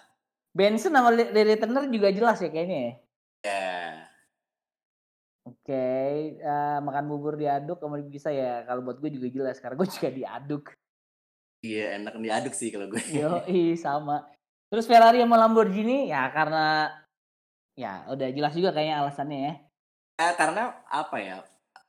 Benson 0.57 0.89
sama 0.89 1.13
Li- 1.13 1.29
Lily 1.29 1.55
Turner 1.61 1.85
juga 1.85 2.09
jelas 2.09 2.41
ya 2.41 2.49
kayaknya 2.49 2.79
ya. 2.81 2.93
ya 3.45 3.77
Oke, 5.47 5.87
eh, 6.43 6.77
makan 6.83 7.07
bubur 7.07 7.39
diaduk 7.39 7.79
sama 7.79 8.03
bisa 8.03 8.27
ya. 8.35 8.67
Kalau 8.67 8.83
buat 8.83 8.99
gue 8.99 9.15
juga 9.15 9.31
jelas 9.31 9.63
karena 9.63 9.79
gue 9.79 9.87
juga 9.87 10.09
diaduk. 10.11 10.75
iya 11.63 11.95
enak 11.97 12.19
diaduk 12.19 12.51
sih 12.51 12.67
kalau 12.67 12.91
gue 12.91 12.99
Yo, 13.15 13.39
sama. 13.79 14.27
Terus 14.67 14.83
Ferrari 14.83 15.23
sama 15.23 15.39
Lamborghini 15.39 16.11
ya 16.11 16.27
karena 16.35 16.91
ya 17.79 18.03
udah 18.11 18.27
jelas 18.35 18.51
juga 18.59 18.75
kayaknya 18.75 18.99
alasannya 18.99 19.39
ya. 19.39 19.53
Eh, 20.19 20.33
karena 20.35 20.83
apa 20.91 21.17
ya 21.23 21.37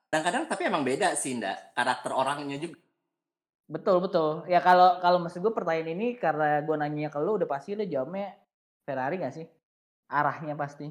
kadang-kadang 0.09 0.45
tapi 0.47 0.63
emang 0.71 0.87
beda 0.87 1.13
sih 1.19 1.35
ndak 1.37 1.75
karakter 1.75 2.15
orangnya 2.15 2.57
juga 2.63 2.79
Betul 3.69 4.01
betul. 4.01 4.49
Ya 4.49 4.65
kalau 4.65 4.97
kalau 5.05 5.21
maksud 5.21 5.45
gue 5.45 5.53
pertanyaan 5.53 5.93
ini 5.93 6.17
karena 6.17 6.65
gue 6.65 6.73
nanya 6.73 7.13
ke 7.13 7.21
lu 7.21 7.37
udah 7.37 7.45
pasti 7.45 7.77
lu 7.77 7.85
jawabnya 7.85 8.33
Ferrari 8.89 9.21
gak 9.21 9.37
sih? 9.37 9.47
Arahnya 10.09 10.57
pasti. 10.57 10.89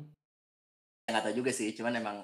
nggak 1.07 1.23
tahu 1.23 1.39
juga 1.39 1.55
sih 1.55 1.71
cuman 1.71 2.03
emang 2.03 2.17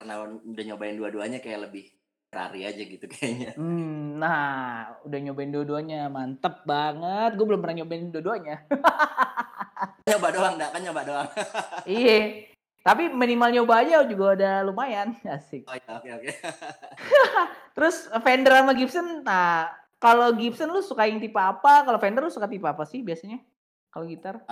karena 0.00 0.24
udah 0.24 0.64
nyobain 0.64 0.96
dua-duanya 0.96 1.44
kayak 1.44 1.68
lebih 1.68 1.92
Ferrari 2.32 2.64
aja 2.64 2.80
gitu 2.80 3.04
kayaknya 3.04 3.52
Hmm, 3.52 4.16
nah 4.16 4.96
udah 5.04 5.18
nyobain 5.20 5.52
dua-duanya 5.52 6.08
mantep 6.08 6.64
banget. 6.64 7.36
Gue 7.36 7.46
belum 7.46 7.60
pernah 7.60 7.84
nyobain 7.84 8.08
dua-duanya. 8.08 8.64
nyoba 10.08 10.28
doang 10.32 10.54
ndak 10.56 10.70
kan 10.72 10.80
nyoba 10.82 11.02
doang 11.04 11.28
iya. 11.86 12.48
Tapi 12.84 13.08
minimal 13.12 13.48
nyoba 13.52 13.74
aja 13.84 14.02
juga 14.08 14.36
udah 14.40 14.54
lumayan. 14.66 15.14
Asik. 15.24 15.68
oh 15.68 15.76
ya 15.76 15.90
oke 16.00 16.08
oke 16.20 16.30
Terus 17.76 18.08
Fender 18.24 18.52
sama 18.56 18.72
Gibson, 18.72 19.20
nah 19.20 19.68
kalau 20.04 20.28
Gibson 20.36 20.68
lu 20.68 20.84
suka 20.84 21.08
yang 21.08 21.16
tipe 21.16 21.40
apa? 21.40 21.80
Kalau 21.80 21.96
Fender 21.96 22.20
lu 22.20 22.28
suka 22.28 22.44
tipe 22.44 22.68
apa 22.68 22.84
sih 22.84 23.00
biasanya? 23.00 23.40
Kalau 23.88 24.04
gitar? 24.04 24.44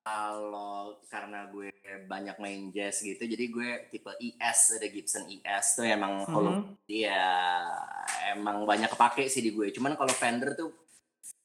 kalau 0.00 0.96
karena 1.12 1.44
gue 1.52 1.68
banyak 2.08 2.40
main 2.40 2.72
jazz 2.72 3.04
gitu 3.04 3.20
jadi 3.20 3.52
gue 3.52 3.68
tipe 3.92 4.08
ES 4.16 4.80
ada 4.80 4.88
Gibson 4.88 5.28
ES 5.28 5.76
tuh 5.76 5.84
emang 5.84 6.24
kalau 6.24 6.56
Mhm. 6.56 6.88
dia 6.88 7.20
emang 8.32 8.64
banyak 8.64 8.88
kepake 8.88 9.28
sih 9.28 9.44
di 9.44 9.52
gue 9.52 9.68
cuman 9.70 10.00
kalau 10.00 10.10
Fender 10.10 10.56
tuh 10.56 10.72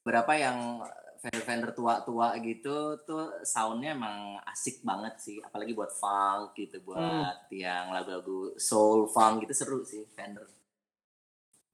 berapa 0.02 0.32
yang 0.40 0.82
Fender 1.20 1.44
Fender 1.44 1.72
tua-tua 1.76 2.32
gitu 2.40 2.96
tuh 3.04 3.44
soundnya 3.44 3.92
emang 3.92 4.40
asik 4.48 4.80
banget 4.88 5.20
sih 5.20 5.38
apalagi 5.44 5.76
buat 5.76 5.92
funk 5.92 6.56
gitu 6.56 6.80
buat 6.88 7.52
yang 7.52 7.92
lagu-lagu 7.92 8.56
soul 8.56 9.12
funk 9.12 9.44
gitu 9.44 9.54
seru 9.54 9.84
sih 9.84 10.08
Fender 10.16 10.48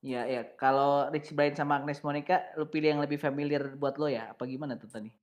Iya, 0.01 0.25
ya. 0.25 0.41
Kalau 0.57 1.13
Rich 1.13 1.29
Brian 1.37 1.53
sama 1.53 1.77
Agnes 1.77 2.01
Monica, 2.01 2.41
lu 2.57 2.65
pilih 2.65 2.97
yang 2.97 3.01
lebih 3.05 3.21
familiar 3.21 3.77
buat 3.77 4.01
lo 4.01 4.09
ya? 4.09 4.33
Apa 4.33 4.49
gimana 4.49 4.73
tuh 4.73 4.89
tadi? 4.89 5.13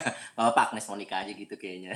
Bapak 0.36 0.72
Agnes 0.72 0.88
Monica 0.88 1.22
aja 1.22 1.30
gitu 1.30 1.54
kayaknya 1.54 1.94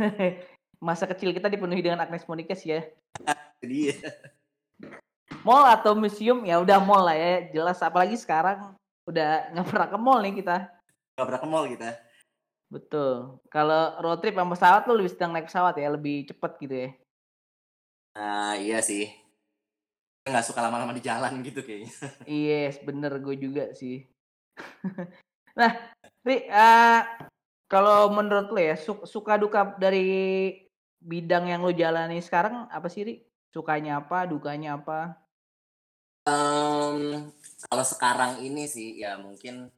Masa 0.86 1.08
kecil 1.08 1.32
kita 1.32 1.48
dipenuhi 1.48 1.80
dengan 1.80 2.04
Agnes 2.04 2.28
Monica 2.28 2.52
sih 2.52 2.76
ya. 2.76 2.84
dia 3.64 3.96
Mall 5.40 5.64
atau 5.72 5.96
museum? 5.96 6.44
Ya 6.44 6.60
udah 6.60 6.76
mall 6.76 7.08
lah 7.08 7.16
ya. 7.16 7.48
Jelas. 7.50 7.80
Apalagi 7.80 8.20
sekarang 8.20 8.76
udah 9.08 9.48
nggak 9.56 9.66
pernah 9.66 9.88
ke 9.88 9.98
mall 9.98 10.20
nih 10.20 10.34
kita. 10.44 10.68
gak 11.16 11.26
pernah 11.32 11.40
ke 11.40 11.48
mall 11.48 11.64
kita 11.64 11.90
Betul. 12.68 13.40
Kalau 13.48 13.96
road 14.04 14.20
trip 14.20 14.36
sama 14.36 14.52
pesawat 14.52 14.82
lu 14.84 15.00
lebih 15.00 15.12
sedang 15.14 15.32
naik 15.32 15.48
pesawat 15.48 15.74
ya, 15.80 15.88
lebih 15.88 16.28
cepet 16.28 16.52
gitu 16.60 16.76
ya. 16.76 16.90
nah 18.16 18.56
iya 18.56 18.80
sih 18.80 19.25
nggak 20.26 20.46
suka 20.46 20.58
lama-lama 20.58 20.90
di 20.90 21.02
jalan 21.06 21.38
gitu 21.46 21.62
kayaknya 21.62 21.94
Yes, 22.26 22.82
bener 22.82 23.22
gue 23.22 23.38
juga 23.38 23.70
sih. 23.70 24.02
nah, 25.58 25.72
Ri, 26.26 26.42
eh, 26.50 27.00
kalau 27.70 28.10
menurut 28.10 28.50
lo 28.50 28.58
ya, 28.58 28.74
su- 28.74 29.06
suka 29.06 29.38
duka 29.38 29.78
dari 29.78 30.50
bidang 30.98 31.46
yang 31.46 31.62
lo 31.62 31.70
jalani 31.70 32.18
sekarang 32.18 32.66
apa 32.66 32.90
sih, 32.90 33.06
Ri? 33.06 33.14
Sukanya 33.54 34.02
apa, 34.02 34.26
dukanya 34.26 34.74
apa? 34.74 35.14
Em, 36.26 37.30
kalau 37.70 37.86
sekarang 37.86 38.42
ini 38.42 38.66
sih 38.66 38.98
ya 38.98 39.14
mungkin 39.22 39.70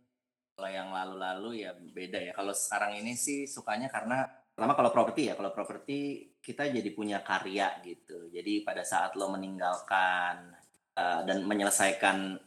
kalau 0.57 0.71
yang 0.73 0.89
lalu-lalu 0.89 1.69
ya 1.69 1.77
beda 1.77 2.19
ya. 2.19 2.33
Kalau 2.33 2.57
sekarang 2.57 2.97
ini 2.97 3.13
sih 3.13 3.45
sukanya 3.45 3.93
karena 3.93 4.25
pertama 4.57 4.73
kalau 4.73 4.91
properti 4.91 5.29
ya, 5.29 5.37
kalau 5.37 5.53
properti 5.53 6.33
kita 6.49 6.73
jadi 6.73 6.91
punya 6.97 7.21
karya 7.21 7.69
gitu. 7.85 8.33
Jadi 8.33 8.65
pada 8.65 8.81
saat 8.81 9.13
lo 9.21 9.29
meninggalkan 9.29 10.57
eh, 10.97 11.21
dan 11.29 11.45
menyelesaikan 11.45 12.41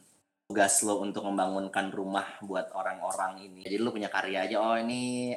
tugas 0.50 0.82
lo 0.82 0.98
untuk 0.98 1.22
membangunkan 1.30 1.94
rumah 1.94 2.26
buat 2.42 2.74
orang-orang 2.74 3.46
ini. 3.46 3.60
Jadi 3.62 3.78
lo 3.78 3.94
punya 3.94 4.10
karya 4.10 4.50
aja. 4.50 4.58
Oh 4.58 4.74
ini 4.74 5.32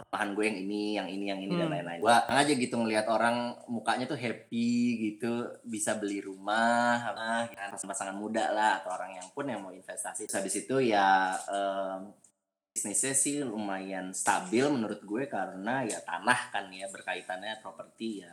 perumahan 0.00 0.32
gue 0.32 0.44
yang 0.48 0.58
ini, 0.64 0.82
yang 0.96 1.08
ini, 1.12 1.24
yang 1.28 1.40
ini 1.44 1.52
dan 1.60 1.68
Hmm. 1.68 1.76
lain-lain. 1.76 2.00
Gua 2.00 2.24
aja 2.24 2.52
gitu 2.56 2.74
ngelihat 2.80 3.06
orang 3.12 3.52
mukanya 3.68 4.08
tuh 4.08 4.16
happy 4.16 4.72
gitu, 4.96 5.44
bisa 5.60 6.00
beli 6.00 6.24
rumah, 6.24 7.12
ya, 7.52 7.68
pasangan 7.76 8.16
muda 8.16 8.48
lah 8.56 8.80
atau 8.80 8.96
orang 8.96 9.20
yang 9.20 9.28
pun 9.36 9.44
yang 9.44 9.60
mau 9.60 9.68
investasi. 9.70 10.24
Terus 10.24 10.40
habis 10.40 10.54
itu 10.56 10.76
ya 10.80 11.36
em, 11.52 12.16
bisnisnya 12.80 13.12
sih 13.12 13.44
lumayan 13.44 14.16
stabil 14.16 14.64
menurut 14.72 15.04
gue 15.04 15.28
karena 15.28 15.84
ya 15.84 16.00
tanah 16.00 16.48
kan 16.48 16.72
ya 16.72 16.88
berkaitannya 16.88 17.60
properti 17.60 18.24
ya. 18.24 18.32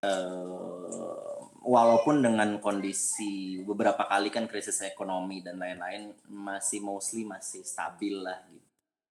eh, 0.00 1.36
walaupun 1.60 2.24
dengan 2.24 2.56
kondisi 2.56 3.60
beberapa 3.60 4.08
kali 4.08 4.32
kan 4.32 4.48
krisis 4.48 4.80
ekonomi 4.80 5.44
dan 5.44 5.60
lain-lain 5.60 6.08
masih 6.24 6.80
mostly 6.80 7.28
masih 7.28 7.68
stabil 7.68 8.16
lah 8.16 8.40
gitu. 8.48 8.68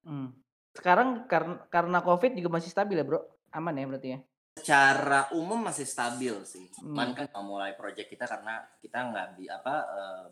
Hmm. 0.10 0.34
Sekarang 0.73 1.30
karena 1.30 1.62
karena 1.69 2.01
COVID 2.01 2.34
juga 2.34 2.58
masih 2.58 2.73
stabil 2.73 2.97
ya, 2.97 3.06
Bro? 3.06 3.21
Aman 3.54 3.78
ya 3.78 3.86
berarti 3.86 4.10
ya? 4.17 4.19
secara 4.56 5.30
umum 5.36 5.62
masih 5.62 5.86
stabil 5.86 6.34
sih. 6.41 6.65
Hmm. 6.82 6.89
Cuman 6.89 7.13
kan 7.13 7.30
mau 7.38 7.54
mulai 7.54 7.78
project 7.78 8.10
kita 8.10 8.25
karena 8.25 8.65
kita 8.82 8.97
nggak 9.13 9.28
bi 9.38 9.45
apa 9.45 9.75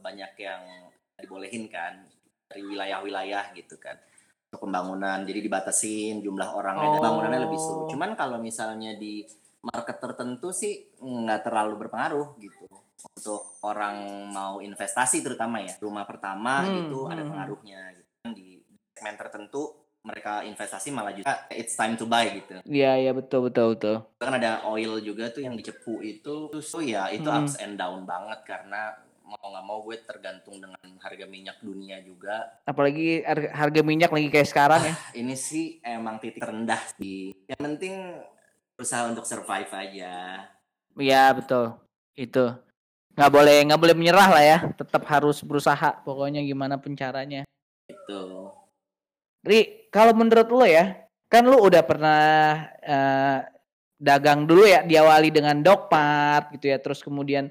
banyak 0.01 0.33
yang 0.41 0.89
dibolehin 1.21 1.69
kan 1.69 2.01
dari 2.49 2.65
wilayah-wilayah 2.65 3.53
gitu 3.53 3.77
kan 3.77 3.93
pembangunan. 4.55 5.21
Jadi 5.21 5.39
dibatasin 5.39 6.19
jumlah 6.19 6.49
orangnya 6.49 6.87
dan 6.89 6.99
Oh. 6.99 7.03
bangunannya 7.03 7.41
lebih 7.43 7.57
slow. 7.57 7.87
Cuman 7.87 8.13
kalau 8.13 8.37
misalnya 8.37 8.93
di 8.93 9.23
market 9.63 9.97
tertentu 9.97 10.51
sih 10.51 10.91
nggak 10.97 11.41
terlalu 11.43 11.79
berpengaruh 11.79 12.35
gitu 12.37 12.67
untuk 13.05 13.41
orang 13.61 13.95
mau 14.27 14.59
investasi 14.59 15.19
terutama 15.19 15.59
ya 15.59 15.71
rumah 15.79 16.03
pertama 16.03 16.63
Hmm, 16.63 16.87
itu 16.87 16.99
ada 17.07 17.21
hmm. 17.21 17.29
pengaruhnya 17.29 17.79
gitu. 17.93 18.11
Di 18.31 18.47
segmen 18.93 19.15
tertentu 19.15 19.61
mereka 20.03 20.43
investasi 20.43 20.91
malah 20.91 21.15
juga 21.15 21.47
it's 21.47 21.75
time 21.75 21.95
to 21.95 22.03
buy 22.03 22.27
gitu 22.27 22.59
Iya 22.67 22.99
iya 22.99 23.11
betul 23.15 23.47
betul 23.47 23.71
betul. 23.71 23.95
kan 24.19 24.35
ada 24.35 24.59
oil 24.67 24.99
juga 24.99 25.31
tuh 25.31 25.47
yang 25.47 25.55
dicepu 25.55 26.03
itu 26.03 26.51
tuh 26.51 26.59
ya 26.83 27.07
itu 27.07 27.23
Hmm. 27.23 27.47
ups 27.47 27.55
and 27.55 27.79
down 27.79 28.03
banget 28.03 28.43
karena 28.43 28.91
mau 29.23 29.39
nggak 29.41 29.65
mau 29.65 29.79
gue 29.81 29.97
tergantung 29.99 30.59
dengan 30.59 30.77
harga 30.99 31.25
minyak 31.25 31.57
dunia 31.59 31.97
juga 31.99 32.59
Apalagi 32.63 33.23
har- 33.23 33.51
harga 33.51 33.81
minyak 33.81 34.11
lagi 34.11 34.27
kayak 34.27 34.47
sekarang 34.47 34.81
ya. 34.83 34.95
ini 35.15 35.33
sih 35.33 35.79
emang 35.81 36.19
titik 36.19 36.43
terendah 36.43 36.79
sih 36.93 37.31
yang 37.45 37.61
penting 37.61 37.93
berusaha 38.73 39.07
untuk 39.07 39.23
survive 39.23 39.71
aja 39.71 40.43
Iya 40.93 41.33
betul. 41.33 41.73
Itu 42.13 42.53
nggak 43.13 43.31
boleh 43.31 43.65
nggak 43.65 43.81
boleh 43.81 43.95
menyerah 43.97 44.29
lah 44.29 44.43
ya. 44.45 44.57
Tetap 44.73 45.01
harus 45.09 45.41
berusaha. 45.41 46.05
Pokoknya 46.05 46.45
gimana 46.45 46.77
pun 46.77 46.93
caranya. 46.93 47.41
itu 47.83 48.21
Ri, 49.41 49.89
kalau 49.89 50.13
menurut 50.13 50.47
lo 50.47 50.63
ya, 50.63 51.01
kan 51.27 51.43
lo 51.43 51.59
udah 51.59 51.81
pernah 51.81 52.21
eh, 52.79 53.37
dagang 53.97 54.45
dulu 54.45 54.63
ya, 54.63 54.85
diawali 54.85 55.33
dengan 55.33 55.59
dogpart 55.59 56.53
gitu 56.53 56.69
ya, 56.69 56.77
terus 56.77 57.01
kemudian 57.01 57.49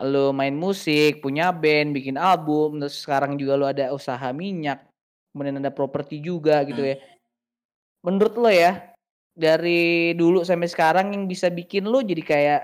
lo 0.00 0.32
main 0.32 0.56
musik, 0.56 1.20
punya 1.20 1.52
band, 1.52 1.92
bikin 1.92 2.16
album, 2.16 2.80
terus 2.80 3.04
sekarang 3.04 3.36
juga 3.36 3.52
lo 3.60 3.68
ada 3.68 3.92
usaha 3.92 4.32
minyak, 4.32 4.80
kemudian 5.30 5.60
ada 5.60 5.68
properti 5.68 6.24
juga 6.24 6.64
gitu 6.64 6.80
ya. 6.80 6.96
Menurut 8.00 8.34
lo 8.40 8.48
ya, 8.48 8.96
dari 9.36 10.16
dulu 10.16 10.40
sampai 10.40 10.68
sekarang 10.72 11.12
yang 11.12 11.28
bisa 11.28 11.52
bikin 11.52 11.84
lo 11.84 12.00
jadi 12.00 12.22
kayak 12.24 12.62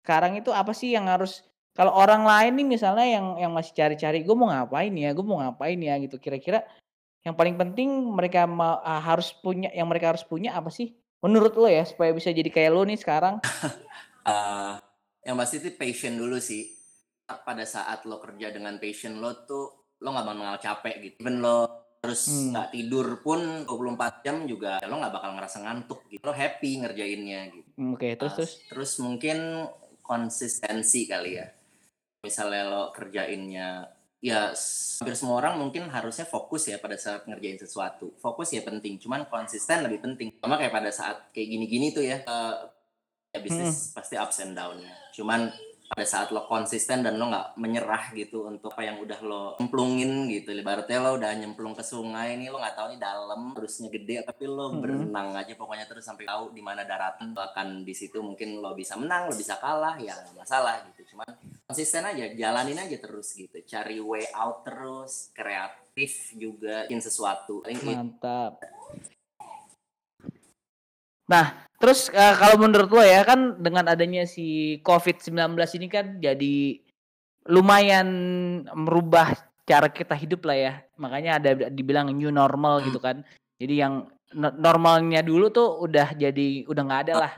sekarang 0.00 0.40
itu 0.40 0.48
apa 0.48 0.72
sih 0.72 0.96
yang 0.96 1.04
harus 1.04 1.44
kalau 1.76 1.92
orang 1.92 2.24
lain 2.24 2.58
nih 2.58 2.66
misalnya 2.66 3.06
yang 3.06 3.26
yang 3.38 3.52
masih 3.52 3.76
cari-cari 3.76 4.24
gue 4.24 4.34
mau 4.34 4.48
ngapain 4.48 4.90
ya, 4.90 5.12
gue 5.12 5.22
mau 5.22 5.38
ngapain 5.44 5.78
ya 5.78 5.94
gitu, 6.00 6.16
kira-kira 6.16 6.64
yang 7.22 7.36
paling 7.36 7.60
penting 7.60 7.88
mereka 8.16 8.48
ma- 8.48 8.80
ah, 8.80 8.98
harus 8.98 9.36
punya 9.44 9.68
yang 9.76 9.86
mereka 9.86 10.16
harus 10.16 10.24
punya 10.24 10.56
apa 10.56 10.72
sih? 10.72 10.96
Menurut 11.20 11.52
lo 11.54 11.68
ya 11.68 11.84
supaya 11.84 12.10
bisa 12.16 12.32
jadi 12.32 12.48
kayak 12.48 12.70
lo 12.72 12.82
nih 12.88 12.98
sekarang. 12.98 13.44
Eh, 14.24 14.72
yang 15.28 15.36
pasti 15.36 15.60
itu 15.60 15.70
passion 15.76 16.16
dulu 16.16 16.40
sih 16.40 16.77
pada 17.28 17.64
saat 17.64 18.08
lo 18.08 18.16
kerja 18.16 18.48
dengan 18.48 18.80
passion 18.80 19.20
lo 19.20 19.44
tuh 19.44 19.66
lo 20.00 20.08
nggak 20.08 20.26
bakal 20.26 20.56
capek 20.62 20.94
gitu. 21.04 21.16
Even 21.20 21.44
lo 21.44 21.58
terus 21.98 22.30
Hmm. 22.30 22.54
nggak 22.54 22.68
tidur 22.70 23.06
pun 23.20 23.40
24 23.66 24.22
jam 24.22 24.46
juga 24.46 24.78
lo 24.86 24.96
nggak 24.96 25.12
bakal 25.12 25.30
ngerasa 25.36 25.58
ngantuk 25.60 26.00
gitu. 26.08 26.22
Lo 26.24 26.32
happy 26.32 26.70
ngerjainnya 26.80 27.40
gitu. 27.52 27.68
Hmm, 27.76 27.92
oke 27.98 28.08
terus 28.16 28.32
Uh, 28.32 28.36
terus? 28.40 28.52
terus 28.70 28.92
mungkin 29.02 29.38
konsistensi 30.00 31.04
kali 31.04 31.36
ya. 31.36 31.46
Misalnya 32.24 32.62
lo 32.66 32.82
kerjainnya 32.90 33.92
ya 34.18 34.50
hampir 34.98 35.14
semua 35.14 35.38
orang 35.38 35.62
mungkin 35.62 35.86
harusnya 35.94 36.26
fokus 36.26 36.66
ya 36.66 36.80
pada 36.80 36.98
saat 36.98 37.28
ngerjain 37.28 37.58
sesuatu. 37.58 38.10
Fokus 38.18 38.50
ya 38.50 38.64
penting 38.64 38.98
cuman 38.98 39.28
konsisten 39.28 39.84
lebih 39.84 40.00
penting. 40.00 40.34
Sama 40.40 40.56
kayak 40.56 40.74
pada 40.74 40.90
saat 40.90 41.30
kayak 41.30 41.48
gini-gini 41.48 41.92
tuh 41.92 42.02
ya 42.02 42.22
eh, 42.22 42.54
ya 43.28 43.38
bisnis 43.38 43.92
pasti 43.92 44.16
ups 44.16 44.40
and 44.40 44.56
down 44.56 44.80
cuman 45.12 45.52
pada 45.88 46.04
saat 46.04 46.28
lo 46.36 46.44
konsisten 46.44 47.00
dan 47.00 47.16
lo 47.16 47.32
nggak 47.32 47.56
menyerah 47.56 48.12
gitu 48.12 48.44
untuk 48.44 48.76
apa 48.76 48.84
yang 48.84 49.00
udah 49.00 49.20
lo 49.24 49.42
cemplungin 49.56 50.28
gitu. 50.28 50.52
Ibaratnya 50.52 51.00
lo 51.00 51.16
udah 51.16 51.32
nyemplung 51.32 51.72
ke 51.72 51.80
sungai 51.80 52.36
nih 52.36 52.52
lo 52.52 52.60
nggak 52.60 52.76
tahu 52.76 52.86
nih 52.92 53.00
dalam 53.00 53.56
harusnya 53.56 53.88
gede 53.88 54.20
tapi 54.20 54.44
lo 54.44 54.68
Mhm. 54.68 54.80
berenang 54.84 55.28
aja 55.32 55.52
pokoknya 55.56 55.88
terus 55.88 56.04
sampai 56.04 56.28
tahu 56.28 56.52
di 56.52 56.60
mana 56.60 56.84
daratan. 56.84 57.32
Lo 57.32 57.40
akan 57.40 57.88
di 57.88 57.96
situ 57.96 58.20
mungkin 58.20 58.60
lo 58.60 58.76
bisa 58.76 59.00
menang 59.00 59.32
lo 59.32 59.34
bisa 59.34 59.56
kalah 59.56 59.96
ya 59.96 60.12
nggak 60.12 60.36
masalah 60.36 60.84
gitu. 60.92 61.16
Cuman 61.16 61.28
konsisten 61.64 62.04
aja 62.04 62.24
jalanin 62.36 62.78
aja 62.78 62.96
terus 63.00 63.32
gitu. 63.32 63.56
Cari 63.64 63.96
way 63.96 64.28
out 64.36 64.68
terus 64.68 65.32
kreatif 65.32 66.36
juga 66.36 66.84
bikin 66.84 67.00
sesuatu. 67.00 67.64
Paling 67.64 67.80
itu 67.80 67.88
mantap. 67.96 68.60
Nah 71.28 71.67
terus 71.78 72.10
eh, 72.10 72.34
kalau 72.36 72.58
menurut 72.58 72.90
lo 72.90 73.02
ya 73.02 73.22
kan 73.22 73.58
dengan 73.62 73.86
adanya 73.86 74.26
si 74.26 74.78
covid 74.82 75.22
19 75.22 75.54
ini 75.78 75.86
kan 75.86 76.18
jadi 76.18 76.82
lumayan 77.48 78.08
merubah 78.76 79.32
cara 79.68 79.88
kita 79.92 80.16
hidup 80.16 80.48
lah 80.48 80.56
ya. 80.56 80.72
Makanya 80.96 81.30
ada 81.40 81.50
dibilang 81.68 82.12
new 82.12 82.32
normal 82.32 82.84
gitu 82.84 83.00
kan. 83.00 83.24
Jadi 83.60 83.74
yang 83.84 84.08
no- 84.36 84.56
normalnya 84.56 85.24
dulu 85.24 85.52
tuh 85.52 85.84
udah 85.84 86.16
jadi 86.16 86.64
udah 86.68 86.82
nggak 86.84 87.02
ada 87.08 87.14
lah. 87.28 87.32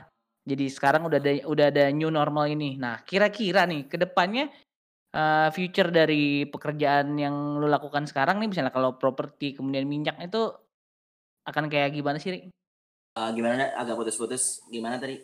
Jadi 0.47 0.65
sekarang 0.71 1.07
udah 1.07 1.19
ada 1.19 1.31
udah 1.47 1.65
ada 1.71 1.83
new 1.91 2.11
normal 2.11 2.47
ini. 2.51 2.75
Nah 2.79 3.03
kira-kira 3.03 3.67
nih 3.67 3.87
ke 3.87 3.99
depannya 3.99 4.51
eh, 5.15 5.49
future 5.55 5.91
dari 5.91 6.47
pekerjaan 6.47 7.15
yang 7.19 7.59
lo 7.59 7.67
lakukan 7.67 8.07
sekarang 8.07 8.39
nih 8.39 8.51
misalnya 8.51 8.71
kalau 8.75 8.95
properti 8.95 9.55
kemudian 9.55 9.87
minyak 9.87 10.19
itu 10.23 10.51
akan 11.47 11.67
kayak 11.71 11.95
gimana 11.95 12.19
sih? 12.19 12.47
Eh, 13.11 13.29
gimana 13.35 13.75
agak 13.75 13.99
putus-putus 13.99 14.63
gimana 14.71 14.95
tadi 14.95 15.19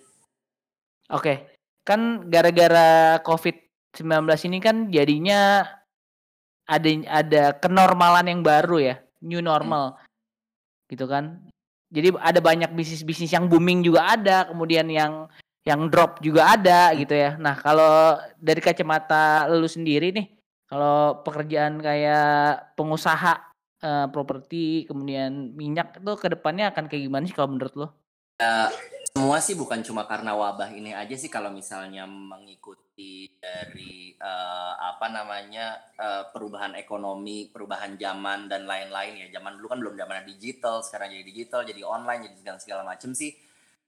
Oke, 1.08 1.56
kan 1.88 2.28
gara-gara 2.28 3.16
COVID-19 3.24 4.28
ini 4.52 4.60
kan 4.60 4.92
jadinya 4.92 5.64
ada 6.68 6.90
ada 7.08 7.44
kenormalan 7.56 8.28
yang 8.28 8.44
baru 8.44 8.92
ya, 8.92 8.96
new 9.24 9.40
normal. 9.40 9.96
Gitu 10.92 11.08
kan. 11.08 11.48
Jadi 11.88 12.12
ada 12.20 12.44
banyak 12.44 12.76
bisnis-bisnis 12.76 13.32
yang 13.32 13.48
booming 13.48 13.88
juga 13.88 14.20
ada, 14.20 14.52
kemudian 14.52 14.92
yang 14.92 15.32
yang 15.64 15.88
drop 15.88 16.20
juga 16.20 16.60
ada 16.60 16.92
gitu 16.92 17.16
ya. 17.16 17.40
Nah, 17.40 17.56
kalau 17.56 18.20
dari 18.36 18.60
kacamata 18.60 19.48
lu 19.48 19.72
sendiri 19.72 20.12
nih, 20.12 20.28
kalau 20.68 21.24
pekerjaan 21.24 21.80
kayak 21.80 22.76
pengusaha 22.76 23.47
eh, 23.88 24.08
properti, 24.12 24.84
kemudian 24.84 25.56
minyak 25.56 26.04
itu 26.04 26.14
ke 26.20 26.28
depannya 26.36 26.76
akan 26.76 26.92
kayak 26.92 27.04
gimana 27.08 27.24
sih 27.24 27.36
kalau 27.36 27.56
menurut 27.56 27.76
lo? 27.80 27.88
semua 29.18 29.42
sih 29.42 29.58
bukan 29.58 29.82
cuma 29.82 30.06
karena 30.06 30.38
wabah 30.38 30.70
ini 30.78 30.94
aja 30.94 31.18
sih 31.18 31.26
kalau 31.26 31.50
misalnya 31.50 32.06
mengikuti 32.06 33.26
dari 33.42 34.14
eh, 34.14 34.74
apa 34.78 35.08
namanya 35.10 35.80
eh, 35.98 36.24
perubahan 36.30 36.78
ekonomi, 36.78 37.50
perubahan 37.50 37.98
zaman 37.98 38.46
dan 38.46 38.70
lain-lain 38.70 39.26
ya. 39.26 39.42
Zaman 39.42 39.58
dulu 39.58 39.68
kan 39.74 39.80
belum 39.82 39.96
zaman 39.98 40.28
digital, 40.28 40.86
sekarang 40.86 41.18
jadi 41.18 41.26
digital, 41.26 41.62
jadi 41.66 41.82
online, 41.82 42.30
jadi 42.30 42.36
segala 42.44 42.60
segala 42.62 42.82
macem 42.86 43.12
sih. 43.18 43.34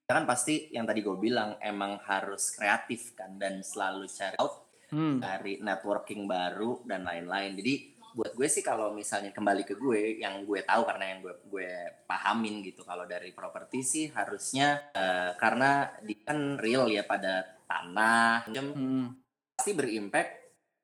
Ya 0.09 0.17
kan 0.17 0.25
pasti 0.25 0.73
yang 0.73 0.89
tadi 0.89 1.05
gue 1.05 1.13
bilang 1.21 1.61
emang 1.61 2.01
harus 2.09 2.49
kreatif 2.49 3.13
kan 3.13 3.37
dan 3.37 3.61
selalu 3.61 4.09
cari 4.09 4.33
out 4.41 4.69
Hmm. 4.89 5.21
cari 5.21 5.61
networking 5.61 6.25
baru 6.25 6.81
dan 6.89 7.05
lain-lain. 7.05 7.53
Jadi 7.53 7.98
buat 8.13 8.33
gue 8.33 8.47
sih 8.49 8.65
kalau 8.65 8.91
misalnya 8.91 9.29
kembali 9.29 9.63
ke 9.65 9.77
gue 9.77 10.21
yang 10.21 10.41
gue 10.43 10.65
tahu 10.65 10.81
karena 10.85 11.05
yang 11.13 11.19
gue 11.21 11.33
gue 11.45 11.69
pahamin 12.09 12.65
gitu 12.65 12.81
kalau 12.81 13.05
dari 13.05 13.29
properti 13.31 13.79
sih 13.85 14.05
harusnya 14.09 14.89
eh, 14.93 15.31
karena 15.37 15.93
di 16.01 16.17
kan 16.25 16.57
real 16.57 16.89
ya 16.89 17.05
pada 17.05 17.61
tanah 17.69 18.49
Hmm. 18.49 19.13
pasti 19.53 19.71
berimpact 19.77 20.31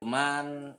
cuman 0.02 0.76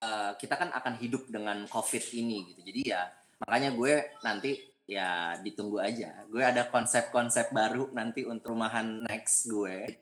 eh, 0.00 0.32
kita 0.40 0.54
kan 0.56 0.70
akan 0.72 0.94
hidup 0.96 1.28
dengan 1.28 1.68
covid 1.68 2.04
ini 2.16 2.54
gitu 2.54 2.60
jadi 2.64 2.80
ya 2.84 3.02
makanya 3.44 3.70
gue 3.76 3.94
nanti 4.24 4.52
ya 4.88 5.36
ditunggu 5.44 5.84
aja 5.84 6.24
gue 6.32 6.40
ada 6.40 6.64
konsep-konsep 6.72 7.52
baru 7.52 7.92
nanti 7.92 8.24
untuk 8.24 8.56
rumahan 8.56 9.04
next 9.04 9.52
gue 9.52 10.00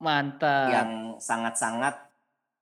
Mantap. 0.00 0.68
yang 0.72 0.90
sangat-sangat 1.20 1.94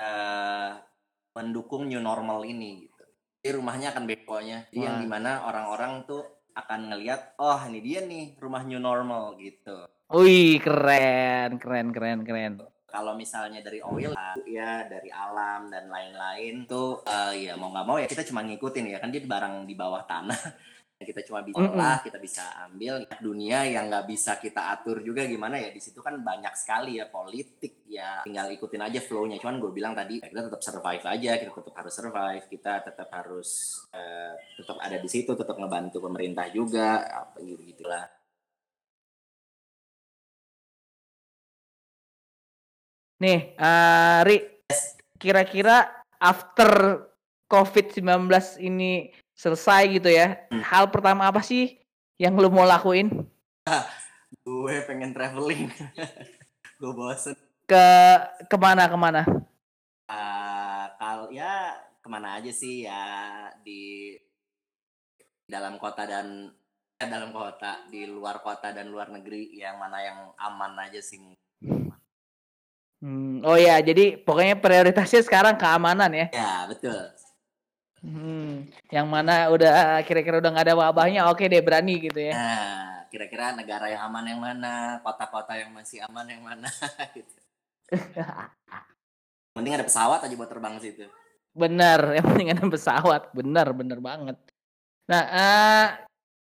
eh, 0.03 0.90
mendukung 1.35 1.87
new 1.87 2.03
normal 2.03 2.43
ini 2.43 2.87
gitu. 2.87 3.05
Jadi 3.41 3.51
rumahnya 3.57 3.97
akan 3.97 4.05
bekonya. 4.05 4.69
Jadi 4.69 4.79
yang 4.85 4.97
Wah. 4.99 5.03
di 5.03 5.09
mana 5.09 5.31
orang-orang 5.49 6.05
tuh 6.05 6.23
akan 6.53 6.93
ngelihat, 6.93 7.41
oh 7.41 7.61
ini 7.71 7.81
dia 7.81 8.01
nih 8.05 8.37
rumah 8.37 8.67
new 8.67 8.83
normal 8.83 9.39
gitu. 9.39 9.87
Wih, 10.11 10.59
keren, 10.59 11.57
keren, 11.63 11.95
keren, 11.95 12.21
keren. 12.27 12.53
Kalau 12.91 13.15
misalnya 13.15 13.63
dari 13.63 13.79
oil 13.79 14.11
ya 14.51 14.83
dari 14.91 15.07
alam 15.15 15.71
dan 15.71 15.87
lain-lain 15.87 16.67
tuh 16.67 17.07
eh, 17.07 17.47
ya 17.47 17.55
mau 17.55 17.71
nggak 17.71 17.87
mau 17.87 18.03
ya 18.03 18.11
kita 18.11 18.27
cuma 18.27 18.43
ngikutin 18.43 18.91
ya 18.91 18.99
kan 18.99 19.15
dia 19.15 19.23
barang 19.23 19.71
di 19.71 19.79
bawah 19.79 20.03
tanah. 20.03 20.35
kita 21.01 21.25
cuma 21.25 21.41
bisa 21.41 21.65
Mm-mm. 21.65 21.81
lah, 21.81 21.97
kita 22.05 22.21
bisa 22.21 22.45
ambil. 22.69 23.09
Dunia 23.19 23.65
yang 23.65 23.89
nggak 23.89 24.07
bisa 24.07 24.37
kita 24.37 24.77
atur 24.77 25.01
juga 25.01 25.25
gimana 25.25 25.57
ya? 25.57 25.73
Di 25.73 25.81
situ 25.81 26.05
kan 26.05 26.21
banyak 26.21 26.53
sekali 26.53 27.01
ya 27.01 27.09
politik 27.09 27.89
ya. 27.89 28.21
Tinggal 28.23 28.53
ikutin 28.53 28.85
aja 28.85 29.01
flow-nya. 29.01 29.41
Cuman 29.41 29.57
gue 29.57 29.73
bilang 29.73 29.97
tadi 29.97 30.21
kita 30.21 30.53
tetap 30.53 30.61
survive 30.61 31.05
aja. 31.09 31.31
Kita 31.41 31.53
tetap 31.57 31.75
harus 31.81 31.95
survive. 31.97 32.45
Kita 32.47 32.73
tetap 32.85 33.09
harus 33.17 33.49
eh, 33.97 34.35
tetap 34.61 34.77
ada 34.77 34.97
di 35.01 35.09
situ 35.09 35.33
tetap 35.33 35.57
ngebantu 35.57 36.05
pemerintah 36.05 36.47
juga 36.53 37.05
apa 37.09 37.41
gitu 37.41 37.65
gitulah 37.65 38.05
Nih, 43.21 43.53
Ri, 44.25 44.65
kira-kira 45.21 45.85
after 46.17 47.05
COVID-19 47.53 48.33
ini 48.65 49.13
selesai 49.41 49.89
gitu 49.97 50.13
ya, 50.13 50.37
Hmm. 50.53 50.61
hal 50.61 50.93
pertama 50.93 51.25
apa 51.33 51.41
sih 51.41 51.81
yang 52.21 52.37
lu 52.37 52.53
mau 52.53 52.69
lakuin? 52.69 53.09
gue 54.45 54.77
pengen 54.85 55.17
traveling 55.17 55.69
gue 56.81 56.93
bosen 56.93 57.37
Ke 57.65 57.87
ke 58.51 58.57
mana 58.59 58.85
ke 58.91 58.99
mana? 58.99 59.23
ke 62.01 62.09
mana 62.09 62.41
aja 62.41 62.51
sih 62.51 62.89
ya 62.89 63.05
di 63.61 64.17
dalam 65.45 65.77
kota 65.77 66.09
dan 66.09 66.49
eh, 66.97 67.09
dalam 67.09 67.31
kota 67.31 67.85
di 67.93 68.09
luar 68.09 68.41
kota 68.41 68.73
dan 68.73 68.89
luar 68.89 69.13
negeri 69.13 69.53
yang 69.55 69.77
mana 69.77 70.01
yang 70.01 70.19
aman 70.41 70.75
aja 70.89 71.01
sih 71.01 71.21
Hmm, 73.01 73.41
oh 73.49 73.57
ya, 73.57 73.81
jadi 73.81 74.21
pokoknya 74.21 74.61
prioritasnya 74.61 75.25
sekarang 75.25 75.57
keamanan 75.57 76.13
ya. 76.13 76.27
ya 76.37 76.69
betul 76.69 77.01
Hmm, 78.01 78.65
yang 78.89 79.05
mana 79.05 79.53
udah 79.53 80.01
kira-kira 80.09 80.41
udah 80.41 80.51
nggak 80.57 80.67
ada 80.73 80.77
wabahnya, 80.79 81.29
oke 81.29 81.45
deh 81.45 81.61
berani 81.61 82.01
gitu 82.01 82.17
ya. 82.17 82.33
nah 82.33 83.05
kira-kira 83.13 83.53
negara 83.53 83.91
yang 83.93 84.09
aman 84.09 84.25
yang 84.25 84.41
mana 84.41 85.03
kota-kota 85.05 85.53
yang 85.59 85.69
masih 85.75 86.01
aman 86.09 86.25
yang 86.31 86.41
mana 86.41 86.71
gitu 87.19 87.37
mending 89.59 89.75
ada 89.77 89.85
pesawat 89.85 90.23
aja 90.25 90.35
buat 90.39 90.49
terbang 90.49 90.79
ke 90.79 90.83
situ 90.89 91.05
Bener, 91.51 92.15
yang 92.15 92.25
penting 92.31 92.55
ada 92.55 92.63
pesawat, 92.63 93.35
bener 93.35 93.67
bener 93.75 93.99
banget. 93.99 94.39
Nah, 95.11 95.23
eh 95.35 95.87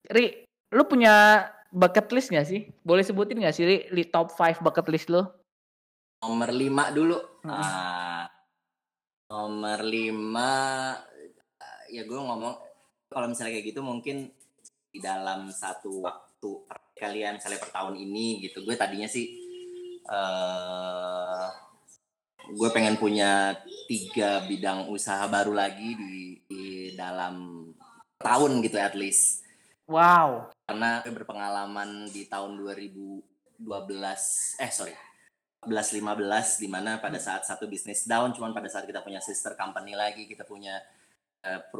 Ri, 0.08 0.40
lu 0.72 0.88
punya 0.88 1.44
bucket 1.68 2.08
list 2.16 2.32
gak 2.32 2.48
sih? 2.48 2.72
Boleh 2.80 3.04
sebutin 3.04 3.44
gak 3.44 3.52
sih 3.52 3.68
Ri, 3.68 3.76
li 3.92 4.08
top 4.08 4.32
5 4.32 4.64
bucket 4.64 4.88
list 4.88 5.12
lu? 5.12 5.20
nomor 6.16 6.48
lima 6.48 6.88
dulu 6.90 7.18
Hmm. 7.44 7.52
Ah, 7.52 8.24
nomor 9.30 9.84
lima 9.86 10.50
ya 11.90 12.02
gue 12.04 12.18
ngomong 12.18 12.54
kalau 13.10 13.26
misalnya 13.30 13.58
kayak 13.58 13.66
gitu 13.70 13.80
mungkin 13.82 14.30
di 14.90 14.98
dalam 14.98 15.52
satu 15.52 16.02
waktu 16.02 16.50
kalian 16.96 17.36
misalnya 17.38 17.60
per 17.60 17.70
tahun 17.70 17.94
ini 18.00 18.48
gitu 18.48 18.64
gue 18.64 18.74
tadinya 18.74 19.06
sih 19.06 19.26
eh 20.06 21.48
gue 22.46 22.68
pengen 22.70 22.94
punya 22.94 23.58
tiga 23.90 24.46
bidang 24.46 24.86
usaha 24.86 25.26
baru 25.26 25.50
lagi 25.50 25.98
di, 25.98 26.38
di 26.46 26.64
dalam 26.94 27.66
tahun 28.22 28.62
gitu 28.62 28.78
at 28.78 28.94
least 28.94 29.42
Wow. 29.86 30.50
karena 30.66 30.98
gue 31.06 31.14
berpengalaman 31.14 32.10
di 32.10 32.26
tahun 32.26 32.58
2012 32.58 33.62
eh 34.58 34.70
sorry 34.74 34.94
14 35.62 36.02
15 36.02 36.62
di 36.62 36.66
mana 36.70 36.98
pada 36.98 37.22
saat 37.22 37.46
satu 37.46 37.70
bisnis 37.70 38.02
down 38.02 38.34
cuman 38.34 38.50
pada 38.50 38.66
saat 38.66 38.82
kita 38.82 39.02
punya 39.02 39.22
sister 39.22 39.54
company 39.54 39.94
lagi 39.94 40.26
kita 40.26 40.42
punya 40.42 40.74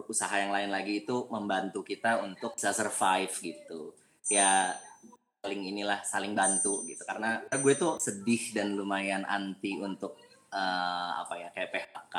usaha 0.06 0.34
yang 0.38 0.52
lain 0.54 0.70
lagi 0.70 1.02
itu 1.04 1.26
membantu 1.28 1.82
kita 1.82 2.22
untuk 2.22 2.54
bisa 2.54 2.70
survive 2.70 3.32
gitu. 3.42 3.94
Ya 4.30 4.74
saling 5.46 5.62
inilah 5.62 6.02
saling 6.02 6.34
bantu 6.34 6.82
gitu. 6.90 7.06
Karena 7.06 7.38
gue 7.46 7.74
tuh 7.78 8.02
sedih 8.02 8.50
dan 8.50 8.74
lumayan 8.74 9.22
anti 9.22 9.78
untuk 9.78 10.18
eh, 10.50 11.10
apa 11.22 11.34
ya 11.38 11.48
kayak 11.54 11.70
PHK 11.70 12.16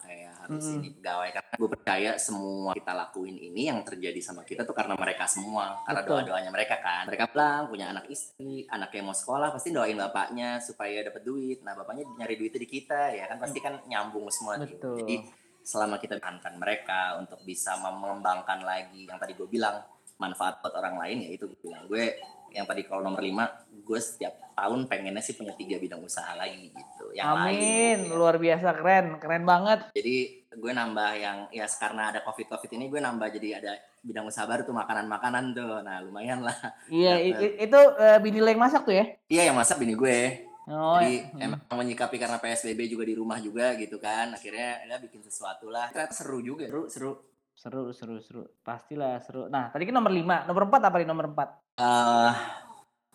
kayak 0.00 0.32
harus 0.40 0.64
Mm-mm. 0.64 0.78
ini 0.80 0.88
pegawai. 0.96 1.28
Karena 1.36 1.54
gue 1.60 1.68
percaya 1.68 2.10
semua 2.16 2.72
kita 2.72 2.92
lakuin 2.96 3.36
ini 3.36 3.68
yang 3.68 3.84
terjadi 3.84 4.20
sama 4.24 4.48
kita 4.48 4.64
tuh 4.64 4.72
karena 4.72 4.96
mereka 4.96 5.28
semua. 5.28 5.84
Karena 5.84 6.00
doa 6.08 6.22
doanya 6.24 6.48
mereka 6.48 6.80
kan. 6.80 7.04
Mereka 7.04 7.28
pulang 7.36 7.68
punya 7.68 7.92
anak 7.92 8.08
istri 8.08 8.64
anak 8.72 8.96
yang 8.96 9.04
mau 9.12 9.16
sekolah 9.16 9.52
pasti 9.52 9.68
doain 9.68 10.00
bapaknya 10.00 10.56
supaya 10.64 11.04
dapat 11.04 11.20
duit. 11.20 11.60
Nah 11.60 11.76
bapaknya 11.76 12.08
nyari 12.16 12.40
duitnya 12.40 12.60
di 12.64 12.70
kita 12.70 13.12
ya 13.12 13.28
kan? 13.28 13.36
Pasti 13.36 13.60
kan 13.60 13.76
nyambung 13.84 14.32
semua. 14.32 14.56
Betul. 14.56 15.04
jadi 15.04 15.43
selama 15.64 15.96
kita 15.96 16.20
menekankan 16.20 16.54
mereka 16.60 17.16
untuk 17.16 17.40
bisa 17.42 17.72
mengembangkan 17.80 18.60
lagi 18.60 19.08
yang 19.08 19.16
tadi 19.16 19.32
gue 19.32 19.48
bilang 19.48 19.80
manfaat 20.20 20.60
buat 20.60 20.76
orang 20.76 21.00
lain 21.00 21.24
ya 21.24 21.30
itu 21.32 21.48
gue 21.48 21.58
bilang. 21.64 21.88
Gue 21.88 22.20
yang 22.54 22.68
tadi 22.68 22.86
kalau 22.86 23.02
nomor 23.02 23.18
lima 23.18 23.50
gue 23.72 23.98
setiap 23.98 24.54
tahun 24.54 24.86
pengennya 24.86 25.18
sih 25.18 25.34
punya 25.34 25.50
tiga 25.58 25.80
bidang 25.80 26.04
usaha 26.04 26.36
lagi 26.38 26.70
gitu. 26.70 27.10
Yang 27.16 27.26
lain 27.26 27.42
Amin, 27.42 27.96
gitu 28.06 28.12
ya. 28.14 28.18
luar 28.20 28.36
biasa 28.38 28.68
keren, 28.78 29.06
keren 29.18 29.44
banget. 29.48 29.80
jadi 29.90 30.16
gue 30.54 30.70
nambah 30.70 31.10
yang 31.18 31.38
ya 31.50 31.66
karena 31.66 32.14
ada 32.14 32.22
covid 32.22 32.46
covid 32.46 32.70
ini 32.78 32.86
gue 32.86 33.02
nambah 33.02 33.26
jadi 33.34 33.58
ada 33.58 33.72
bidang 34.06 34.30
usaha 34.30 34.46
baru 34.46 34.62
tuh 34.62 34.76
makanan 34.76 35.10
makanan 35.10 35.44
tuh. 35.56 35.82
Nah 35.82 35.98
lumayan 36.04 36.46
lah. 36.46 36.54
Iya, 36.86 37.18
itu 37.58 37.80
eh, 37.98 38.18
bini 38.22 38.38
lo 38.38 38.46
yang 38.52 38.62
masak 38.62 38.86
tuh 38.86 38.94
ya? 38.94 39.04
iya 39.26 39.50
yang 39.50 39.56
masak 39.56 39.80
bini 39.80 39.98
gue 39.98 40.46
Oh, 40.64 40.96
jadi 40.96 41.28
hmm. 41.28 41.44
emang 41.44 41.60
menyikapi 41.84 42.16
karena 42.16 42.40
psbb 42.40 42.88
juga 42.88 43.04
di 43.04 43.12
rumah 43.12 43.36
juga 43.36 43.76
gitu 43.76 44.00
kan 44.00 44.32
akhirnya 44.32 44.80
ya 44.88 44.96
bikin 44.96 45.20
sesuatu 45.20 45.68
lah 45.68 45.92
ternyata 45.92 46.16
seru 46.16 46.40
juga 46.40 46.64
seru 46.64 46.88
seru 46.88 47.12
seru, 47.54 47.94
seru, 47.94 48.18
seru. 48.18 48.42
Pastilah 48.66 49.22
seru. 49.22 49.46
Nah, 49.46 49.70
tadi 49.70 49.86
kan 49.86 49.94
nomor 49.94 50.10
5. 50.10 50.50
Nomor 50.50 50.62
4 50.74 50.90
apa 50.90 50.96
nih 50.98 51.08
nomor 51.08 51.26
4? 51.30 51.54
eh 51.74 52.34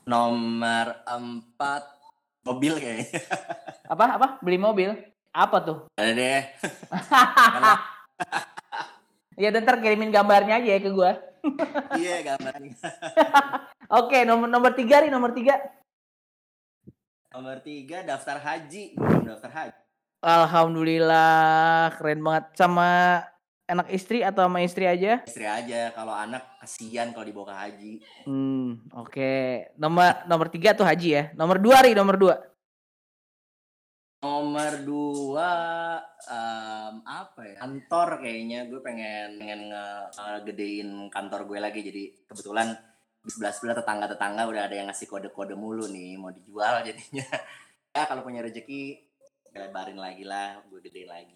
nomor 0.09 0.85
empat 1.05 1.83
mobil 2.41 2.73
kayaknya 2.81 3.07
Apa? 3.93 4.03
Apa? 4.17 4.27
Beli 4.41 4.57
mobil? 4.57 4.89
Apa 5.29 5.57
tuh? 5.61 5.77
ada 5.93 6.11
deh 6.15 6.43
Ya, 9.39 9.55
dan 9.55 9.63
ntar 9.63 9.79
kirimin 9.79 10.11
gambarnya 10.11 10.59
aja 10.59 10.67
ya 10.75 10.83
ke 10.83 10.91
gua. 10.91 11.15
iya 11.95 12.19
gambarnya 12.19 12.75
Oke, 14.03 14.27
nomor 14.27 14.51
nomor 14.51 14.75
3 14.75 15.07
nih, 15.07 15.11
nomor 15.13 15.31
3. 15.31 15.78
Nomor 17.29 17.61
tiga 17.61 18.01
daftar 18.01 18.37
haji 18.37 18.93
belum 18.93 19.25
daftar 19.27 19.51
haji 19.51 19.77
Alhamdulillah, 20.19 21.95
keren 21.95 22.19
banget. 22.19 22.51
Sama 22.53 23.23
anak 23.63 23.87
istri 23.87 24.19
atau 24.19 24.43
sama 24.43 24.59
istri 24.59 24.83
aja? 24.83 25.23
istri 25.23 25.47
aja 25.47 25.95
kalau 25.95 26.11
anak 26.11 26.43
kasihan 26.59 27.15
kalau 27.15 27.23
dibawa 27.23 27.47
ke 27.47 27.55
haji 27.55 27.93
Hmm, 28.27 28.83
oke. 28.91 29.31
Nomor 29.79 30.27
nomor 30.27 30.51
3 30.51 30.75
tuh 30.75 30.83
haji 30.83 31.09
ya. 31.09 31.23
Nomor 31.33 31.55
2 31.55 31.85
ri, 31.87 31.91
nomor 31.95 32.19
2. 32.19 32.35
Nomor 34.19 34.83
dua 34.83 35.51
em, 36.27 36.95
apa 36.99 37.39
ya? 37.39 37.55
Kantor 37.63 38.19
kayaknya 38.19 38.67
gue 38.67 38.83
pengen 38.83 39.39
pengen 39.39 39.71
nge- 39.71 40.07
ngegedein 40.11 40.89
kantor 41.07 41.47
gue 41.47 41.59
lagi 41.63 41.79
jadi 41.79 42.27
kebetulan 42.27 42.75
di 43.19 43.29
sebelah 43.31 43.51
sebelah 43.51 43.75
tetangga 43.83 44.05
tetangga 44.07 44.47
udah 44.47 44.63
ada 44.67 44.75
yang 44.75 44.87
ngasih 44.87 45.07
kode 45.07 45.29
kode 45.35 45.53
mulu 45.53 45.85
nih 45.91 46.15
mau 46.15 46.31
dijual 46.31 46.81
jadinya 46.83 47.27
ya 47.95 48.01
kalau 48.07 48.23
punya 48.23 48.43
rezeki 48.45 48.99
lebarin 49.55 49.99
lagi 49.99 50.23
lah 50.23 50.61
gue 50.67 50.79
gedein 50.83 51.09
lagi 51.09 51.33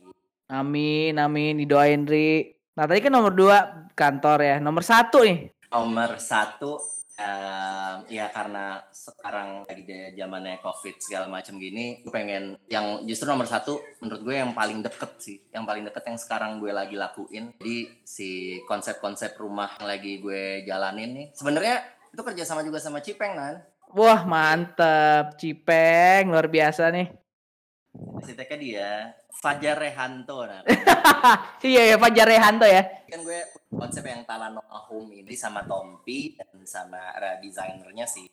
Amin, 0.54 1.17
amin, 1.17 1.56
didoain 1.56 2.04
Ri. 2.06 2.46
Nah, 2.78 2.86
tadi 2.86 3.00
kan 3.02 3.10
nomor 3.15 3.34
2 3.34 3.96
kantor 3.96 4.38
ya. 4.43 4.56
Nomor 4.62 4.84
1 4.86 5.10
nih. 5.26 5.39
nomor 5.74 6.22
satu 6.22 6.78
em, 7.17 7.95
ya 8.10 8.30
karena 8.34 8.82
sekarang 8.89 9.63
lagi 9.69 9.84
zamannya 10.17 10.60
covid 10.62 10.95
segala 10.99 11.26
macam 11.30 11.58
gini 11.62 12.02
gue 12.02 12.13
pengen 12.13 12.58
yang 12.67 13.06
justru 13.06 13.30
nomor 13.30 13.45
satu 13.45 13.80
menurut 14.02 14.21
gue 14.21 14.36
yang 14.36 14.52
paling 14.52 14.82
deket 14.82 15.12
sih 15.21 15.38
yang 15.54 15.63
paling 15.63 15.86
deket 15.86 16.04
yang 16.10 16.19
sekarang 16.19 16.58
gue 16.58 16.71
lagi 16.73 16.97
lakuin 16.97 17.54
jadi 17.62 17.78
si 18.04 18.60
konsep-konsep 18.65 19.38
rumah 19.38 19.78
yang 19.82 19.88
lagi 19.89 20.19
gue 20.19 20.65
jalanin 20.65 21.12
nih 21.13 21.28
sebenarnya 21.38 21.82
itu 22.13 22.21
kerja 22.21 22.43
sama 22.45 22.62
juga 22.62 22.78
sama 22.78 23.02
Cipeng 23.02 23.36
kan 23.38 23.56
Wah, 23.93 24.26
mantep. 24.26 25.38
Cipeng, 25.38 26.34
luar 26.34 26.49
biasa 26.49 26.89
nih. 26.89 27.13
Arsiteknya 27.94 28.58
dia 28.58 28.90
Fajar 29.30 29.78
Rehanto 29.78 30.46
nah 30.50 30.62
iya 31.66 31.94
ya, 31.94 31.96
Fajar 32.02 32.26
Rehanto 32.26 32.66
ya. 32.66 32.82
kan 33.06 33.22
gue 33.22 33.40
konsep 33.70 34.02
yang 34.06 34.26
Talanoa 34.26 34.80
Home 34.90 35.14
ini 35.22 35.34
sama 35.38 35.62
Tompi 35.66 36.34
dan 36.34 36.50
sama 36.66 37.14
desainernya 37.42 38.10
si 38.10 38.26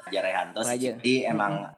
Fajar 0.00 0.22
Rehanto 0.24 0.64
si 0.64 0.72
Fajar. 0.76 0.96
Cipdi 0.96 1.28
emang 1.28 1.68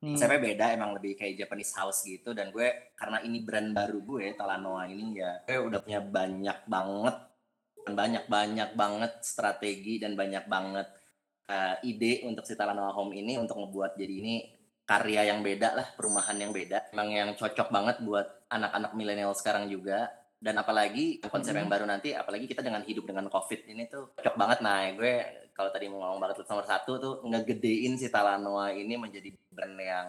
Hmm. 0.00 0.16
konsepnya 0.16 0.40
beda 0.40 0.66
emang 0.72 0.96
lebih 0.96 1.12
kayak 1.12 1.44
Japanese 1.44 1.76
house 1.76 2.08
gitu 2.08 2.32
dan 2.32 2.48
gue 2.48 2.96
karena 2.96 3.20
ini 3.20 3.44
brand 3.44 3.76
baru 3.76 4.00
gue 4.00 4.32
Talanoa 4.32 4.88
ini 4.88 5.20
ya 5.20 5.44
gue 5.44 5.60
udah 5.60 5.76
punya 5.84 6.00
banyak 6.00 6.58
banget 6.64 7.16
banyak 7.84 8.24
banyak 8.24 8.70
banget 8.80 9.12
strategi 9.20 10.00
dan 10.00 10.16
banyak 10.16 10.48
banget 10.48 10.88
uh, 11.52 11.76
ide 11.84 12.24
untuk 12.24 12.48
si 12.48 12.56
Talanoa 12.56 12.96
Home 12.96 13.12
ini 13.12 13.36
untuk 13.36 13.60
ngebuat 13.60 14.00
jadi 14.00 14.14
ini 14.24 14.34
karya 14.90 15.30
yang 15.30 15.38
beda 15.40 15.68
lah 15.72 15.86
perumahan 15.94 16.34
yang 16.34 16.50
beda 16.50 16.90
emang 16.90 17.08
yang 17.14 17.30
cocok 17.38 17.70
banget 17.70 18.02
buat 18.02 18.26
anak-anak 18.50 18.90
milenial 18.92 19.30
sekarang 19.32 19.70
juga 19.70 20.10
dan 20.42 20.58
apalagi 20.58 21.22
konsep 21.22 21.54
Mhm. 21.54 21.60
yang 21.62 21.70
baru 21.70 21.84
nanti 21.86 22.10
apalagi 22.10 22.50
kita 22.50 22.58
dengan 22.58 22.82
hidup 22.82 23.06
dengan 23.06 23.30
covid 23.30 23.70
ini 23.70 23.86
tuh 23.86 24.10
cocok 24.18 24.34
banget 24.34 24.58
nah 24.60 24.82
gue 24.90 25.14
kalau 25.54 25.70
tadi 25.70 25.86
mau 25.86 26.02
ngomong 26.02 26.18
banget 26.18 26.42
nomor 26.42 26.66
satu 26.66 26.92
tuh 26.98 27.14
ngegedein 27.22 27.94
si 27.94 28.10
Talanoa 28.10 28.74
ini 28.74 28.98
menjadi 28.98 29.30
brand 29.52 29.78
yang 29.78 30.08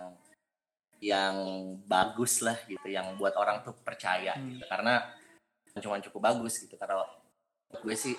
yang 1.01 1.35
bagus 1.83 2.41
lah 2.41 2.57
gitu 2.65 2.85
yang 2.85 3.17
buat 3.17 3.33
orang 3.33 3.61
tuh 3.61 3.73
percaya 3.77 4.33
Hmm. 4.33 4.57
gitu. 4.57 4.65
karena 4.65 4.93
cuma 5.77 6.01
cukup 6.01 6.21
bagus 6.25 6.57
gitu 6.57 6.73
karena 6.75 7.05
gue 7.71 7.95
sih 7.95 8.13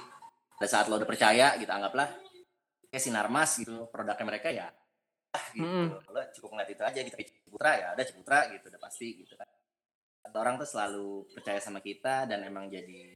pada 0.57 0.69
saat 0.69 0.87
lo 0.87 0.95
udah 0.95 1.07
percaya 1.07 1.59
gitu 1.59 1.69
anggaplah 1.69 2.07
kayak 2.87 3.03
sinar 3.03 3.27
mas 3.27 3.59
gitu 3.59 3.87
produknya 3.89 4.25
mereka 4.25 4.49
ya 4.49 4.69
gitu 5.57 5.65
Mm-mm. 5.65 6.13
lo 6.13 6.21
cukup 6.37 6.49
ngeliat 6.53 6.71
itu 6.73 6.83
aja 6.85 7.01
gitu 7.01 7.17
Ciputra 7.17 7.71
ya 7.77 7.87
ada 7.97 8.03
Ciputra 8.05 8.39
gitu 8.53 8.69
udah 8.69 8.81
pasti 8.81 9.09
gitu 9.25 9.33
kan 9.37 9.49
orang 10.33 10.57
tuh 10.57 10.69
selalu 10.69 11.29
percaya 11.33 11.61
sama 11.61 11.85
kita 11.85 12.25
dan 12.25 12.41
emang 12.45 12.69
jadi 12.73 13.13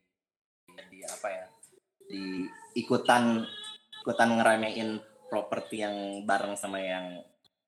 jadi 0.68 0.98
apa 1.08 1.28
ya 1.32 1.46
di 2.06 2.44
ikutan 2.76 3.44
ikutan 4.04 4.28
ngeremein 4.36 5.00
properti 5.26 5.80
yang 5.80 6.22
bareng 6.28 6.54
sama 6.60 6.80
yang 6.80 7.24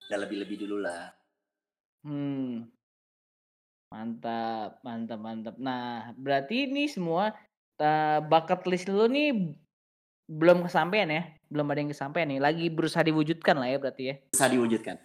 udah 0.08 0.18
lebih 0.20 0.44
lebih 0.44 0.56
dulu 0.64 0.84
lah 0.84 1.18
Hmm. 2.06 2.70
Mantap, 3.88 4.84
mantap, 4.84 5.18
mantap. 5.18 5.56
Nah, 5.56 6.12
berarti 6.14 6.68
ini 6.68 6.86
semua 6.86 7.32
uh, 7.80 8.18
bucket 8.22 8.68
list 8.68 8.86
lu 8.88 9.08
nih 9.08 9.56
belum 10.28 10.68
kesampaian 10.68 11.08
ya? 11.08 11.22
Belum 11.48 11.66
ada 11.68 11.80
yang 11.80 11.90
kesampaian 11.92 12.28
nih. 12.28 12.40
Lagi 12.40 12.66
berusaha 12.68 13.02
diwujudkan 13.04 13.56
lah 13.56 13.68
ya 13.68 13.78
berarti 13.80 14.02
ya. 14.04 14.14
Berusaha 14.32 14.50
diwujudkan. 14.52 14.96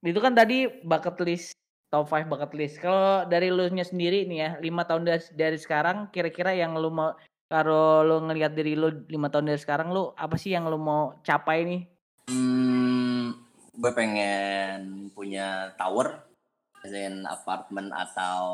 Itu 0.00 0.20
kan 0.22 0.32
tadi 0.34 0.66
bucket 0.82 1.16
list 1.24 1.54
top 1.90 2.06
5 2.06 2.30
bucket 2.30 2.52
list. 2.54 2.78
Kalau 2.78 3.26
dari 3.26 3.50
lu 3.50 3.66
nya 3.74 3.82
sendiri 3.82 4.24
nih 4.24 4.38
ya, 4.38 4.50
lima 4.62 4.86
tahun 4.86 5.02
dari, 5.04 5.24
dari 5.34 5.58
sekarang 5.58 6.08
kira-kira 6.14 6.54
yang 6.54 6.78
lu 6.78 6.88
mau 6.94 7.14
kalau 7.50 8.06
lu 8.06 8.30
ngelihat 8.30 8.54
dari 8.54 8.78
lu 8.78 9.02
lima 9.10 9.26
tahun 9.26 9.50
dari 9.50 9.58
sekarang 9.58 9.90
lu 9.90 10.14
apa 10.14 10.38
sih 10.38 10.54
yang 10.54 10.70
lu 10.70 10.78
mau 10.78 11.18
capai 11.26 11.66
nih? 11.66 11.82
Hmm, 12.30 13.34
gue 13.74 13.90
pengen 13.90 15.10
punya 15.10 15.74
tower, 15.74 16.30
dan 16.86 17.28
apartemen 17.28 17.92
atau 17.92 18.46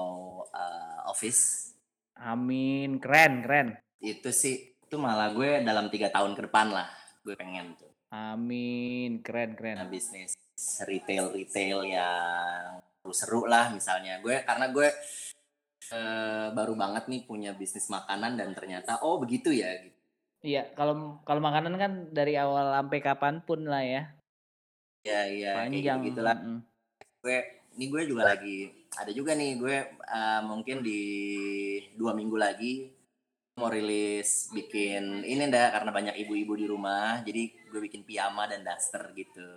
uh, 0.50 1.06
office. 1.06 1.70
Amin, 2.16 2.98
keren, 2.98 3.44
keren. 3.44 3.68
Itu 4.00 4.32
sih, 4.32 4.74
itu 4.80 4.96
malah 4.96 5.30
gue 5.36 5.62
dalam 5.62 5.92
tiga 5.92 6.08
tahun 6.10 6.34
ke 6.34 6.48
depan 6.50 6.72
lah, 6.72 6.88
gue 7.26 7.34
pengen 7.34 7.74
tuh. 7.74 7.90
Amin, 8.14 9.18
keren, 9.26 9.58
keren. 9.58 9.82
Nah, 9.82 9.90
bisnis 9.90 10.38
retail 10.86 11.34
retail 11.34 11.82
yang 11.82 12.78
seru 13.10 13.50
lah 13.50 13.74
misalnya. 13.74 14.22
Gue 14.22 14.46
karena 14.46 14.70
gue 14.70 14.88
uh, 15.90 16.46
baru 16.54 16.78
banget 16.78 17.10
nih 17.10 17.26
punya 17.26 17.50
bisnis 17.58 17.90
makanan 17.90 18.38
dan 18.38 18.54
ternyata 18.54 19.02
oh 19.02 19.18
begitu 19.18 19.50
ya 19.50 19.74
gitu. 19.82 19.98
Iya, 20.46 20.70
kalau 20.78 21.18
kalau 21.26 21.42
makanan 21.42 21.74
kan 21.74 21.92
dari 22.14 22.38
awal 22.38 22.70
sampai 22.70 23.02
kapan 23.02 23.42
pun 23.42 23.66
lah 23.66 23.82
ya. 23.82 24.02
Iya, 25.02 25.20
iya. 25.34 25.50
Panjang. 25.58 25.98
Kayak 25.98 26.06
gitu 26.14 26.20
lah. 26.22 26.36
Mm 26.38 26.46
-hmm. 26.46 26.60
Gue, 27.26 27.38
ini 27.74 27.84
gue 27.90 28.02
juga 28.06 28.22
lagi 28.30 28.86
ada 28.96 29.12
juga 29.12 29.36
nih 29.36 29.60
gue 29.60 29.76
uh, 30.08 30.40
mungkin 30.48 30.80
di 30.80 31.00
dua 31.94 32.16
minggu 32.16 32.36
lagi 32.40 32.95
mau 33.56 33.72
rilis 33.72 34.52
bikin 34.52 35.24
ini 35.24 35.48
ndak 35.48 35.80
karena 35.80 35.88
banyak 35.88 36.14
ibu-ibu 36.28 36.60
di 36.60 36.68
rumah 36.68 37.24
jadi 37.24 37.48
gue 37.72 37.80
bikin 37.88 38.04
piyama 38.04 38.44
dan 38.44 38.60
daster 38.60 39.08
gitu. 39.16 39.56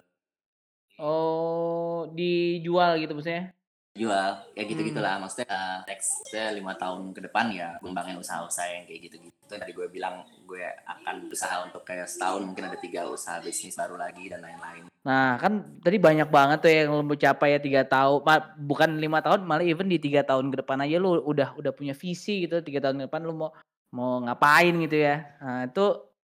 Oh 0.95 2.07
dijual 2.15 2.95
gitu 3.03 3.11
maksudnya? 3.11 3.51
Jual 3.99 4.39
kayak 4.55 4.67
gitu 4.71 4.81
gitulah 4.87 5.19
hmm. 5.19 5.27
maksudnya 5.27 5.51
uh, 5.51 5.77
next 5.83 6.23
saya 6.31 6.55
lima 6.55 6.79
tahun 6.79 7.11
ke 7.11 7.27
depan 7.27 7.51
ya 7.51 7.75
kembangin 7.83 8.15
usaha-usaha 8.23 8.71
yang 8.71 8.87
kayak 8.87 9.11
gitu 9.11 9.15
gitu 9.19 9.35
tadi 9.51 9.75
gue 9.75 9.91
bilang 9.91 10.23
gue 10.47 10.63
akan 10.87 11.27
berusaha 11.27 11.67
untuk 11.67 11.83
kayak 11.83 12.07
setahun 12.07 12.47
mungkin 12.47 12.71
ada 12.71 12.79
tiga 12.79 13.03
usaha 13.03 13.43
bisnis 13.43 13.75
baru 13.75 13.99
lagi 13.99 14.31
dan 14.31 14.39
lain-lain. 14.39 14.87
Nah 15.03 15.35
kan 15.35 15.75
tadi 15.83 15.99
banyak 15.99 16.31
banget 16.31 16.57
tuh 16.63 16.71
yang 16.71 17.03
lo 17.03 17.15
capai 17.19 17.51
ya 17.51 17.59
tiga 17.59 17.83
tahun 17.83 18.23
bukan 18.63 18.95
lima 18.95 19.19
tahun 19.19 19.43
malah 19.43 19.67
even 19.67 19.91
di 19.91 19.99
tiga 19.99 20.23
tahun 20.23 20.47
ke 20.55 20.63
depan 20.63 20.87
aja 20.87 20.95
lo 21.03 21.19
udah 21.19 21.59
udah 21.59 21.71
punya 21.75 21.91
visi 21.91 22.47
gitu 22.47 22.63
tiga 22.63 22.79
tahun 22.79 23.03
ke 23.03 23.11
depan 23.11 23.27
lo 23.27 23.35
mau 23.35 23.51
mau 23.93 24.21
ngapain 24.21 24.73
gitu 24.85 24.97
ya. 24.97 25.25
Nah 25.41 25.69
itu 25.69 25.85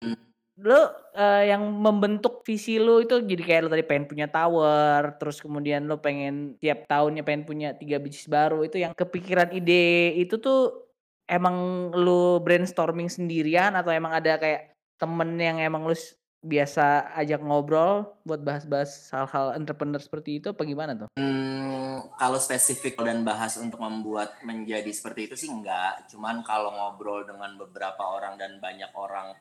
hmm. 0.02 0.18
lu 0.62 0.74
uh, 0.74 1.44
yang 1.44 1.62
membentuk 1.66 2.46
visi 2.46 2.78
lu 2.78 3.02
itu 3.02 3.22
jadi 3.22 3.44
kayak 3.44 3.62
lu 3.66 3.70
tadi 3.74 3.84
pengen 3.86 4.06
punya 4.10 4.28
tower, 4.30 5.18
terus 5.18 5.42
kemudian 5.42 5.86
lu 5.86 5.98
pengen 6.02 6.58
tiap 6.62 6.86
tahunnya 6.90 7.26
pengen 7.26 7.44
punya 7.46 7.70
tiga 7.78 7.98
bisnis 8.02 8.30
baru 8.30 8.66
itu 8.66 8.82
yang 8.82 8.94
kepikiran 8.94 9.54
ide 9.54 10.14
itu 10.18 10.38
tuh 10.38 10.90
emang 11.30 11.90
lu 11.96 12.42
brainstorming 12.44 13.08
sendirian 13.08 13.74
atau 13.74 13.90
emang 13.90 14.14
ada 14.14 14.38
kayak 14.38 14.76
temen 15.00 15.36
yang 15.40 15.58
emang 15.60 15.88
lu 15.88 15.96
biasa 16.44 17.16
ajak 17.16 17.40
ngobrol 17.40 18.12
buat 18.28 18.44
bahas-bahas 18.44 19.10
hal-hal 19.16 19.56
entrepreneur 19.56 19.98
seperti 19.98 20.44
itu 20.44 20.52
apa 20.52 20.68
gimana 20.68 20.92
tuh? 20.94 21.10
Hmm, 21.16 22.04
kalau 22.20 22.36
spesifik 22.38 23.00
dan 23.00 23.24
bahas 23.24 23.56
untuk 23.56 23.80
membuat 23.80 24.44
menjadi 24.44 24.92
seperti 24.92 25.32
itu 25.32 25.36
sih 25.40 25.50
enggak. 25.50 26.06
Cuman 26.12 26.44
kalau 26.44 26.76
ngobrol 26.76 27.24
dengan 27.24 27.56
beberapa 27.56 28.04
orang 28.04 28.36
dan 28.36 28.60
banyak 28.60 28.92
orang 28.94 29.32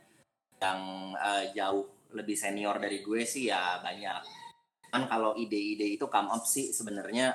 yang 0.63 0.81
uh, 1.19 1.45
jauh 1.51 1.91
lebih 2.15 2.39
senior 2.39 2.79
dari 2.79 3.03
gue 3.03 3.27
sih 3.27 3.51
ya 3.51 3.81
banyak 3.83 4.23
kan 4.93 5.09
kalau 5.09 5.33
ide-ide 5.33 5.89
itu 5.89 6.05
come 6.13 6.29
up 6.29 6.45
sih 6.45 6.69
sebenarnya 6.69 7.33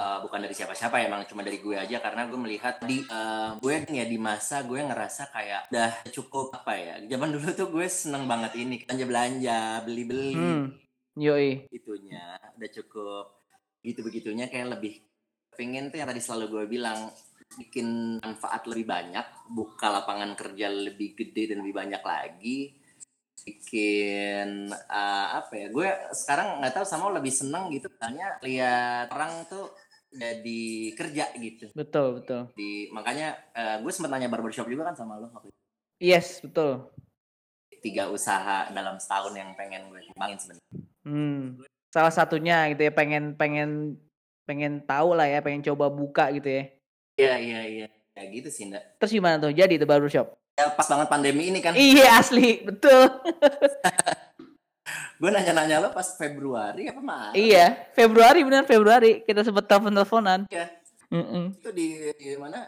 uh, 0.00 0.24
bukan 0.24 0.40
dari 0.40 0.56
siapa-siapa 0.56 1.04
emang 1.04 1.28
cuma 1.28 1.44
dari 1.44 1.60
gue 1.60 1.76
aja 1.76 2.00
karena 2.00 2.24
gue 2.24 2.40
melihat 2.40 2.80
di 2.88 3.04
uh, 3.04 3.60
gue 3.60 3.84
ya 3.84 4.08
di 4.08 4.16
masa 4.16 4.64
gue 4.64 4.80
ngerasa 4.80 5.28
kayak 5.28 5.68
udah 5.68 5.92
cukup 6.08 6.56
apa 6.56 6.72
ya 6.80 6.94
zaman 7.04 7.36
dulu 7.36 7.48
tuh 7.52 7.68
gue 7.68 7.86
seneng 7.92 8.24
banget 8.24 8.56
ini 8.56 8.80
belanja 8.88 9.04
belanja 9.04 9.60
beli 9.84 10.02
beli 10.08 10.32
hmm. 10.32 10.64
yoi 11.20 11.68
itunya 11.68 12.40
udah 12.56 12.70
cukup 12.80 13.26
gitu 13.84 14.00
begitunya 14.00 14.48
kayak 14.48 14.80
lebih 14.80 15.04
pengen 15.52 15.92
tuh 15.92 16.00
yang 16.00 16.08
tadi 16.08 16.24
selalu 16.24 16.44
gue 16.48 16.64
bilang 16.80 17.12
bikin 17.58 18.20
manfaat 18.22 18.62
lebih 18.70 18.86
banyak, 18.86 19.26
buka 19.50 19.90
lapangan 19.90 20.38
kerja 20.38 20.70
lebih 20.70 21.18
gede 21.18 21.54
dan 21.54 21.66
lebih 21.66 21.74
banyak 21.74 22.02
lagi, 22.04 22.78
bikin 23.42 24.70
uh, 24.70 25.26
apa 25.42 25.52
ya? 25.58 25.66
Gue 25.72 25.88
sekarang 26.14 26.62
nggak 26.62 26.74
tahu 26.78 26.86
sama 26.86 27.10
lebih 27.10 27.34
seneng 27.34 27.72
gitu, 27.74 27.90
tanya 27.98 28.38
lihat 28.44 29.10
orang 29.10 29.42
tuh 29.50 29.74
jadi 30.10 30.62
kerja 30.98 31.24
gitu. 31.38 31.70
Betul 31.72 32.22
betul. 32.22 32.50
Di 32.58 32.90
makanya 32.90 33.38
uh, 33.54 33.76
gue 33.82 33.92
sempat 33.94 34.10
nanya 34.10 34.26
barbershop 34.26 34.66
juga 34.66 34.90
kan 34.90 34.98
sama 34.98 35.18
lo 35.18 35.30
waktu 35.30 35.54
itu. 35.54 35.58
Yes 36.02 36.42
betul. 36.42 36.90
Tiga 37.80 38.10
usaha 38.12 38.68
dalam 38.74 38.98
setahun 39.00 39.32
yang 39.32 39.54
pengen 39.54 39.88
gue 39.88 40.02
kembangin 40.12 40.38
sebenarnya. 40.38 40.68
Hmm. 41.06 41.42
Salah 41.90 42.12
satunya 42.12 42.70
gitu 42.74 42.86
ya 42.86 42.92
pengen 42.92 43.34
pengen 43.38 43.98
pengen 44.44 44.82
tahu 44.82 45.14
lah 45.14 45.30
ya 45.30 45.38
pengen 45.40 45.62
coba 45.62 45.86
buka 45.86 46.26
gitu 46.34 46.50
ya 46.50 46.64
Iya 47.20 47.34
iya 47.36 47.60
iya. 47.68 47.88
Ya 48.16 48.22
gitu 48.32 48.48
sih, 48.48 48.64
Ndak. 48.68 48.96
Terus 48.96 49.12
gimana 49.12 49.36
tuh? 49.36 49.52
Jadi 49.52 49.76
itu 49.76 49.84
barbershop? 49.84 50.32
Ya 50.56 50.72
pas 50.72 50.88
banget 50.88 51.08
pandemi 51.08 51.52
ini 51.52 51.60
kan. 51.60 51.76
Iya 51.76 52.20
asli, 52.20 52.64
betul. 52.64 53.06
gue 55.20 55.30
nanya-nanya 55.30 55.76
lo 55.84 55.88
pas 55.92 56.16
Februari 56.16 56.88
apa 56.88 57.00
Maret? 57.00 57.34
Iya, 57.36 57.66
Februari 57.92 58.40
benar 58.42 58.64
Februari. 58.64 59.20
Kita 59.22 59.44
sempet 59.44 59.68
telepon-teleponan. 59.68 60.48
Iya. 60.48 60.66
Mm 61.10 61.26
-mm. 61.26 61.44
Itu 61.58 61.70
di, 61.74 61.86
di 62.16 62.38
mana? 62.38 62.64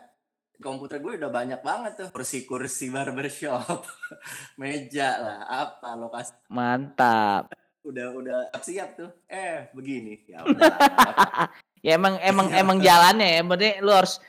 Komputer 0.63 1.03
gue 1.03 1.19
udah 1.19 1.31
banyak 1.33 1.59
banget 1.59 1.93
tuh 1.99 2.09
kursi-kursi 2.15 2.87
barbershop, 2.95 3.83
meja 4.63 5.19
lah, 5.19 5.39
apa 5.51 5.99
lokasi. 5.99 6.31
Mantap. 6.47 7.51
Udah 7.83 8.15
udah 8.15 8.37
siap 8.63 8.95
tuh. 8.95 9.11
Eh 9.27 9.67
begini 9.75 10.23
ya 10.31 10.39
udah. 10.47 10.71
ya 11.83 11.99
emang 11.99 12.15
emang 12.23 12.55
emang 12.55 12.79
jalannya 12.79 13.27
ya. 13.27 13.43
Berarti 13.43 13.69
lu 13.83 13.91
harus 13.91 14.23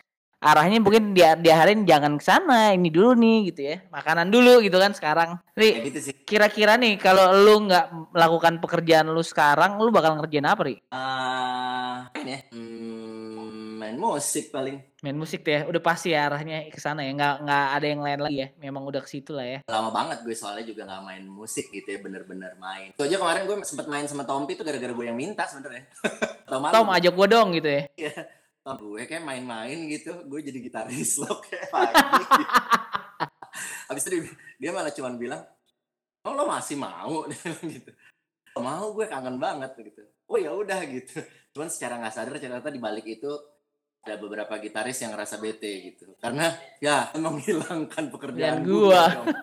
arahnya 0.43 0.77
mungkin 0.83 1.15
dia 1.15 1.39
diaharin 1.39 1.87
jangan 1.87 2.19
ke 2.19 2.23
sana 2.27 2.75
ini 2.75 2.91
dulu 2.91 3.15
nih 3.15 3.37
gitu 3.49 3.61
ya. 3.63 3.77
Makanan 3.87 4.27
dulu 4.27 4.59
gitu 4.59 4.75
kan 4.75 4.91
sekarang. 4.91 5.39
Ri 5.55 5.69
ya 5.71 5.79
gitu 5.87 5.99
kira-kira 6.27 6.75
nih 6.75 6.99
kalau 6.99 7.31
lu 7.31 7.71
nggak 7.71 8.11
melakukan 8.11 8.59
pekerjaan 8.59 9.07
lu 9.07 9.23
sekarang 9.23 9.79
lu 9.79 9.89
bakal 9.89 10.19
ngerjain 10.19 10.43
apa 10.43 10.61
Ri? 10.67 10.75
Uh, 10.91 12.03
ini 12.19 12.31
ya. 12.35 12.39
Hmm, 12.51 13.79
main 13.79 13.95
musik 13.95 14.51
paling. 14.51 14.83
Main 14.99 15.15
musik 15.19 15.43
tuh 15.43 15.51
ya 15.55 15.61
udah 15.67 15.81
pasti 15.83 16.11
ya 16.11 16.27
arahnya 16.27 16.67
ke 16.67 16.79
sana 16.83 17.07
ya. 17.07 17.15
Nggak 17.15 17.35
nggak 17.47 17.65
ada 17.79 17.87
yang 17.87 18.01
lain 18.03 18.19
lagi 18.19 18.37
ya 18.43 18.47
memang 18.59 18.83
udah 18.83 18.99
ke 18.99 19.09
situ 19.09 19.31
lah 19.31 19.47
ya. 19.47 19.59
Lama 19.71 19.95
banget 19.95 20.27
gue 20.27 20.35
soalnya 20.35 20.67
juga 20.67 20.83
nggak 20.83 21.01
main 21.07 21.23
musik 21.23 21.71
gitu 21.71 21.87
ya 21.87 22.03
bener-bener 22.03 22.59
main. 22.59 22.91
Itu 22.91 23.07
aja 23.07 23.15
kemarin 23.15 23.47
gue 23.47 23.55
sempet 23.63 23.87
main 23.87 24.03
sama 24.11 24.27
Tompi 24.27 24.59
tuh 24.59 24.67
gara-gara 24.67 24.91
gue 24.91 25.05
yang 25.07 25.15
minta 25.15 25.47
sebenernya 25.47 25.87
Tom, 26.51 26.67
Tom 26.67 26.87
ajak 26.91 27.13
gue 27.15 27.27
dong 27.31 27.55
gitu 27.55 27.69
ya. 27.71 27.83
Iya 27.95 28.42
oh, 28.67 28.75
gue 28.79 29.03
kayak 29.07 29.23
main-main 29.23 29.87
gitu. 29.91 30.23
Gue 30.27 30.39
jadi 30.43 30.59
gitaris 30.59 31.17
lo 31.21 31.39
kayak 31.43 31.69
habis 33.87 34.09
itu 34.09 34.17
dia, 34.17 34.23
dia 34.57 34.71
malah 34.73 34.89
cuman 34.89 35.15
bilang 35.19 35.43
oh 36.23 36.33
lo 36.33 36.43
masih 36.47 36.79
mau? 36.79 37.27
Gitu. 37.73 37.91
Mau 38.53 38.93
gue 38.93 39.09
kangen 39.09 39.41
banget 39.41 39.73
gitu. 39.81 40.05
Oh 40.29 40.37
ya 40.37 40.53
udah 40.53 40.85
gitu. 40.85 41.25
Cuman 41.57 41.73
secara 41.73 41.97
nggak 41.97 42.13
sadar 42.13 42.37
ternyata 42.37 42.69
di 42.69 42.77
balik 42.77 43.01
itu 43.09 43.33
ada 44.05 44.21
beberapa 44.21 44.61
gitaris 44.61 45.01
yang 45.01 45.17
ngerasa 45.17 45.41
bete 45.41 45.89
gitu. 45.89 46.13
Karena 46.21 46.53
ya 46.77 47.09
menghilangkan 47.17 48.13
pekerjaan 48.13 48.61
gua, 48.61 49.09
gua. 49.09 49.33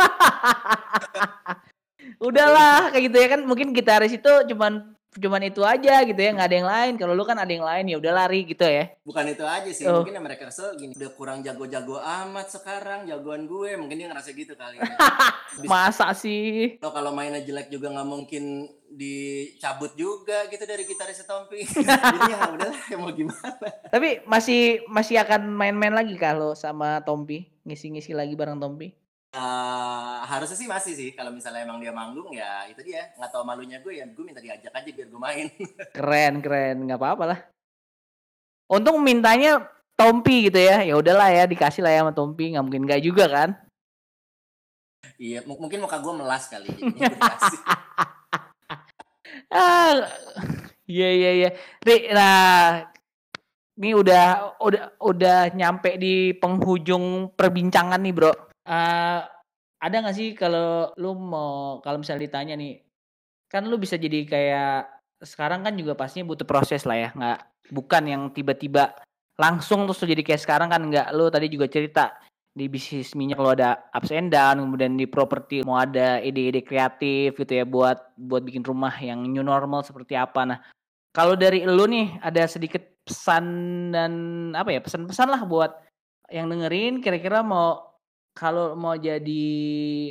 udahlah 2.23 2.95
kayak 2.95 3.03
gitu 3.11 3.16
ya 3.18 3.29
kan. 3.35 3.41
Mungkin 3.43 3.75
gitaris 3.75 4.14
itu 4.14 4.31
cuman 4.55 4.95
cuman 5.19 5.43
itu 5.43 5.67
aja 5.67 6.07
gitu 6.07 6.21
ya 6.23 6.31
nggak 6.31 6.49
ada 6.49 6.57
yang 6.57 6.71
lain. 6.71 6.93
Kalau 6.95 7.13
lu 7.19 7.27
kan 7.27 7.35
ada 7.35 7.51
yang 7.51 7.67
lain 7.67 7.91
ya 7.91 7.97
udah 7.99 8.13
lari 8.15 8.47
gitu 8.47 8.63
ya. 8.63 8.95
Bukan 9.03 9.25
itu 9.35 9.43
aja 9.43 9.71
sih 9.75 9.85
oh. 9.91 10.03
mungkin 10.03 10.15
ya 10.15 10.23
mereka 10.23 10.47
kesel 10.47 10.79
gini 10.79 10.95
udah 10.95 11.11
kurang 11.19 11.43
jago-jago 11.43 11.99
amat 11.99 12.47
sekarang 12.55 13.11
jagoan 13.11 13.51
gue 13.51 13.75
mungkin 13.75 13.99
dia 13.99 14.07
ngerasa 14.07 14.31
gitu 14.31 14.55
kali 14.55 14.79
ya. 14.79 14.87
masa 15.73 16.15
sih? 16.15 16.79
Lo 16.79 16.95
kalau 16.95 17.11
mainnya 17.11 17.43
jelek 17.43 17.75
juga 17.75 17.91
nggak 17.91 18.09
mungkin 18.09 18.71
dicabut 18.91 19.99
juga 19.99 20.47
gitu 20.47 20.63
dari 20.63 20.87
gitaris 20.87 21.27
Tompi. 21.27 21.67
Jadi 22.15 22.31
ya 22.31 22.47
udahlah 22.55 22.81
ya 22.87 22.97
mau 23.01 23.11
gimana? 23.11 23.67
Tapi 23.91 24.23
masih 24.31 24.87
masih 24.87 25.19
akan 25.19 25.51
main-main 25.51 25.95
lagi 25.95 26.15
kalau 26.15 26.55
sama 26.55 27.03
Tompi? 27.03 27.51
Ngisi-ngisi 27.67 28.15
lagi 28.15 28.39
bareng 28.39 28.63
Tompi 28.63 29.00
Uh, 29.31 30.26
harusnya 30.26 30.59
sih 30.59 30.66
masih 30.66 30.95
sih 30.99 31.11
kalau 31.14 31.31
misalnya 31.31 31.62
emang 31.62 31.78
dia 31.78 31.95
manggung 31.95 32.35
ya 32.35 32.66
itu 32.66 32.83
dia 32.83 33.14
nggak 33.14 33.31
tahu 33.31 33.47
malunya 33.47 33.78
gue 33.78 34.03
ya 34.03 34.05
gue 34.11 34.24
minta 34.26 34.43
diajak 34.43 34.74
aja 34.74 34.91
biar 34.91 35.07
gue 35.07 35.20
main 35.22 35.47
keren 35.95 36.43
keren 36.43 36.76
nggak 36.91 36.99
apa-apa 36.99 37.24
lah 37.31 37.39
Untung 38.70 39.03
mintanya 39.03 39.66
Tompi 39.99 40.47
gitu 40.47 40.62
ya. 40.62 40.87
Ya 40.87 40.95
udahlah 40.95 41.28
ya 41.35 41.45
dikasih 41.51 41.83
lah 41.83 41.91
ya 41.91 42.07
sama 42.07 42.14
Tompi, 42.14 42.55
nggak 42.55 42.64
mungkin 42.64 42.87
nggak 42.87 43.03
juga 43.03 43.26
kan? 43.26 43.51
Iya, 45.18 45.45
mungkin 45.45 45.83
muka 45.83 45.99
gue 45.99 46.14
melas 46.16 46.49
kali. 46.49 46.70
ah, 49.53 50.07
iya 50.87 51.11
iya 51.12 51.31
iya. 51.35 51.51
Ri, 51.83 52.09
nah 52.14 52.89
ini 53.76 53.93
udah 53.93 54.57
udah 54.62 54.97
udah 55.03 55.39
nyampe 55.53 55.99
di 56.01 56.33
penghujung 56.39 57.35
perbincangan 57.35 58.01
nih, 58.01 58.14
Bro. 58.14 58.50
Uh, 58.71 59.27
ada 59.83 59.97
nggak 59.99 60.14
sih 60.14 60.31
kalau 60.39 60.95
lu 60.95 61.18
mau 61.18 61.83
kalau 61.83 61.99
misalnya 61.99 62.31
ditanya 62.31 62.55
nih, 62.55 62.79
kan 63.51 63.66
lu 63.66 63.75
bisa 63.83 63.99
jadi 63.99 64.23
kayak 64.23 64.87
sekarang 65.27 65.66
kan 65.66 65.75
juga 65.75 65.99
pastinya 65.99 66.31
butuh 66.31 66.47
proses 66.47 66.87
lah 66.87 66.95
ya, 66.95 67.09
nggak 67.11 67.39
bukan 67.75 68.03
yang 68.07 68.23
tiba-tiba 68.31 68.95
langsung 69.35 69.91
terus 69.91 70.07
jadi 70.07 70.23
kayak 70.23 70.43
sekarang 70.47 70.71
kan 70.71 70.87
nggak. 70.87 71.11
Lu 71.18 71.27
tadi 71.35 71.51
juga 71.51 71.66
cerita 71.66 72.14
di 72.51 72.66
bisnis 72.66 73.14
minyak 73.14 73.39
lo 73.39 73.55
ada 73.55 73.79
ups 73.95 74.11
and 74.11 74.31
down 74.35 74.59
kemudian 74.59 74.99
di 74.99 75.07
properti 75.07 75.62
mau 75.62 75.79
ada 75.79 76.18
ide-ide 76.18 76.66
kreatif 76.66 77.39
gitu 77.39 77.53
ya 77.62 77.62
buat 77.62 78.18
buat 78.18 78.43
bikin 78.43 78.66
rumah 78.66 78.91
yang 78.99 79.23
new 79.23 79.43
normal 79.43 79.83
seperti 79.87 80.14
apa. 80.18 80.47
Nah 80.47 80.59
kalau 81.14 81.39
dari 81.39 81.62
lu 81.66 81.87
nih 81.87 82.18
ada 82.23 82.47
sedikit 82.47 82.83
pesan 83.07 83.47
dan 83.95 84.12
apa 84.55 84.71
ya 84.71 84.81
pesan-pesan 84.83 85.29
lah 85.31 85.43
buat 85.47 85.75
yang 86.31 86.47
dengerin 86.51 87.03
kira-kira 87.03 87.43
mau 87.43 87.89
kalau 88.41 88.72
mau 88.72 88.97
jadi 88.97 89.45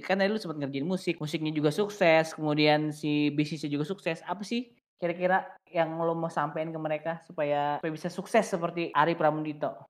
kan 0.05 0.21
tadi 0.21 0.29
lu 0.29 0.37
sempat 0.37 0.61
ngerjain 0.61 0.85
musik 0.85 1.17
musiknya 1.17 1.49
juga 1.49 1.73
sukses 1.73 2.37
kemudian 2.37 2.93
si 2.93 3.33
bisnisnya 3.33 3.73
juga 3.73 3.89
sukses 3.89 4.21
apa 4.21 4.45
sih 4.45 4.69
kira-kira 5.01 5.49
yang 5.65 5.97
lo 5.97 6.13
mau 6.13 6.29
sampaikan 6.29 6.69
ke 6.69 6.77
mereka 6.77 7.11
supaya, 7.25 7.81
supaya 7.81 7.93
bisa 7.97 8.13
sukses 8.13 8.45
seperti 8.45 8.93
Ari 8.93 9.17
Pramudito 9.17 9.89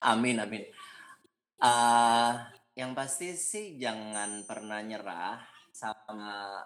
amin 0.00 0.40
amin 0.40 0.64
Uh, 1.58 2.38
yang 2.78 2.94
pasti 2.94 3.34
sih 3.34 3.82
jangan 3.82 4.46
pernah 4.46 4.78
nyerah 4.78 5.42
sama 5.74 6.62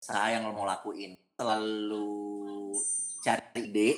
saya 0.00 0.40
yang 0.40 0.48
lo 0.48 0.56
mau 0.56 0.64
lakuin. 0.64 1.12
Selalu 1.36 2.08
cari 3.20 3.60
ide, 3.60 3.90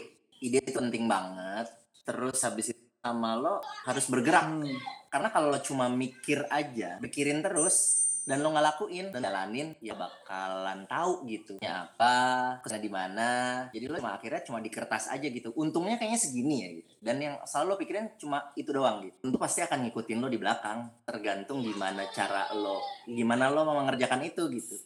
ide 0.42 0.58
itu 0.58 0.74
penting 0.74 1.06
banget. 1.06 1.70
Terus 2.02 2.42
habis 2.42 2.74
itu 2.74 2.77
sama 3.02 3.38
lo 3.38 3.62
harus 3.86 4.04
bergerak. 4.10 4.46
Hmm. 4.46 4.76
Karena 5.08 5.28
kalau 5.32 5.48
lo 5.48 5.60
cuma 5.64 5.88
mikir 5.88 6.44
aja, 6.52 7.00
mikirin 7.00 7.40
terus, 7.40 8.08
dan 8.28 8.44
lo 8.44 8.52
nggak 8.52 8.66
lakuin 8.76 9.08
dan 9.08 9.24
jalanin 9.24 9.72
ya 9.80 9.96
bakalan 9.96 10.84
tahu 10.84 11.24
gitu. 11.24 11.56
Ya 11.64 11.88
apa 11.88 12.12
ke 12.60 12.68
sana 12.68 12.84
di 12.84 12.92
mana. 12.92 13.30
Jadi 13.72 13.88
lo 13.88 13.96
cuma 13.96 14.20
akhirnya 14.20 14.44
cuma 14.44 14.60
di 14.60 14.68
kertas 14.68 15.08
aja 15.08 15.24
gitu. 15.24 15.56
Untungnya 15.56 15.96
kayaknya 15.96 16.20
segini 16.20 16.56
ya 16.60 16.68
gitu. 16.76 16.92
Dan 17.00 17.16
yang 17.24 17.34
selalu 17.48 17.66
lo 17.72 17.76
pikirin 17.80 18.06
cuma 18.20 18.52
itu 18.52 18.68
doang 18.68 19.00
gitu. 19.08 19.16
Tentu 19.24 19.40
pasti 19.40 19.64
akan 19.64 19.88
ngikutin 19.88 20.20
lo 20.20 20.28
di 20.28 20.36
belakang. 20.36 20.92
Tergantung 21.08 21.64
gimana 21.64 22.04
cara 22.12 22.52
lo 22.52 22.84
gimana 23.08 23.48
lo 23.48 23.64
mau 23.64 23.80
mengerjakan 23.80 24.20
itu 24.28 24.44
gitu 24.52 24.76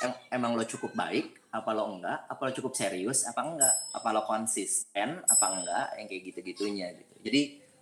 em 0.00 0.12
emang 0.32 0.56
lo 0.56 0.64
cukup 0.64 0.96
baik 0.96 1.40
apa 1.50 1.70
lo 1.74 1.98
enggak? 1.98 2.30
Apa 2.30 2.40
lo 2.48 2.50
cukup 2.54 2.72
serius 2.78 3.26
apa 3.26 3.42
enggak? 3.42 3.74
Apa 3.90 4.08
lo 4.14 4.22
konsisten 4.22 5.20
apa 5.26 5.46
enggak? 5.50 5.86
Yang 5.98 6.06
kayak 6.06 6.22
gitu 6.30 6.38
gitunya 6.54 6.86
gitu. 6.94 7.14
Jadi 7.26 7.40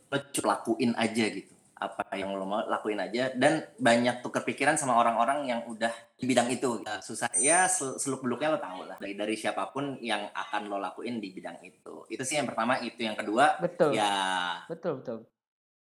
lo 0.09 0.16
cukup 0.33 0.49
lakuin 0.49 0.93
aja 0.97 1.25
gitu. 1.29 1.53
Apa 1.79 2.11
yang 2.19 2.35
lo 2.35 2.43
mau 2.49 2.64
lakuin 2.64 2.99
aja. 2.99 3.31
Dan 3.37 3.62
banyak 3.79 4.25
tuh 4.25 4.33
kepikiran 4.35 4.75
sama 4.75 4.99
orang-orang 4.99 5.47
yang 5.47 5.61
udah 5.69 5.93
di 6.19 6.25
bidang 6.27 6.49
itu. 6.51 6.83
Ya, 6.83 6.99
susah 6.99 7.31
ya 7.39 7.69
seluk 7.69 8.25
beluknya 8.25 8.57
lo 8.57 8.59
tahu 8.59 8.89
lah. 8.89 8.97
Dari 8.99 9.14
dari 9.14 9.37
siapa 9.37 9.69
pun 9.71 10.01
yang 10.01 10.33
akan 10.33 10.66
lo 10.66 10.81
lakuin 10.81 11.21
di 11.21 11.31
bidang 11.31 11.61
itu. 11.62 12.09
Itu 12.09 12.25
sih 12.25 12.41
yang 12.41 12.49
pertama. 12.49 12.81
Itu 12.81 13.05
yang 13.05 13.14
kedua 13.14 13.61
betul. 13.61 13.95
ya 13.95 14.11
betul 14.66 15.05
betul. 15.05 15.19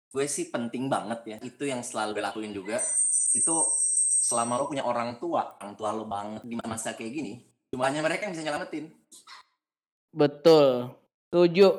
gue 0.08 0.26
sih 0.26 0.50
penting 0.50 0.90
banget 0.90 1.20
ya. 1.24 1.38
Itu 1.46 1.68
yang 1.70 1.86
selalu 1.86 2.18
gue 2.18 2.24
lakuin 2.26 2.52
juga. 2.58 2.82
Itu 3.38 3.70
selama 4.28 4.60
lo 4.60 4.68
punya 4.68 4.84
orang 4.84 5.16
tua 5.16 5.56
orang 5.64 5.74
tua 5.80 5.96
lo 5.96 6.04
banget 6.04 6.44
di 6.44 6.60
masa 6.60 6.92
kayak 6.92 7.16
gini 7.16 7.34
cuma 7.72 7.88
hanya 7.88 8.04
mereka 8.04 8.28
yang 8.28 8.36
bisa 8.36 8.44
nyelamatin. 8.44 8.92
Betul. 10.12 10.92
Tujuh 11.32 11.74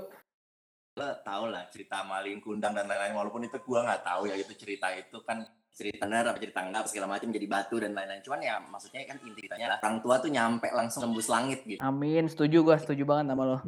lo 0.98 1.08
tau 1.22 1.44
lah 1.46 1.68
cerita 1.70 2.02
maling 2.02 2.42
kundang 2.42 2.74
dan 2.74 2.88
lain-lain 2.88 3.14
walaupun 3.14 3.46
itu 3.46 3.54
gua 3.62 3.84
nggak 3.86 4.02
tahu 4.02 4.32
ya 4.32 4.34
itu 4.34 4.50
cerita 4.58 4.90
itu 4.96 5.20
kan 5.22 5.46
cerita 5.70 6.10
benar 6.10 6.26
apa 6.34 6.42
cerita 6.42 6.58
enggak 6.66 6.90
segala 6.90 7.06
macam 7.14 7.30
jadi 7.30 7.46
batu 7.46 7.76
dan 7.78 7.92
lain-lain. 7.94 8.24
Cuman 8.24 8.40
ya 8.42 8.58
maksudnya 8.64 9.06
kan 9.06 9.20
inti 9.22 9.44
ceritanya 9.44 9.78
orang 9.78 10.00
tua 10.02 10.14
tuh 10.18 10.30
nyampe 10.32 10.68
langsung 10.74 11.06
tembus 11.06 11.28
langit 11.30 11.62
gitu. 11.68 11.78
Amin 11.84 12.26
setuju 12.26 12.64
gua 12.64 12.76
setuju 12.80 13.04
banget 13.04 13.36
sama 13.36 13.44
lo. 13.44 13.58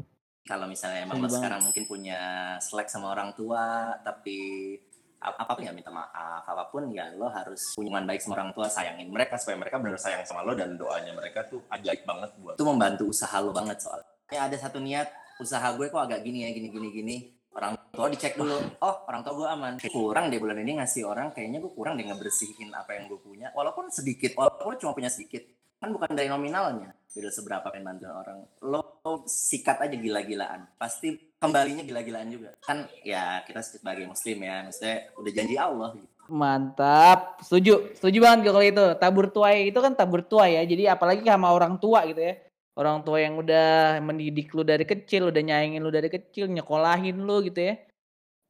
Kalau 0.48 0.66
misalnya 0.66 1.06
emang 1.06 1.22
lo 1.22 1.28
sekarang 1.30 1.62
mungkin 1.62 1.84
punya 1.86 2.20
selek 2.58 2.90
sama 2.90 3.14
orang 3.14 3.30
tua 3.36 3.94
tapi 4.02 4.74
apa 5.20 5.52
pun 5.52 5.62
ya 5.68 5.72
minta 5.76 5.92
maaf 5.92 6.48
apa 6.48 6.72
pun 6.72 6.88
ya 6.88 7.12
lo 7.12 7.28
harus 7.28 7.76
hubungan 7.76 8.08
baik 8.08 8.24
sama 8.24 8.40
orang 8.40 8.56
tua 8.56 8.72
sayangin 8.72 9.12
mereka 9.12 9.36
supaya 9.36 9.60
mereka 9.60 9.76
benar 9.76 10.00
sayang 10.00 10.24
sama 10.24 10.40
lo 10.40 10.56
dan 10.56 10.80
doanya 10.80 11.12
mereka 11.12 11.44
tuh 11.44 11.60
ajaib 11.68 12.08
banget 12.08 12.32
buat 12.40 12.56
itu 12.56 12.64
membantu 12.64 13.04
usaha 13.12 13.36
lo 13.44 13.52
banget 13.52 13.76
soalnya. 13.84 14.08
Ya 14.32 14.48
ada 14.48 14.56
satu 14.56 14.80
niat 14.80 15.12
usaha 15.36 15.76
gue 15.76 15.92
kok 15.92 16.00
agak 16.00 16.24
gini 16.24 16.48
ya 16.48 16.50
gini 16.56 16.72
gini 16.72 16.88
gini. 16.88 17.16
Orang 17.52 17.76
tua 17.92 18.08
dicek 18.08 18.40
dulu 18.40 18.56
oh 18.80 18.96
orang 19.12 19.20
tua 19.20 19.34
gue 19.36 19.48
aman. 19.52 19.72
Kurang 19.92 20.32
deh 20.32 20.40
bulan 20.40 20.56
ini 20.56 20.80
ngasih 20.80 21.04
orang 21.04 21.36
kayaknya 21.36 21.60
gue 21.60 21.72
kurang 21.76 22.00
deh 22.00 22.06
ngebersihin 22.08 22.72
apa 22.72 22.96
yang 22.96 23.12
gue 23.12 23.20
punya. 23.20 23.52
Walaupun 23.52 23.92
sedikit 23.92 24.32
walaupun 24.40 24.80
cuma 24.80 24.96
punya 24.96 25.12
sedikit 25.12 25.44
kan 25.76 25.92
bukan 25.92 26.16
dari 26.16 26.32
nominalnya. 26.32 26.96
Beda 27.12 27.28
seberapa 27.28 27.68
pengen 27.68 27.92
bantu 27.92 28.08
orang. 28.08 28.38
Lo 28.64 28.89
sikat 29.24 29.80
aja 29.80 29.96
gila-gilaan 29.96 30.68
pasti 30.76 31.16
kembalinya 31.40 31.80
gila-gilaan 31.80 32.28
juga 32.28 32.50
kan 32.60 32.84
ya 33.00 33.40
kita 33.48 33.64
sebagai 33.64 34.04
muslim 34.04 34.44
ya 34.44 34.64
maksudnya 34.68 34.96
udah 35.16 35.32
janji 35.32 35.56
Allah 35.56 35.90
gitu. 35.96 36.08
Mantap, 36.30 37.42
setuju, 37.42 37.90
setuju 37.98 38.22
banget 38.22 38.54
kalau 38.54 38.62
itu. 38.62 38.86
Tabur 39.02 39.34
tuai 39.34 39.66
itu 39.66 39.78
kan 39.82 39.98
tabur 39.98 40.22
tuai 40.22 40.54
ya. 40.54 40.62
Jadi 40.62 40.86
apalagi 40.86 41.26
sama 41.26 41.50
orang 41.50 41.74
tua 41.82 42.06
gitu 42.06 42.22
ya 42.22 42.38
orang 42.80 43.04
tua 43.04 43.20
yang 43.20 43.36
udah 43.36 44.00
mendidik 44.00 44.56
lu 44.56 44.64
dari 44.64 44.88
kecil, 44.88 45.28
udah 45.28 45.42
nyayangin 45.44 45.84
lu 45.84 45.92
dari 45.92 46.08
kecil, 46.08 46.48
nyekolahin 46.48 47.20
lu 47.20 47.44
gitu 47.44 47.60
ya. 47.60 47.74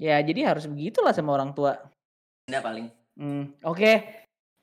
Ya 0.00 0.16
jadi 0.22 0.54
harus 0.54 0.70
begitulah 0.70 1.10
sama 1.10 1.34
orang 1.34 1.50
tua. 1.50 1.76
Ya 2.46 2.62
paling. 2.62 2.88
Hmm, 3.18 3.52
Oke, 3.66 3.84
okay. 3.84 3.96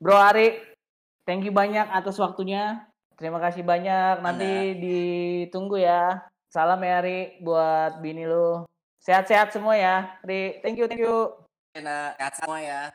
Bro 0.01 0.17
Ari, 0.17 0.57
thank 1.27 1.45
you 1.45 1.53
banyak 1.53 1.85
atas 1.93 2.17
waktunya. 2.17 2.87
Terima 3.17 3.41
kasih 3.41 3.65
banyak. 3.65 4.21
Nanti 4.21 4.45
Anda. 4.45 4.79
ditunggu 4.79 5.81
ya. 5.81 6.21
Salam 6.53 6.79
ya 6.85 7.01
Ari 7.01 7.41
buat 7.41 7.99
bini 7.99 8.29
lu. 8.29 8.63
Sehat-sehat 9.01 9.51
semua 9.51 9.73
ya. 9.73 10.15
Ri, 10.21 10.61
thank 10.61 10.77
you, 10.77 10.85
thank 10.85 11.01
you. 11.01 11.33
Sehat 11.73 12.33
semua 12.37 12.61
ya. 12.61 12.93